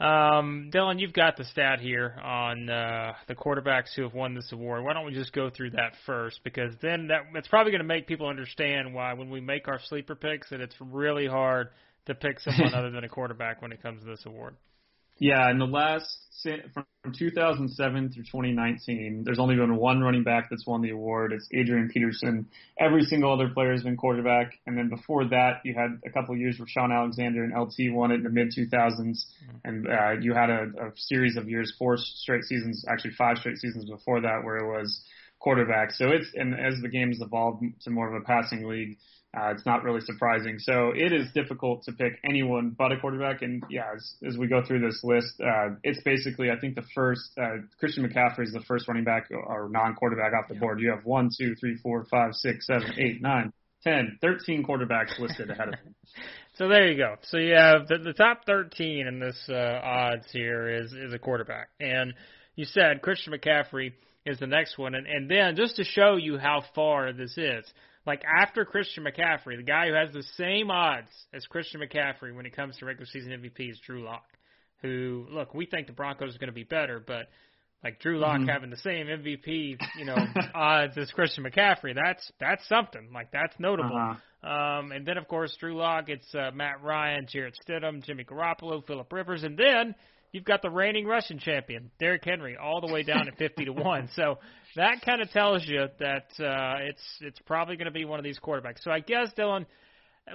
Um, 0.00 0.70
Dylan, 0.72 0.98
you've 0.98 1.12
got 1.12 1.36
the 1.36 1.44
stat 1.44 1.78
here 1.80 2.18
on 2.22 2.68
uh, 2.68 3.12
the 3.28 3.34
quarterbacks 3.34 3.94
who 3.94 4.02
have 4.02 4.14
won 4.14 4.34
this 4.34 4.50
award. 4.52 4.84
Why 4.84 4.94
don't 4.94 5.06
we 5.06 5.12
just 5.12 5.32
go 5.32 5.50
through 5.50 5.70
that 5.70 5.92
first? 6.06 6.40
Because 6.42 6.74
then 6.80 7.08
that, 7.08 7.22
that's 7.32 7.48
probably 7.48 7.70
going 7.72 7.82
to 7.82 7.86
make 7.86 8.06
people 8.06 8.26
understand 8.26 8.94
why 8.94 9.12
when 9.12 9.30
we 9.30 9.40
make 9.40 9.68
our 9.68 9.80
sleeper 9.80 10.14
picks 10.14 10.50
that 10.50 10.60
it's 10.60 10.74
really 10.80 11.26
hard 11.26 11.68
to 12.06 12.14
pick 12.14 12.40
someone 12.40 12.74
other 12.74 12.90
than 12.90 13.04
a 13.04 13.08
quarterback 13.08 13.62
when 13.62 13.70
it 13.70 13.82
comes 13.82 14.00
to 14.02 14.06
this 14.06 14.24
award. 14.26 14.56
Yeah, 15.18 15.50
in 15.50 15.58
the 15.58 15.66
last 15.66 16.18
from 16.72 17.12
2007 17.16 18.12
through 18.12 18.22
2019, 18.24 19.22
there's 19.24 19.38
only 19.38 19.56
been 19.56 19.76
one 19.76 20.00
running 20.00 20.24
back 20.24 20.48
that's 20.50 20.66
won 20.66 20.82
the 20.82 20.90
award. 20.90 21.32
It's 21.32 21.48
Adrian 21.52 21.88
Peterson. 21.88 22.46
Every 22.78 23.02
single 23.02 23.32
other 23.32 23.48
player 23.48 23.72
has 23.72 23.82
been 23.82 23.96
quarterback, 23.96 24.58
and 24.66 24.76
then 24.76 24.88
before 24.88 25.24
that, 25.26 25.60
you 25.64 25.74
had 25.74 26.00
a 26.04 26.10
couple 26.10 26.34
of 26.34 26.40
years 26.40 26.58
where 26.58 26.68
Shaun 26.68 26.92
Alexander 26.92 27.44
and 27.44 27.52
LT 27.56 27.92
won 27.92 28.10
it 28.10 28.16
in 28.16 28.22
the 28.24 28.30
mid 28.30 28.48
2000s, 28.48 28.70
mm-hmm. 28.72 29.56
and 29.64 29.88
uh, 29.88 30.12
you 30.20 30.34
had 30.34 30.50
a, 30.50 30.62
a 30.80 30.92
series 30.96 31.36
of 31.36 31.48
years, 31.48 31.72
four 31.78 31.96
straight 31.96 32.44
seasons, 32.44 32.84
actually 32.88 33.12
five 33.12 33.38
straight 33.38 33.58
seasons 33.58 33.88
before 33.88 34.20
that, 34.20 34.40
where 34.44 34.56
it 34.56 34.66
was 34.66 35.02
quarterback. 35.38 35.92
So 35.92 36.08
it's 36.08 36.28
and 36.34 36.54
as 36.54 36.80
the 36.82 36.88
game 36.88 37.08
has 37.08 37.20
evolved 37.20 37.64
to 37.82 37.90
more 37.90 38.08
of 38.08 38.20
a 38.20 38.24
passing 38.24 38.66
league, 38.66 38.98
uh, 39.34 39.50
it's 39.50 39.64
not 39.64 39.82
really 39.82 40.00
surprising. 40.02 40.58
So 40.58 40.92
it 40.94 41.12
is 41.12 41.32
difficult 41.32 41.84
to 41.84 41.92
pick 41.92 42.18
anyone 42.22 42.74
but 42.76 42.92
a 42.92 42.98
quarterback. 42.98 43.40
And 43.40 43.62
yeah, 43.70 43.86
as, 43.94 44.14
as 44.26 44.36
we 44.36 44.46
go 44.46 44.62
through 44.62 44.80
this 44.80 45.00
list, 45.02 45.40
uh, 45.40 45.76
it's 45.82 46.02
basically, 46.02 46.50
I 46.50 46.58
think 46.58 46.74
the 46.74 46.84
first, 46.94 47.30
uh, 47.40 47.62
Christian 47.78 48.06
McCaffrey 48.06 48.44
is 48.44 48.52
the 48.52 48.62
first 48.68 48.88
running 48.88 49.04
back 49.04 49.28
or 49.30 49.70
non-quarterback 49.70 50.32
off 50.34 50.48
the 50.48 50.56
board. 50.56 50.80
You 50.80 50.90
have 50.90 51.06
one, 51.06 51.30
two, 51.36 51.54
three, 51.58 51.76
four, 51.82 52.04
five, 52.10 52.34
six, 52.34 52.66
seven, 52.66 52.92
eight, 52.98 53.22
nine, 53.22 53.52
ten, 53.82 54.18
thirteen 54.20 54.64
quarterbacks 54.64 55.18
listed 55.18 55.50
ahead 55.50 55.68
of 55.68 55.74
him. 55.74 55.94
So 56.56 56.68
there 56.68 56.86
you 56.86 56.98
go. 56.98 57.16
So 57.22 57.38
you 57.38 57.54
have 57.54 57.88
the, 57.88 57.96
the 57.96 58.12
top 58.12 58.44
13 58.44 59.06
in 59.06 59.18
this 59.18 59.42
uh, 59.48 59.80
odds 59.82 60.26
here 60.32 60.68
is 60.68 60.92
is 60.92 61.14
a 61.14 61.18
quarterback, 61.18 61.68
and 61.80 62.12
you 62.56 62.66
said 62.66 63.00
Christian 63.00 63.32
McCaffrey 63.32 63.94
is 64.26 64.38
the 64.38 64.46
next 64.46 64.76
one, 64.76 64.94
and 64.94 65.06
and 65.06 65.30
then 65.30 65.56
just 65.56 65.76
to 65.76 65.84
show 65.84 66.16
you 66.16 66.36
how 66.36 66.62
far 66.74 67.14
this 67.14 67.38
is, 67.38 67.64
like 68.06 68.22
after 68.24 68.64
Christian 68.64 69.04
McCaffrey, 69.04 69.56
the 69.56 69.62
guy 69.62 69.88
who 69.88 69.94
has 69.94 70.12
the 70.12 70.24
same 70.36 70.70
odds 70.70 71.10
as 71.32 71.44
Christian 71.46 71.80
McCaffrey 71.80 72.34
when 72.34 72.46
it 72.46 72.54
comes 72.56 72.76
to 72.78 72.84
regular 72.86 73.06
season 73.06 73.30
MVP 73.32 73.70
is 73.70 73.78
Drew 73.86 74.04
Lock. 74.04 74.24
who 74.82 75.26
look, 75.30 75.54
we 75.54 75.64
think 75.66 75.86
the 75.86 75.92
Broncos 75.92 76.34
are 76.34 76.38
going 76.38 76.48
to 76.48 76.52
be 76.52 76.64
better, 76.64 76.98
but 77.06 77.28
like 77.84 78.00
Drew 78.00 78.18
Lock 78.18 78.40
Mhm. 78.40 78.48
having 78.48 78.70
the 78.70 78.76
same 78.78 79.06
MVP, 79.08 79.76
you 79.98 80.04
know, 80.04 80.16
odds 80.54 80.98
as 80.98 81.10
Christian 81.12 81.44
McCaffrey, 81.44 81.94
that's 81.94 82.30
that's 82.40 82.66
something. 82.68 83.10
Like 83.12 83.30
that's 83.30 83.54
notable. 83.60 83.96
Uh-huh. 83.96 84.48
Um, 84.48 84.90
and 84.90 85.06
then 85.06 85.18
of 85.18 85.28
course 85.28 85.54
Drew 85.60 85.76
Lock, 85.76 86.08
it's 86.08 86.34
uh, 86.34 86.50
Matt 86.52 86.82
Ryan, 86.82 87.26
Jarrett 87.28 87.56
Stidham, 87.64 88.02
Jimmy 88.02 88.24
Garoppolo, 88.24 88.84
Philip 88.84 89.12
Rivers, 89.12 89.44
and 89.44 89.56
then 89.56 89.94
you've 90.32 90.44
got 90.44 90.62
the 90.62 90.70
reigning 90.70 91.06
rushing 91.06 91.38
champion 91.38 91.90
Derrick 92.00 92.24
Henry, 92.24 92.56
all 92.56 92.80
the 92.80 92.92
way 92.92 93.02
down 93.02 93.28
at 93.28 93.38
fifty 93.38 93.64
to 93.66 93.72
one. 93.72 94.08
So 94.16 94.38
that 94.76 95.02
kind 95.04 95.22
of 95.22 95.30
tells 95.30 95.66
you 95.66 95.86
that 96.00 96.26
uh, 96.40 96.78
it's 96.80 97.02
it's 97.20 97.38
probably 97.40 97.76
going 97.76 97.86
to 97.86 97.92
be 97.92 98.04
one 98.04 98.18
of 98.18 98.24
these 98.24 98.38
quarterbacks. 98.40 98.82
So 98.82 98.90
I 98.90 99.00
guess 99.00 99.28
Dylan. 99.38 99.66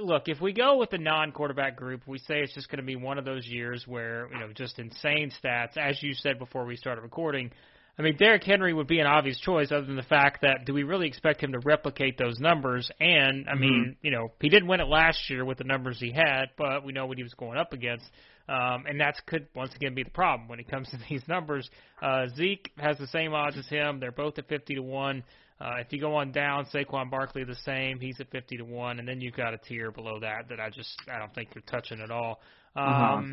Look, 0.01 0.23
if 0.27 0.41
we 0.41 0.51
go 0.51 0.75
with 0.75 0.89
the 0.89 0.97
non-quarterback 0.97 1.77
group, 1.77 2.01
we 2.05 2.17
say 2.17 2.41
it's 2.41 2.53
just 2.53 2.69
going 2.69 2.81
to 2.81 2.85
be 2.85 2.97
one 2.97 3.17
of 3.17 3.23
those 3.23 3.47
years 3.47 3.85
where 3.87 4.27
you 4.33 4.37
know 4.37 4.51
just 4.53 4.79
insane 4.79 5.31
stats, 5.41 5.77
as 5.77 6.03
you 6.03 6.13
said 6.13 6.39
before 6.39 6.65
we 6.65 6.75
started 6.75 7.01
recording. 7.01 7.51
I 7.97 8.03
mean, 8.03 8.15
Derrick 8.17 8.43
Henry 8.43 8.73
would 8.73 8.87
be 8.87 8.99
an 8.99 9.07
obvious 9.07 9.39
choice, 9.39 9.71
other 9.71 9.85
than 9.85 9.95
the 9.95 10.03
fact 10.03 10.41
that 10.41 10.65
do 10.65 10.73
we 10.73 10.83
really 10.83 11.07
expect 11.07 11.41
him 11.41 11.53
to 11.53 11.59
replicate 11.59 12.17
those 12.17 12.37
numbers? 12.37 12.91
And 12.99 13.47
I 13.49 13.55
mean, 13.55 13.95
you 14.01 14.11
know, 14.11 14.33
he 14.39 14.49
didn't 14.49 14.67
win 14.67 14.81
it 14.81 14.87
last 14.87 15.29
year 15.29 15.43
with 15.45 15.57
the 15.57 15.63
numbers 15.63 15.97
he 15.99 16.11
had, 16.11 16.49
but 16.57 16.85
we 16.85 16.91
know 16.91 17.07
what 17.07 17.17
he 17.17 17.23
was 17.23 17.33
going 17.33 17.57
up 17.57 17.73
against. 17.73 18.05
Um, 18.49 18.85
and 18.87 18.99
that's 18.99 19.19
could 19.27 19.47
once 19.55 19.75
again 19.75 19.93
be 19.93 20.03
the 20.03 20.09
problem 20.09 20.47
when 20.47 20.59
it 20.59 20.69
comes 20.69 20.89
to 20.89 20.97
these 21.09 21.21
numbers. 21.27 21.69
Uh, 22.01 22.27
Zeke 22.35 22.71
has 22.77 22.97
the 22.97 23.07
same 23.07 23.33
odds 23.33 23.57
as 23.57 23.67
him; 23.67 23.99
they're 23.99 24.11
both 24.11 24.37
at 24.39 24.47
fifty 24.47 24.75
to 24.75 24.81
one. 24.81 25.23
Uh, 25.59 25.77
if 25.79 25.91
you 25.91 25.99
go 25.99 26.15
on 26.15 26.31
down, 26.31 26.65
Saquon 26.73 27.09
Barkley 27.09 27.43
the 27.43 27.55
same, 27.65 27.99
he's 27.99 28.19
at 28.19 28.29
fifty 28.31 28.57
to 28.57 28.63
one, 28.63 28.99
and 28.99 29.07
then 29.07 29.19
you've 29.21 29.35
got 29.35 29.53
a 29.53 29.57
tier 29.57 29.91
below 29.91 30.19
that 30.19 30.49
that 30.49 30.59
I 30.59 30.69
just 30.69 30.95
I 31.11 31.17
don't 31.19 31.33
think 31.33 31.49
you're 31.55 31.63
touching 31.63 31.99
at 31.99 32.11
all. 32.11 32.39
Um, 32.75 32.85
Uh-huh. 32.85 33.23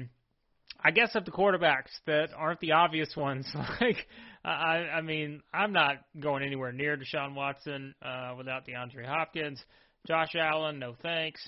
I 0.82 0.90
guess 0.90 1.14
of 1.14 1.24
the 1.24 1.30
quarterbacks 1.30 1.90
that 2.06 2.28
aren't 2.36 2.60
the 2.60 2.72
obvious 2.72 3.14
ones, 3.16 3.46
like 3.80 4.06
I, 4.44 4.88
I 4.96 5.00
mean, 5.00 5.42
I'm 5.52 5.72
not 5.72 5.96
going 6.18 6.42
anywhere 6.42 6.72
near 6.72 6.96
Deshaun 6.96 7.34
Watson 7.34 7.94
uh, 8.02 8.34
without 8.36 8.66
DeAndre 8.66 9.06
Hopkins, 9.06 9.62
Josh 10.06 10.34
Allen, 10.34 10.78
no 10.78 10.94
thanks, 11.02 11.46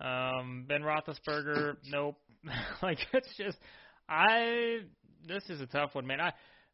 um, 0.00 0.64
Ben 0.68 0.82
Roethlisberger, 0.82 1.76
nope. 1.90 2.16
like 2.82 2.98
it's 3.12 3.28
just 3.36 3.58
I. 4.08 4.80
This 5.26 5.44
is 5.48 5.60
a 5.60 5.66
tough 5.66 5.94
one, 5.94 6.06
man. 6.06 6.20
I 6.20 6.32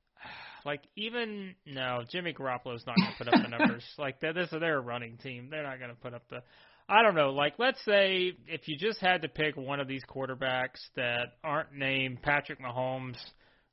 like 0.65 0.83
even 0.97 1.55
no 1.67 2.03
Jimmy 2.11 2.33
Garoppolo's 2.33 2.87
not 2.87 2.97
going 2.97 3.11
to 3.11 3.19
put 3.19 3.29
up 3.29 3.43
the 3.43 3.49
numbers. 3.59 3.85
like 3.99 4.21
they're, 4.21 4.33
this, 4.33 4.51
they're 4.51 4.79
a 4.79 4.81
running 4.81 5.17
team. 5.19 5.49
They're 5.51 5.63
not 5.63 5.79
going 5.79 5.91
to 5.91 5.97
put 5.97 6.15
up 6.15 6.23
the. 6.29 6.43
I 6.89 7.03
don't 7.03 7.15
know. 7.15 7.31
Like 7.31 7.55
let's 7.59 7.83
say 7.85 8.33
if 8.47 8.69
you 8.69 8.77
just 8.77 9.01
had 9.01 9.23
to 9.23 9.29
pick 9.29 9.57
one 9.57 9.81
of 9.81 9.89
these 9.89 10.03
quarterbacks 10.09 10.81
that 10.97 11.35
aren't 11.43 11.73
named 11.75 12.23
Patrick 12.23 12.61
Mahomes, 12.61 13.17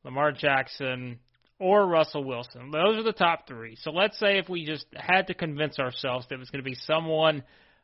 Lamar 0.03 0.31
Jackson, 0.31 1.19
or 1.59 1.85
Russell 1.85 2.23
Wilson. 2.23 2.71
Those 2.71 2.97
are 2.97 3.03
the 3.03 3.13
top 3.13 3.47
three. 3.47 3.77
So 3.81 3.91
let's 3.91 4.17
say 4.17 4.39
if 4.39 4.49
we 4.49 4.65
just 4.65 4.85
had 4.95 5.27
to 5.27 5.35
convince 5.35 5.77
ourselves 5.77 6.25
that 6.27 6.35
it 6.35 6.39
was 6.39 6.49
going 6.49 6.63
to 6.63 6.69
be 6.69 6.75
someone 6.87 7.43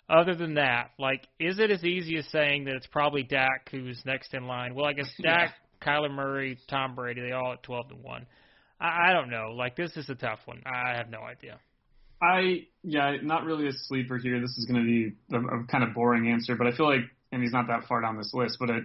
other 0.10 0.36
than 0.36 0.56
that, 0.56 0.92
like, 0.98 1.28
is 1.40 1.60
it 1.60 1.72
as 1.72 1.84
easy 1.84 2.18
as 2.18 2.26
saying 2.32 2.66
that 2.66 2.76
it's 2.76 2.88
probably 2.88 3.24
Dak 3.24 3.70
who's 3.72 4.02
next 4.06 4.34
in 4.34 4.48
line? 4.48 4.76
Well, 4.76 4.86
I 4.86 4.94
guess 4.94 5.10
Dak, 5.22 5.54
Kyler 5.82 6.12
Murray, 6.12 6.58
Tom 6.70 6.96
Brady, 6.96 7.22
they 7.22 7.32
all 7.32 7.54
at 7.54 7.64
twelve 7.64 7.90
to 7.90 7.96
one. 7.96 8.26
I, 8.80 9.10
I 9.10 9.14
don't 9.14 9.30
know. 9.30 9.52
Like, 9.56 9.76
this 9.76 9.96
is 9.98 10.10
a 10.10 10.16
tough 10.16 10.40
one. 10.46 10.62
I 10.66 10.96
have 10.98 11.10
no 11.10 11.20
idea. 11.22 11.60
I 12.22 12.66
yeah, 12.84 13.18
not 13.22 13.46
really 13.46 13.68
a 13.68 13.74
sleeper 13.74 14.18
here. 14.18 14.40
This 14.40 14.58
is 14.58 14.66
going 14.66 14.84
to 14.84 14.86
be 14.86 15.36
a, 15.36 15.60
a 15.60 15.64
kind 15.66 15.84
of 15.84 15.94
boring 15.94 16.32
answer, 16.32 16.56
but 16.56 16.68
I 16.68 16.76
feel 16.76 16.88
like, 16.88 17.06
and 17.32 17.44
he's 17.44 17.52
not 17.52 17.68
that 17.68 17.88
far 17.88 18.02
down 18.02 18.18
this 18.18 18.34
list, 18.34 18.58
but 18.60 18.70
at 18.70 18.84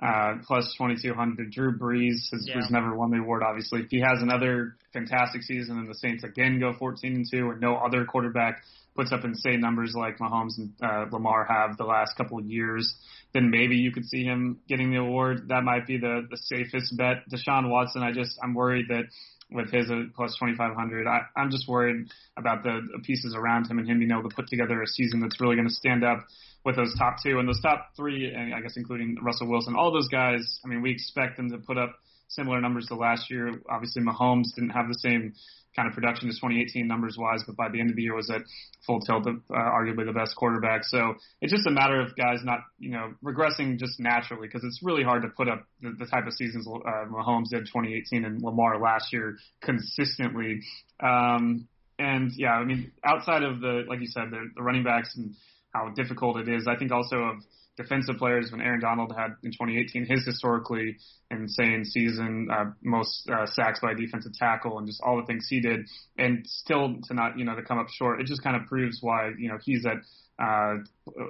uh, 0.00 0.34
plus 0.46 0.74
2200, 0.78 1.52
Drew 1.52 1.78
Brees 1.78 2.30
has, 2.32 2.46
Yeah. 2.48 2.56
has 2.56 2.70
never 2.70 2.94
won 2.96 3.10
the 3.10 3.18
award. 3.18 3.42
Obviously, 3.42 3.82
if 3.82 3.90
he 3.90 4.00
has 4.00 4.20
another 4.20 4.76
fantastic 4.92 5.42
season 5.42 5.78
and 5.78 5.88
the 5.88 5.94
Saints 5.94 6.24
again 6.24 6.58
go 6.58 6.72
14 6.78 7.14
and 7.14 7.26
two, 7.30 7.50
and 7.50 7.60
no 7.60 7.76
other 7.76 8.04
quarterback 8.04 8.62
puts 8.96 9.10
up 9.12 9.24
insane 9.24 9.60
numbers 9.60 9.94
like 9.96 10.18
Mahomes 10.18 10.58
and 10.58 10.72
uh, 10.82 11.06
Lamar 11.10 11.46
have 11.48 11.76
the 11.78 11.84
last 11.84 12.16
couple 12.16 12.38
of 12.38 12.44
years, 12.44 12.94
then 13.32 13.48
maybe 13.50 13.76
you 13.76 13.90
could 13.92 14.04
see 14.04 14.22
him 14.24 14.58
getting 14.68 14.90
the 14.90 14.98
award. 14.98 15.48
That 15.48 15.62
might 15.64 15.86
be 15.86 15.98
the 15.98 16.26
the 16.28 16.36
safest 16.36 16.96
bet. 16.96 17.28
Deshaun 17.30 17.70
Watson, 17.70 18.02
I 18.02 18.12
just 18.12 18.38
I'm 18.42 18.54
worried 18.54 18.86
that 18.88 19.04
with 19.50 19.70
his 19.70 19.90
uh, 19.90 20.04
plus 20.16 20.34
2500, 20.38 21.06
I, 21.06 21.20
I'm 21.36 21.50
just 21.50 21.68
worried 21.68 22.08
about 22.38 22.62
the, 22.62 22.80
the 22.92 23.02
pieces 23.02 23.34
around 23.36 23.66
him 23.70 23.78
and 23.78 23.88
him 23.88 23.98
being 23.98 24.10
able 24.10 24.28
to 24.28 24.34
put 24.34 24.48
together 24.48 24.80
a 24.82 24.86
season 24.86 25.20
that's 25.20 25.40
really 25.40 25.56
going 25.56 25.68
to 25.68 25.74
stand 25.74 26.04
up 26.04 26.26
with 26.64 26.76
those 26.76 26.94
top 26.98 27.16
two 27.22 27.38
and 27.38 27.48
those 27.48 27.60
top 27.60 27.90
three, 27.96 28.32
and 28.32 28.54
I 28.54 28.60
guess 28.60 28.76
including 28.76 29.16
Russell 29.22 29.48
Wilson. 29.48 29.74
All 29.76 29.92
those 29.92 30.08
guys, 30.08 30.60
I 30.64 30.68
mean, 30.68 30.82
we 30.82 30.92
expect 30.92 31.36
them 31.36 31.50
to 31.50 31.58
put 31.58 31.78
up 31.78 31.94
similar 32.28 32.60
numbers 32.60 32.86
to 32.86 32.94
last 32.94 33.30
year. 33.30 33.52
Obviously, 33.68 34.02
Mahomes 34.02 34.54
didn't 34.54 34.70
have 34.70 34.88
the 34.88 34.98
same 34.98 35.34
kind 35.74 35.88
of 35.88 35.94
production 35.94 36.28
as 36.28 36.36
2018 36.36 36.86
numbers 36.86 37.16
wise, 37.18 37.42
but 37.46 37.56
by 37.56 37.68
the 37.70 37.80
end 37.80 37.90
of 37.90 37.96
the 37.96 38.02
year 38.02 38.14
was 38.14 38.30
at 38.30 38.42
full 38.86 39.00
tilt, 39.00 39.26
uh, 39.26 39.32
arguably 39.50 40.04
the 40.04 40.12
best 40.12 40.36
quarterback. 40.36 40.84
So 40.84 41.14
it's 41.40 41.52
just 41.52 41.66
a 41.66 41.70
matter 41.70 42.00
of 42.00 42.14
guys 42.14 42.40
not, 42.44 42.60
you 42.78 42.90
know, 42.90 43.14
regressing 43.24 43.78
just 43.78 43.98
naturally 43.98 44.48
because 44.48 44.64
it's 44.64 44.80
really 44.82 45.02
hard 45.02 45.22
to 45.22 45.28
put 45.28 45.48
up 45.48 45.66
the, 45.80 45.94
the 45.98 46.06
type 46.06 46.26
of 46.26 46.34
seasons 46.34 46.66
uh, 46.66 47.06
Mahomes 47.10 47.48
did 47.50 47.60
2018 47.66 48.24
and 48.24 48.42
Lamar 48.42 48.80
last 48.80 49.12
year 49.12 49.38
consistently. 49.62 50.60
Um, 51.00 51.68
and 51.98 52.32
yeah, 52.36 52.52
I 52.52 52.64
mean, 52.64 52.92
outside 53.04 53.42
of 53.42 53.60
the, 53.60 53.84
like 53.88 54.00
you 54.00 54.08
said, 54.08 54.30
the, 54.30 54.50
the 54.54 54.62
running 54.62 54.84
backs 54.84 55.16
and 55.16 55.34
how 55.72 55.88
difficult 55.90 56.36
it 56.38 56.48
is, 56.48 56.66
I 56.66 56.76
think 56.76 56.92
also 56.92 57.16
of 57.16 57.36
defensive 57.76 58.16
players 58.18 58.52
when 58.52 58.60
Aaron 58.60 58.80
Donald 58.80 59.12
had 59.16 59.30
in 59.42 59.50
2018 59.50 60.06
his 60.06 60.24
historically 60.24 60.96
insane 61.30 61.84
season, 61.84 62.48
uh, 62.52 62.64
most 62.82 63.28
uh, 63.30 63.46
sacks 63.46 63.80
by 63.80 63.94
defensive 63.94 64.32
tackle, 64.34 64.78
and 64.78 64.86
just 64.86 65.00
all 65.02 65.16
the 65.16 65.26
things 65.26 65.46
he 65.48 65.60
did, 65.60 65.80
and 66.18 66.46
still 66.46 66.96
to 67.04 67.14
not 67.14 67.38
you 67.38 67.44
know 67.44 67.56
to 67.56 67.62
come 67.62 67.78
up 67.78 67.88
short. 67.88 68.20
It 68.20 68.26
just 68.26 68.42
kind 68.42 68.56
of 68.56 68.66
proves 68.68 68.98
why 69.00 69.30
you 69.38 69.48
know 69.48 69.58
he's 69.62 69.84
at. 69.86 69.98
Uh, 70.38 70.76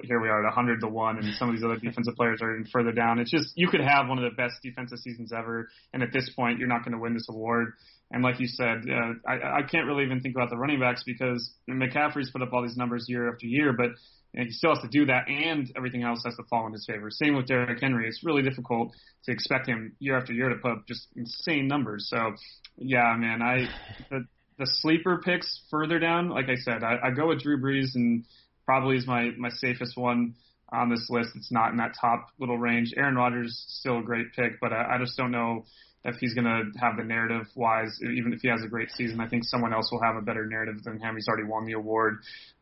here 0.04 0.20
we 0.20 0.28
are 0.28 0.38
at 0.38 0.44
100 0.44 0.80
to 0.80 0.88
one, 0.88 1.18
and 1.18 1.34
some 1.34 1.48
of 1.48 1.54
these 1.54 1.64
other 1.64 1.76
defensive 1.76 2.14
players 2.14 2.40
are 2.40 2.54
even 2.54 2.66
further 2.70 2.92
down. 2.92 3.18
It's 3.18 3.30
just 3.30 3.52
you 3.56 3.68
could 3.68 3.80
have 3.80 4.08
one 4.08 4.18
of 4.18 4.24
the 4.24 4.36
best 4.36 4.54
defensive 4.62 4.98
seasons 4.98 5.32
ever, 5.32 5.68
and 5.92 6.02
at 6.02 6.12
this 6.12 6.30
point, 6.34 6.58
you're 6.58 6.68
not 6.68 6.84
going 6.84 6.92
to 6.92 6.98
win 6.98 7.14
this 7.14 7.26
award. 7.28 7.72
And 8.10 8.22
like 8.22 8.40
you 8.40 8.46
said, 8.46 8.84
uh, 8.88 9.14
I, 9.28 9.58
I 9.58 9.62
can't 9.62 9.86
really 9.86 10.04
even 10.04 10.20
think 10.20 10.36
about 10.36 10.50
the 10.50 10.56
running 10.56 10.78
backs 10.78 11.02
because 11.04 11.52
McCaffrey's 11.68 12.30
put 12.30 12.42
up 12.42 12.52
all 12.52 12.62
these 12.62 12.76
numbers 12.76 13.06
year 13.08 13.32
after 13.32 13.46
year, 13.46 13.72
but 13.72 13.90
and 14.34 14.46
he 14.46 14.52
still 14.52 14.70
has 14.70 14.82
to 14.82 14.88
do 14.88 15.06
that, 15.06 15.28
and 15.28 15.70
everything 15.76 16.04
else 16.04 16.22
has 16.24 16.36
to 16.36 16.42
fall 16.48 16.66
in 16.66 16.72
his 16.72 16.86
favor. 16.86 17.10
Same 17.10 17.36
with 17.36 17.46
Derrick 17.46 17.80
Henry. 17.80 18.08
It's 18.08 18.24
really 18.24 18.42
difficult 18.42 18.92
to 19.24 19.32
expect 19.32 19.68
him 19.68 19.94
year 19.98 20.16
after 20.16 20.32
year 20.32 20.48
to 20.48 20.56
put 20.56 20.70
up 20.70 20.86
just 20.86 21.06
insane 21.16 21.68
numbers. 21.68 22.08
So, 22.08 22.34
yeah, 22.78 23.14
man, 23.18 23.42
I 23.42 23.68
the 24.10 24.26
the 24.58 24.66
sleeper 24.66 25.20
picks 25.24 25.60
further 25.70 25.98
down, 25.98 26.28
like 26.28 26.48
I 26.48 26.56
said, 26.56 26.82
I, 26.82 26.98
I 27.02 27.10
go 27.10 27.28
with 27.28 27.42
Drew 27.42 27.60
Brees, 27.60 27.94
and 27.94 28.24
probably 28.66 28.96
is 28.96 29.06
my 29.06 29.30
my 29.38 29.50
safest 29.50 29.96
one 29.96 30.34
on 30.72 30.88
this 30.88 31.06
list. 31.10 31.30
It's 31.36 31.52
not 31.52 31.70
in 31.70 31.76
that 31.78 31.94
top 32.00 32.28
little 32.38 32.58
range. 32.58 32.94
Aaron 32.96 33.16
Rodgers 33.16 33.64
still 33.68 33.98
a 33.98 34.02
great 34.02 34.32
pick, 34.34 34.60
but 34.60 34.72
I, 34.72 34.94
I 34.94 34.98
just 34.98 35.16
don't 35.16 35.30
know 35.30 35.64
if 36.04 36.16
he's 36.16 36.34
going 36.34 36.46
to 36.46 36.64
have 36.80 36.96
the 36.96 37.04
narrative 37.04 37.46
wise, 37.54 37.96
even 38.02 38.32
if 38.32 38.40
he 38.40 38.48
has 38.48 38.60
a 38.64 38.68
great 38.68 38.90
season, 38.90 39.20
I 39.20 39.28
think 39.28 39.44
someone 39.44 39.72
else 39.72 39.88
will 39.92 40.02
have 40.02 40.16
a 40.16 40.20
better 40.20 40.46
narrative 40.46 40.82
than 40.82 40.98
him. 40.98 41.14
He's 41.14 41.28
already 41.28 41.48
won 41.48 41.64
the 41.64 41.74
award. 41.74 42.18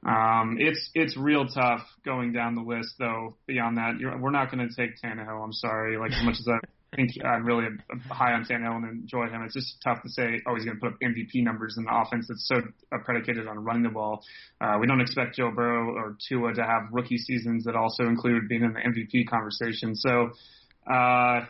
Um, 0.07 0.57
it's 0.59 0.91
it's 0.95 1.17
real 1.17 1.47
tough 1.47 1.87
going 2.05 2.33
down 2.33 2.55
the 2.55 2.63
list, 2.63 2.97
though. 2.99 3.37
Beyond 3.47 3.79
that, 3.79 3.95
we're 4.21 4.31
not 4.31 4.51
going 4.51 4.69
to 4.69 4.75
take 4.75 5.01
Tannehill. 5.03 5.43
I'm 5.43 5.53
sorry. 5.53 5.97
Like 5.97 6.13
as 6.13 6.23
much 6.23 6.37
as 6.39 6.47
I 6.93 6.97
think 6.97 7.11
I'm 7.25 7.45
really 7.45 7.69
high 8.11 8.33
on 8.33 8.45
Tannehill 8.45 8.77
and 8.77 9.03
enjoy 9.03 9.29
him, 9.29 9.43
it's 9.45 9.55
just 9.55 9.81
tough 9.83 10.03
to 10.03 10.09
say, 10.09 10.41
oh, 10.47 10.57
he's 10.57 10.65
going 10.65 10.77
to 10.77 10.81
put 10.81 10.95
up 10.95 10.99
MVP 11.01 11.45
numbers 11.45 11.77
in 11.79 11.85
the 11.85 11.95
offense 11.95 12.27
that's 12.29 12.49
so 12.49 12.57
uh, 12.93 12.99
predicated 13.05 13.47
on 13.47 13.61
running 13.61 13.85
the 13.85 13.91
ball. 13.91 14.25
Uh, 14.61 14.77
we 14.81 14.89
don't 14.89 15.01
expect 15.01 15.37
Joe 15.37 15.53
Burrow 15.55 15.95
or 15.95 16.17
Tua 16.29 16.53
to 16.55 16.63
have 16.65 16.89
rookie 16.91 17.19
seasons 17.19 17.65
that 17.65 17.77
also 17.77 18.05
include 18.05 18.49
being 18.49 18.65
in 18.65 18.73
the 18.73 18.81
MVP 18.81 19.29
conversation. 19.29 19.95
So. 19.95 20.31
Uh, 20.91 21.47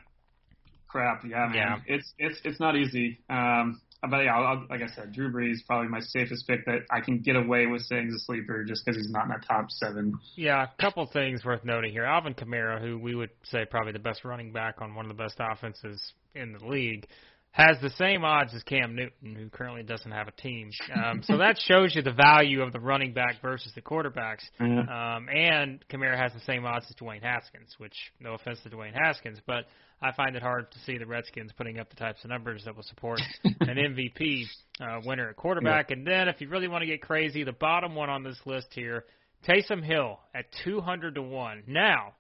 crap. 0.91 1.25
Yeah, 1.25 1.47
man. 1.47 1.55
Yeah. 1.55 1.77
It's 1.87 2.13
it's 2.19 2.41
it's 2.45 2.61
not 2.61 2.77
easy. 2.77 3.21
Um, 3.31 3.81
but 4.09 4.25
yeah, 4.25 4.35
I'll, 4.35 4.47
I'll, 4.47 4.67
like 4.71 4.83
I 4.83 4.89
said, 4.95 5.13
Drew 5.13 5.33
Brees 5.33 5.59
probably 5.67 5.89
my 5.89 6.01
safest 6.01 6.47
pick 6.47 6.65
that 6.67 6.81
I 6.91 7.01
can 7.01 7.19
get 7.19 7.37
away 7.37 7.67
with 7.67 7.83
saying 7.83 8.09
is 8.09 8.15
a 8.15 8.19
sleeper 8.21 8.65
just 8.65 8.85
because 8.85 8.97
he's 8.97 9.11
not 9.11 9.25
in 9.25 9.31
that 9.31 9.45
top 9.47 9.71
seven. 9.71 10.19
Yeah, 10.37 10.65
a 10.65 10.83
couple 10.83 11.07
things 11.07 11.45
worth 11.45 11.65
noting 11.65 11.93
here. 11.93 12.05
Alvin 12.05 12.35
Kamara, 12.35 12.81
who 12.81 12.99
we 12.99 13.15
would 13.15 13.31
say 13.45 13.67
probably 13.71 13.93
the 13.93 13.99
best 13.99 14.25
running 14.25 14.53
back 14.53 14.77
on 14.81 14.95
one 14.95 15.05
of 15.05 15.17
the 15.17 15.23
best 15.23 15.37
offenses 15.39 16.13
in 16.35 16.53
the 16.53 16.65
league, 16.67 17.07
has 17.53 17.77
the 17.83 17.91
same 17.91 18.25
odds 18.25 18.55
as 18.55 18.63
Cam 18.63 18.95
Newton, 18.95 19.35
who 19.35 19.49
currently 19.51 19.83
doesn't 19.83 20.13
have 20.13 20.29
a 20.29 20.33
team. 20.33 20.71
Um, 20.95 21.23
so 21.25 21.39
that 21.39 21.59
shows 21.67 21.95
you 21.95 22.03
the 22.03 22.13
value 22.13 22.63
of 22.63 22.73
the 22.73 22.81
running 22.81 23.13
back 23.13 23.43
versus 23.43 23.73
the 23.75 23.83
quarterbacks. 23.83 24.45
Yeah. 24.61 25.17
Um, 25.17 25.29
and 25.29 25.85
Kamara 25.91 26.17
has 26.17 26.33
the 26.33 26.41
same 26.41 26.65
odds 26.65 26.87
as 26.89 26.97
Dwayne 26.97 27.23
Haskins, 27.23 27.75
which 27.79 27.95
no 28.21 28.35
offense 28.35 28.61
to 28.63 28.71
Dwayne 28.71 28.95
Haskins, 28.95 29.39
but 29.47 29.65
I 30.03 30.13
find 30.13 30.35
it 30.35 30.43
hard 30.43 30.71
to 30.73 30.79
see 30.81 30.97
the 30.97 31.07
Redskins 31.07 31.53
putting 31.57 31.79
up 31.79 31.91
the 31.91 31.97
types 31.97 32.25
of 32.25 32.31
numbers 32.31 32.65
that 32.65 32.75
will 32.75 32.85
support 32.85 33.21
an 33.45 33.77
MVP 33.77 34.45
uh, 34.81 35.01
winner 35.05 35.29
at 35.31 35.37
quarterback. 35.37 35.91
And 35.91 36.07
then 36.07 36.29
if 36.29 36.41
you 36.41 36.49
really 36.49 36.69
want 36.69 36.83
to 36.83 36.87
get 36.87 37.03
crazy, 37.03 37.45
the 37.45 37.53
bottom 37.53 37.95
one 37.95 38.09
on 38.09 38.23
this 38.23 38.39
list 38.47 38.69
here, 38.73 39.05
Taysom 39.47 39.85
Hill 39.85 40.19
at 40.35 40.47
200 40.65 41.17
to 41.17 41.23
1. 41.23 41.65
Now, 41.67 42.15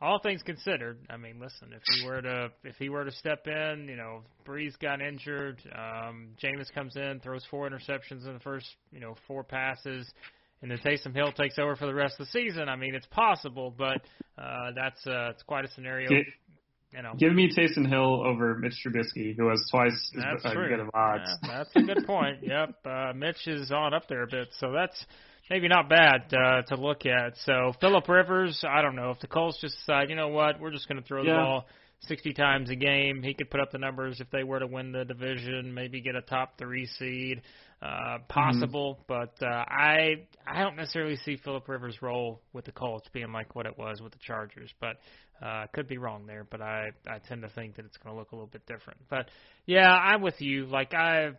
all 0.00 0.18
things 0.18 0.42
considered, 0.42 0.98
I 1.08 1.16
mean, 1.16 1.40
listen, 1.40 1.72
if 1.72 1.82
he 1.86 2.06
were 2.06 2.20
to 2.20 2.50
if 2.62 2.76
he 2.76 2.90
were 2.90 3.04
to 3.04 3.12
step 3.12 3.46
in, 3.46 3.86
you 3.88 3.96
know, 3.96 4.20
Brees 4.46 4.78
got 4.78 5.00
injured, 5.00 5.62
um, 5.74 6.28
Jameis 6.42 6.72
comes 6.74 6.96
in, 6.96 7.20
throws 7.20 7.44
four 7.50 7.68
interceptions 7.68 8.26
in 8.26 8.34
the 8.34 8.40
first, 8.40 8.66
you 8.92 9.00
know, 9.00 9.14
four 9.26 9.44
passes, 9.44 10.06
and 10.60 10.70
then 10.70 10.78
Taysom 10.78 11.14
Hill 11.14 11.32
takes 11.32 11.58
over 11.58 11.76
for 11.76 11.86
the 11.86 11.94
rest 11.94 12.14
of 12.18 12.26
the 12.26 12.32
season. 12.32 12.68
I 12.68 12.76
mean, 12.76 12.94
it's 12.94 13.06
possible, 13.06 13.72
but 13.76 14.02
uh, 14.36 14.72
that's 14.74 15.06
uh, 15.06 15.30
it's 15.30 15.42
quite 15.42 15.64
a 15.64 15.70
scenario. 15.70 16.10
You 16.94 17.02
know. 17.02 17.14
Give 17.18 17.34
me 17.34 17.50
Taysom 17.52 17.88
Hill 17.88 18.24
over 18.24 18.56
Mitch 18.56 18.74
Trubisky, 18.86 19.36
who 19.36 19.48
has 19.48 19.60
twice 19.70 20.12
that's 20.14 20.44
as 20.44 20.52
good 20.52 20.78
of 20.78 20.90
odds. 20.94 21.28
Yeah, 21.42 21.58
that's 21.58 21.70
a 21.74 21.82
good 21.82 22.06
point. 22.06 22.38
yep, 22.42 22.76
uh, 22.84 23.12
Mitch 23.14 23.46
is 23.46 23.72
on 23.72 23.92
up 23.92 24.06
there 24.08 24.22
a 24.22 24.28
bit, 24.28 24.48
so 24.60 24.70
that's 24.70 25.04
maybe 25.50 25.68
not 25.68 25.88
bad 25.88 26.32
uh, 26.32 26.62
to 26.62 26.76
look 26.76 27.04
at. 27.06 27.36
So 27.44 27.72
Philip 27.80 28.08
Rivers, 28.08 28.64
I 28.68 28.80
don't 28.80 28.96
know 28.96 29.10
if 29.10 29.20
the 29.20 29.26
Colts 29.26 29.58
just 29.60 29.76
decide, 29.78 30.08
you 30.08 30.16
know 30.16 30.28
what, 30.28 30.60
we're 30.60 30.70
just 30.70 30.88
going 30.88 31.00
to 31.00 31.06
throw 31.06 31.24
the 31.24 31.30
ball 31.30 31.66
60 32.02 32.32
times 32.34 32.70
a 32.70 32.76
game. 32.76 33.22
He 33.22 33.34
could 33.34 33.50
put 33.50 33.60
up 33.60 33.72
the 33.72 33.78
numbers 33.78 34.20
if 34.20 34.30
they 34.30 34.44
were 34.44 34.58
to 34.58 34.66
win 34.66 34.92
the 34.92 35.04
division, 35.04 35.74
maybe 35.74 36.00
get 36.00 36.14
a 36.14 36.22
top 36.22 36.58
three 36.58 36.86
seed. 36.86 37.42
Uh, 37.82 38.18
possible, 38.28 38.98
but 39.08 39.34
uh, 39.42 39.46
I 39.46 40.26
I 40.46 40.62
don't 40.62 40.76
necessarily 40.76 41.16
see 41.16 41.36
Philip 41.36 41.68
Rivers' 41.68 42.00
role 42.00 42.40
with 42.54 42.64
the 42.64 42.72
Colts 42.72 43.06
being 43.12 43.30
like 43.30 43.54
what 43.54 43.66
it 43.66 43.76
was 43.76 44.00
with 44.00 44.12
the 44.12 44.18
Chargers, 44.26 44.72
but 44.80 44.96
uh, 45.44 45.66
could 45.74 45.86
be 45.86 45.98
wrong 45.98 46.26
there. 46.26 46.46
But 46.50 46.62
I 46.62 46.92
I 47.06 47.18
tend 47.28 47.42
to 47.42 47.50
think 47.50 47.76
that 47.76 47.84
it's 47.84 47.98
going 47.98 48.14
to 48.14 48.18
look 48.18 48.32
a 48.32 48.36
little 48.36 48.48
bit 48.48 48.64
different. 48.66 49.00
But 49.10 49.28
yeah, 49.66 49.90
I'm 49.90 50.22
with 50.22 50.40
you. 50.40 50.64
Like 50.66 50.94
I 50.94 51.32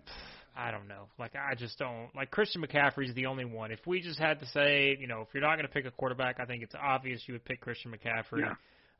I 0.55 0.71
don't 0.71 0.87
know. 0.87 1.07
Like 1.17 1.33
I 1.35 1.55
just 1.55 1.77
don't 1.79 2.09
like 2.15 2.31
Christian 2.31 2.63
McCaffrey's 2.63 3.13
the 3.15 3.25
only 3.25 3.45
one. 3.45 3.71
If 3.71 3.79
we 3.87 4.01
just 4.01 4.19
had 4.19 4.39
to 4.39 4.45
say, 4.47 4.97
you 4.99 5.07
know, 5.07 5.21
if 5.21 5.29
you're 5.33 5.43
not 5.43 5.55
going 5.55 5.67
to 5.67 5.73
pick 5.73 5.85
a 5.85 5.91
quarterback, 5.91 6.39
I 6.39 6.45
think 6.45 6.63
it's 6.63 6.75
obvious 6.79 7.23
you 7.25 7.33
would 7.33 7.45
pick 7.45 7.61
Christian 7.61 7.91
McCaffrey. 7.91 8.41
Yeah. 8.41 8.53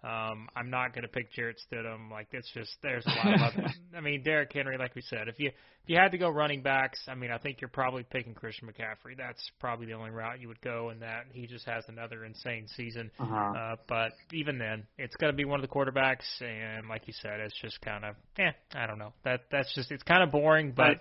Um, 0.04 0.50
I'm 0.56 0.70
not 0.70 0.94
going 0.94 1.02
to 1.02 1.08
pick 1.08 1.32
Jarrett 1.34 1.58
Stidham. 1.72 2.12
Like 2.12 2.28
it's 2.32 2.52
just 2.54 2.72
there's 2.84 3.06
a 3.08 3.10
lot 3.10 3.34
of 3.34 3.42
other. 3.42 3.74
I 3.98 4.02
mean, 4.02 4.22
Derrick 4.24 4.52
Henry, 4.54 4.78
like 4.78 4.94
we 4.94 5.02
said, 5.02 5.28
if 5.28 5.40
you 5.40 5.48
if 5.48 5.90
you 5.90 5.98
had 5.98 6.12
to 6.12 6.18
go 6.18 6.30
running 6.30 6.62
backs, 6.62 7.00
I 7.08 7.16
mean, 7.16 7.32
I 7.32 7.38
think 7.38 7.62
you're 7.62 7.70
probably 7.70 8.04
picking 8.04 8.34
Christian 8.34 8.68
McCaffrey. 8.68 9.18
That's 9.18 9.42
probably 9.60 9.88
the 9.88 9.94
only 9.94 10.12
route 10.12 10.40
you 10.42 10.48
would 10.48 10.62
go, 10.62 10.90
and 10.90 11.02
that 11.02 11.26
he 11.32 11.48
just 11.48 11.66
has 11.66 11.84
another 11.88 12.26
insane 12.26 12.68
season. 12.76 13.10
Uh-huh. 13.20 13.36
Uh, 13.36 13.76
but 13.88 14.12
even 14.32 14.58
then, 14.58 14.86
it's 14.98 15.16
going 15.16 15.32
to 15.32 15.38
be 15.38 15.46
one 15.46 15.60
of 15.60 15.68
the 15.68 15.74
quarterbacks, 15.74 16.26
and 16.42 16.88
like 16.88 17.08
you 17.08 17.14
said, 17.22 17.40
it's 17.40 17.60
just 17.62 17.80
kind 17.82 18.06
of, 18.06 18.16
eh, 18.38 18.52
I 18.74 18.88
don't 18.88 19.00
know. 19.00 19.14
That 19.24 19.42
that's 19.52 19.74
just 19.76 19.92
it's 19.92 20.04
kind 20.04 20.24
of 20.24 20.32
boring, 20.32 20.74
but 20.76 20.84
I- 20.86 21.00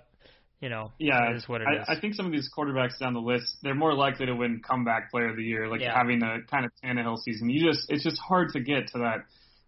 you 0.60 0.68
know, 0.68 0.92
Yeah, 0.98 1.30
it 1.30 1.36
is 1.36 1.48
what 1.48 1.60
it 1.60 1.66
is. 1.70 1.86
I, 1.88 1.94
I 1.94 2.00
think 2.00 2.14
some 2.14 2.26
of 2.26 2.32
these 2.32 2.50
quarterbacks 2.56 2.98
down 2.98 3.14
the 3.14 3.20
list, 3.20 3.56
they're 3.62 3.74
more 3.74 3.94
likely 3.94 4.26
to 4.26 4.34
win 4.34 4.62
comeback 4.66 5.10
player 5.10 5.28
of 5.28 5.36
the 5.36 5.42
year, 5.42 5.68
like 5.68 5.80
Yeah. 5.80 5.96
having 5.96 6.22
a 6.22 6.42
kind 6.50 6.64
of 6.64 6.72
Tannehill 6.82 7.18
season. 7.18 7.50
You 7.50 7.70
just, 7.70 7.90
it's 7.90 8.04
just 8.04 8.18
hard 8.20 8.52
to 8.52 8.60
get 8.60 8.88
to 8.88 8.98
that 8.98 9.24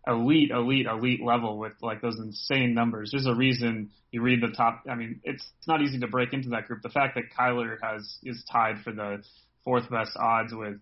elite, 0.06 0.50
elite, 0.50 0.86
elite 0.86 1.22
level 1.22 1.58
with 1.58 1.72
like 1.82 2.00
those 2.00 2.18
insane 2.18 2.74
numbers. 2.74 3.10
There's 3.12 3.26
a 3.26 3.34
reason 3.34 3.90
you 4.12 4.22
read 4.22 4.40
the 4.40 4.54
top. 4.56 4.84
I 4.90 4.94
mean, 4.94 5.20
it's 5.24 5.44
it's 5.58 5.68
not 5.68 5.82
easy 5.82 5.98
to 6.00 6.06
break 6.06 6.32
into 6.32 6.50
that 6.50 6.66
group. 6.66 6.82
The 6.82 6.90
fact 6.90 7.16
that 7.16 7.24
Kyler 7.36 7.76
has 7.82 8.18
is 8.22 8.42
tied 8.50 8.80
for 8.82 8.92
the 8.92 9.22
fourth 9.64 9.90
best 9.90 10.16
odds 10.16 10.54
with 10.54 10.76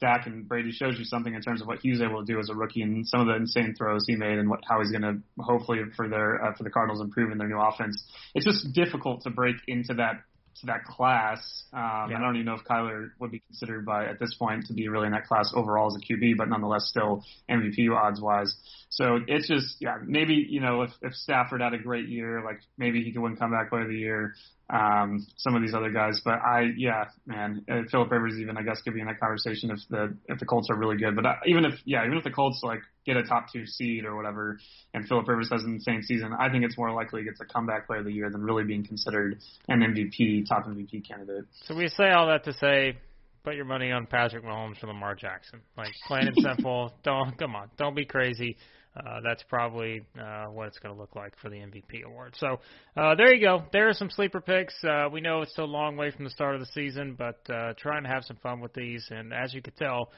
Dak 0.00 0.26
and 0.26 0.46
Brady 0.46 0.72
shows 0.72 0.98
you 0.98 1.04
something 1.04 1.34
in 1.34 1.40
terms 1.40 1.62
of 1.62 1.66
what 1.66 1.78
he 1.80 1.90
was 1.90 2.02
able 2.02 2.24
to 2.24 2.30
do 2.30 2.38
as 2.38 2.50
a 2.50 2.54
rookie 2.54 2.82
and 2.82 3.06
some 3.06 3.20
of 3.20 3.26
the 3.26 3.34
insane 3.34 3.74
throws 3.76 4.04
he 4.06 4.14
made 4.16 4.38
and 4.38 4.48
what 4.50 4.60
how 4.68 4.80
he's 4.80 4.90
going 4.90 5.02
to 5.02 5.42
hopefully 5.42 5.80
for 5.96 6.08
their 6.08 6.44
uh, 6.44 6.54
for 6.54 6.64
the 6.64 6.70
Cardinals 6.70 7.00
improve 7.00 7.32
in 7.32 7.38
their 7.38 7.48
new 7.48 7.58
offense. 7.58 8.04
It's 8.34 8.44
just 8.44 8.72
difficult 8.72 9.22
to 9.22 9.30
break 9.30 9.56
into 9.66 9.94
that 9.94 10.22
to 10.60 10.66
that 10.66 10.84
class. 10.84 11.64
Um, 11.72 12.10
Yeah. 12.10 12.18
I 12.18 12.20
don't 12.20 12.36
even 12.36 12.46
know 12.46 12.54
if 12.54 12.64
Kyler 12.64 13.10
would 13.18 13.30
be 13.30 13.40
considered 13.40 13.84
by 13.84 14.06
at 14.06 14.18
this 14.18 14.34
point 14.34 14.66
to 14.66 14.74
be 14.74 14.88
really 14.88 15.06
in 15.06 15.12
that 15.12 15.26
class 15.26 15.52
overall 15.54 15.88
as 15.88 15.96
a 15.96 16.00
QB, 16.00 16.36
but 16.36 16.48
nonetheless 16.48 16.86
still 16.86 17.24
MVP 17.50 17.94
odds 17.94 18.20
wise. 18.20 18.54
So 18.90 19.20
it's 19.26 19.48
just 19.48 19.76
yeah 19.80 19.98
maybe 20.04 20.46
you 20.48 20.60
know 20.60 20.82
if 20.82 20.90
if 21.02 21.14
Stafford 21.14 21.60
had 21.60 21.74
a 21.74 21.78
great 21.78 22.08
year 22.08 22.42
like 22.44 22.60
maybe 22.78 23.02
he 23.02 23.12
could 23.12 23.22
win 23.22 23.36
comeback 23.36 23.70
player 23.70 23.82
of 23.82 23.88
the 23.88 23.98
year. 23.98 24.34
Um, 24.68 25.24
some 25.36 25.54
of 25.54 25.62
these 25.62 25.74
other 25.74 25.90
guys, 25.90 26.20
but 26.24 26.34
I 26.34 26.72
yeah 26.76 27.04
man 27.24 27.64
uh, 27.70 27.82
Philip 27.88 28.10
Rivers 28.10 28.34
even 28.40 28.56
I 28.56 28.62
guess 28.62 28.82
could 28.82 28.94
be 28.94 29.00
in 29.00 29.06
that 29.06 29.20
conversation 29.20 29.70
if 29.70 29.78
the 29.88 30.16
if 30.26 30.40
the 30.40 30.44
Colts 30.44 30.68
are 30.70 30.76
really 30.76 30.96
good. 30.96 31.14
But 31.14 31.24
I, 31.24 31.36
even 31.46 31.64
if 31.64 31.74
yeah 31.84 32.04
even 32.04 32.18
if 32.18 32.24
the 32.24 32.32
Colts 32.32 32.60
like 32.64 32.80
get 33.04 33.16
a 33.16 33.22
top 33.22 33.46
two 33.52 33.64
seed 33.64 34.04
or 34.04 34.16
whatever 34.16 34.58
and 34.92 35.06
Philip 35.06 35.28
Rivers 35.28 35.50
has 35.52 35.62
an 35.62 35.74
insane 35.74 36.02
season, 36.02 36.32
I 36.36 36.50
think 36.50 36.64
it's 36.64 36.76
more 36.76 36.90
likely 36.90 37.20
he 37.20 37.26
gets 37.26 37.40
a 37.40 37.44
comeback 37.44 37.86
player 37.86 38.00
of 38.00 38.06
the 38.06 38.12
year 38.12 38.28
than 38.28 38.42
really 38.42 38.64
being 38.64 38.84
considered 38.84 39.38
an 39.68 39.80
MVP 39.80 40.48
top 40.48 40.66
MVP 40.66 41.06
candidate. 41.06 41.44
So 41.66 41.76
we 41.76 41.86
say 41.86 42.10
all 42.10 42.26
that 42.26 42.42
to 42.44 42.52
say, 42.54 42.98
put 43.44 43.54
your 43.54 43.64
money 43.64 43.92
on 43.92 44.06
Patrick 44.06 44.44
Mahomes 44.44 44.82
or 44.82 44.88
Lamar 44.88 45.14
Jackson. 45.14 45.60
Like 45.76 45.92
plain 46.08 46.26
and 46.26 46.36
simple. 46.42 46.92
Don't 47.04 47.38
come 47.38 47.54
on. 47.54 47.70
Don't 47.76 47.94
be 47.94 48.04
crazy. 48.04 48.56
Uh, 48.96 49.20
that's 49.22 49.42
probably 49.44 50.02
uh, 50.18 50.46
what 50.46 50.68
it's 50.68 50.78
going 50.78 50.94
to 50.94 51.00
look 51.00 51.14
like 51.14 51.34
for 51.40 51.50
the 51.50 51.56
MVP 51.56 52.04
award. 52.04 52.34
So 52.38 52.60
uh, 52.96 53.14
there 53.14 53.34
you 53.34 53.40
go. 53.40 53.64
There 53.72 53.88
are 53.88 53.92
some 53.92 54.10
sleeper 54.10 54.40
picks. 54.40 54.74
Uh, 54.82 55.08
we 55.12 55.20
know 55.20 55.42
it's 55.42 55.52
still 55.52 55.64
a 55.64 55.66
long 55.66 55.96
way 55.96 56.10
from 56.10 56.24
the 56.24 56.30
start 56.30 56.54
of 56.54 56.60
the 56.60 56.66
season, 56.66 57.14
but 57.18 57.38
uh, 57.52 57.74
trying 57.76 58.04
to 58.04 58.08
have 58.08 58.24
some 58.24 58.36
fun 58.42 58.60
with 58.60 58.72
these. 58.72 59.06
And 59.10 59.34
as 59.34 59.52
you 59.52 59.60
could 59.60 59.76
tell, 59.76 60.10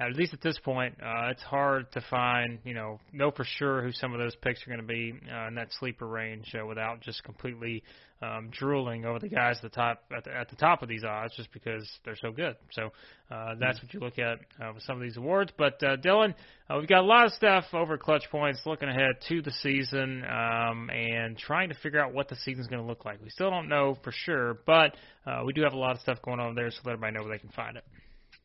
at 0.00 0.14
least 0.14 0.34
at 0.34 0.40
this 0.40 0.58
point, 0.58 0.96
uh, 1.00 1.28
it's 1.30 1.42
hard 1.42 1.90
to 1.92 2.00
find, 2.10 2.58
you 2.64 2.74
know, 2.74 2.98
know 3.12 3.30
for 3.30 3.44
sure 3.44 3.82
who 3.82 3.92
some 3.92 4.12
of 4.12 4.18
those 4.18 4.34
picks 4.36 4.66
are 4.66 4.70
going 4.70 4.80
to 4.80 4.86
be 4.86 5.14
uh, 5.32 5.48
in 5.48 5.54
that 5.54 5.68
sleeper 5.78 6.06
range 6.06 6.52
uh, 6.60 6.66
without 6.66 7.00
just 7.00 7.22
completely 7.22 7.82
um, 8.24 8.50
drooling 8.50 9.04
over 9.04 9.18
the 9.18 9.28
guys 9.28 9.56
at 9.56 9.62
the 9.62 9.68
top 9.68 10.02
at 10.16 10.24
the, 10.24 10.34
at 10.34 10.48
the 10.48 10.56
top 10.56 10.82
of 10.82 10.88
these 10.88 11.04
odds 11.04 11.34
just 11.36 11.52
because 11.52 11.88
they're 12.04 12.16
so 12.16 12.30
good. 12.30 12.56
So 12.72 12.90
uh, 13.30 13.54
that's 13.58 13.82
what 13.82 13.92
you 13.92 14.00
look 14.00 14.18
at 14.18 14.38
uh, 14.60 14.72
with 14.74 14.82
some 14.84 14.96
of 14.96 15.02
these 15.02 15.16
awards. 15.16 15.52
But 15.56 15.82
uh, 15.82 15.96
Dylan, 15.96 16.34
uh, 16.68 16.78
we've 16.78 16.88
got 16.88 17.00
a 17.00 17.06
lot 17.06 17.26
of 17.26 17.32
stuff 17.32 17.64
over 17.72 17.98
Clutch 17.98 18.24
Points 18.30 18.60
looking 18.64 18.88
ahead 18.88 19.16
to 19.28 19.42
the 19.42 19.52
season 19.62 20.24
um, 20.24 20.90
and 20.90 21.36
trying 21.36 21.68
to 21.68 21.74
figure 21.76 22.00
out 22.00 22.12
what 22.12 22.28
the 22.28 22.36
season's 22.36 22.66
going 22.68 22.82
to 22.82 22.88
look 22.88 23.04
like. 23.04 23.22
We 23.22 23.30
still 23.30 23.50
don't 23.50 23.68
know 23.68 23.98
for 24.02 24.12
sure, 24.12 24.58
but 24.66 24.96
uh, 25.26 25.42
we 25.44 25.52
do 25.52 25.62
have 25.62 25.72
a 25.72 25.78
lot 25.78 25.94
of 25.94 26.00
stuff 26.00 26.18
going 26.22 26.40
on 26.40 26.54
there, 26.54 26.70
so 26.70 26.78
let 26.84 26.92
everybody 26.92 27.16
know 27.16 27.24
where 27.24 27.36
they 27.36 27.40
can 27.40 27.50
find 27.50 27.76
it. 27.76 27.84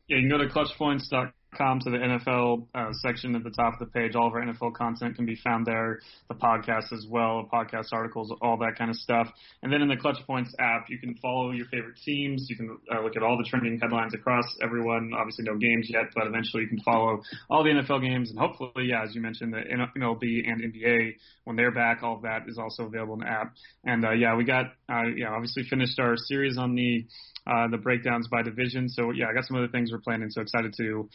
Yeah, 0.08 0.18
you 0.18 0.28
can 0.28 0.38
go 0.38 0.44
to 0.44 0.52
clutchpoints.com 0.52 1.32
to 1.58 1.90
the 1.90 1.98
NFL 1.98 2.66
uh, 2.74 2.92
section 2.92 3.34
at 3.34 3.44
the 3.44 3.50
top 3.50 3.74
of 3.74 3.78
the 3.80 3.86
page. 3.86 4.14
All 4.14 4.28
of 4.28 4.34
our 4.34 4.42
NFL 4.42 4.74
content 4.74 5.16
can 5.16 5.26
be 5.26 5.36
found 5.36 5.66
there, 5.66 6.00
the 6.28 6.34
podcast 6.34 6.92
as 6.92 7.06
well, 7.08 7.48
podcast 7.52 7.88
articles, 7.92 8.32
all 8.40 8.56
that 8.58 8.76
kind 8.78 8.90
of 8.90 8.96
stuff. 8.96 9.28
And 9.62 9.72
then 9.72 9.82
in 9.82 9.88
the 9.88 9.96
Clutch 9.96 10.18
Points 10.26 10.54
app, 10.58 10.86
you 10.88 10.98
can 10.98 11.16
follow 11.16 11.50
your 11.50 11.66
favorite 11.66 11.96
teams. 12.04 12.46
You 12.48 12.56
can 12.56 12.78
uh, 12.92 13.02
look 13.02 13.16
at 13.16 13.22
all 13.22 13.36
the 13.36 13.44
trending 13.48 13.78
headlines 13.80 14.14
across 14.14 14.44
everyone. 14.62 15.12
Obviously, 15.16 15.44
no 15.44 15.56
games 15.56 15.88
yet, 15.90 16.04
but 16.14 16.26
eventually 16.26 16.62
you 16.62 16.68
can 16.68 16.80
follow 16.80 17.20
all 17.50 17.62
the 17.64 17.70
NFL 17.70 18.00
games. 18.02 18.30
And 18.30 18.38
hopefully, 18.38 18.86
yeah, 18.86 19.02
as 19.04 19.14
you 19.14 19.20
mentioned, 19.20 19.52
the 19.52 19.58
MLB 19.58 20.48
and 20.48 20.62
NBA, 20.62 21.14
when 21.44 21.56
they're 21.56 21.72
back, 21.72 22.02
all 22.02 22.16
of 22.16 22.22
that 22.22 22.48
is 22.48 22.58
also 22.58 22.84
available 22.84 23.14
in 23.14 23.20
the 23.20 23.28
app. 23.28 23.54
And 23.84 24.04
uh, 24.04 24.12
yeah, 24.12 24.36
we 24.36 24.44
got, 24.44 24.66
uh, 24.88 25.06
yeah, 25.16 25.30
obviously 25.30 25.64
finished 25.64 25.98
our 25.98 26.14
series 26.16 26.56
on 26.56 26.74
the 26.74 27.04
uh, 27.46 27.68
the 27.68 27.78
breakdowns 27.78 28.28
by 28.28 28.42
division. 28.42 28.88
So 28.88 29.10
yeah, 29.10 29.26
I 29.30 29.34
got 29.34 29.44
some 29.44 29.56
other 29.56 29.68
things 29.68 29.90
we're 29.92 29.98
planning. 29.98 30.30
So 30.30 30.42
excited 30.42 30.74
to 30.76 31.08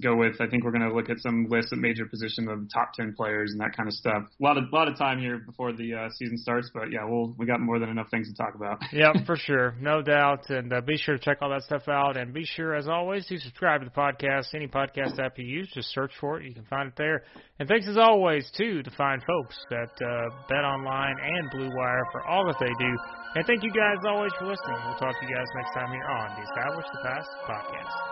go 0.00 0.16
with. 0.16 0.40
I 0.40 0.46
think 0.46 0.64
we're 0.64 0.70
going 0.70 0.88
to 0.88 0.94
look 0.94 1.10
at 1.10 1.18
some 1.20 1.46
lists 1.48 1.72
at 1.72 1.78
major 1.78 2.06
position 2.06 2.48
of 2.48 2.60
the 2.60 2.68
top 2.72 2.92
ten 2.94 3.14
players 3.14 3.52
and 3.52 3.60
that 3.60 3.76
kind 3.76 3.88
of 3.88 3.94
stuff. 3.94 4.24
A 4.40 4.42
lot 4.42 4.56
of 4.56 4.64
lot 4.72 4.88
of 4.88 4.96
time 4.96 5.18
here 5.18 5.38
before 5.38 5.72
the 5.72 5.94
uh, 5.94 6.08
season 6.18 6.38
starts, 6.38 6.70
but 6.72 6.90
yeah, 6.90 7.04
we'll 7.04 7.34
we 7.38 7.46
got 7.46 7.60
more 7.60 7.78
than 7.78 7.88
enough 7.88 8.08
things 8.10 8.28
to 8.28 8.34
talk 8.34 8.54
about. 8.54 8.80
yeah, 8.92 9.12
for 9.26 9.36
sure, 9.36 9.74
no 9.80 10.02
doubt. 10.02 10.48
And 10.50 10.72
uh, 10.72 10.80
be 10.80 10.96
sure 10.96 11.16
to 11.16 11.22
check 11.22 11.38
all 11.40 11.50
that 11.50 11.62
stuff 11.62 11.88
out. 11.88 12.16
And 12.16 12.32
be 12.32 12.44
sure, 12.44 12.74
as 12.74 12.88
always, 12.88 13.26
to 13.26 13.38
subscribe 13.38 13.80
to 13.82 13.86
the 13.86 13.90
podcast. 13.90 14.54
Any 14.54 14.68
podcast 14.68 15.18
app 15.18 15.38
you 15.38 15.46
use, 15.46 15.70
just 15.74 15.92
search 15.92 16.12
for 16.20 16.40
it. 16.40 16.46
You 16.46 16.54
can 16.54 16.64
find 16.64 16.88
it 16.88 16.94
there. 16.96 17.24
And 17.58 17.68
thanks 17.68 17.86
as 17.88 17.96
always 17.96 18.50
to 18.58 18.82
the 18.82 18.90
fine 18.90 19.20
folks 19.26 19.56
at 19.70 19.94
uh, 20.02 20.28
Bet 20.48 20.64
Online 20.64 21.14
and 21.22 21.50
Blue 21.50 21.70
Wire 21.76 22.04
for 22.10 22.26
all 22.26 22.46
that 22.46 22.56
they 22.58 22.72
do. 22.78 22.92
And 23.34 23.46
thank 23.46 23.62
you 23.62 23.70
guys 23.70 23.96
always 24.06 24.32
for 24.38 24.46
listening. 24.46 24.78
We'll 24.84 24.98
talk 24.98 25.18
to 25.18 25.26
you 25.26 25.34
guys 25.34 25.46
next 25.56 25.74
time 25.74 25.90
here 25.90 26.04
on 26.04 26.36
the 26.36 26.42
Establish 26.42 26.86
the 26.92 27.00
Pass 27.02 27.26
podcast. 27.48 28.11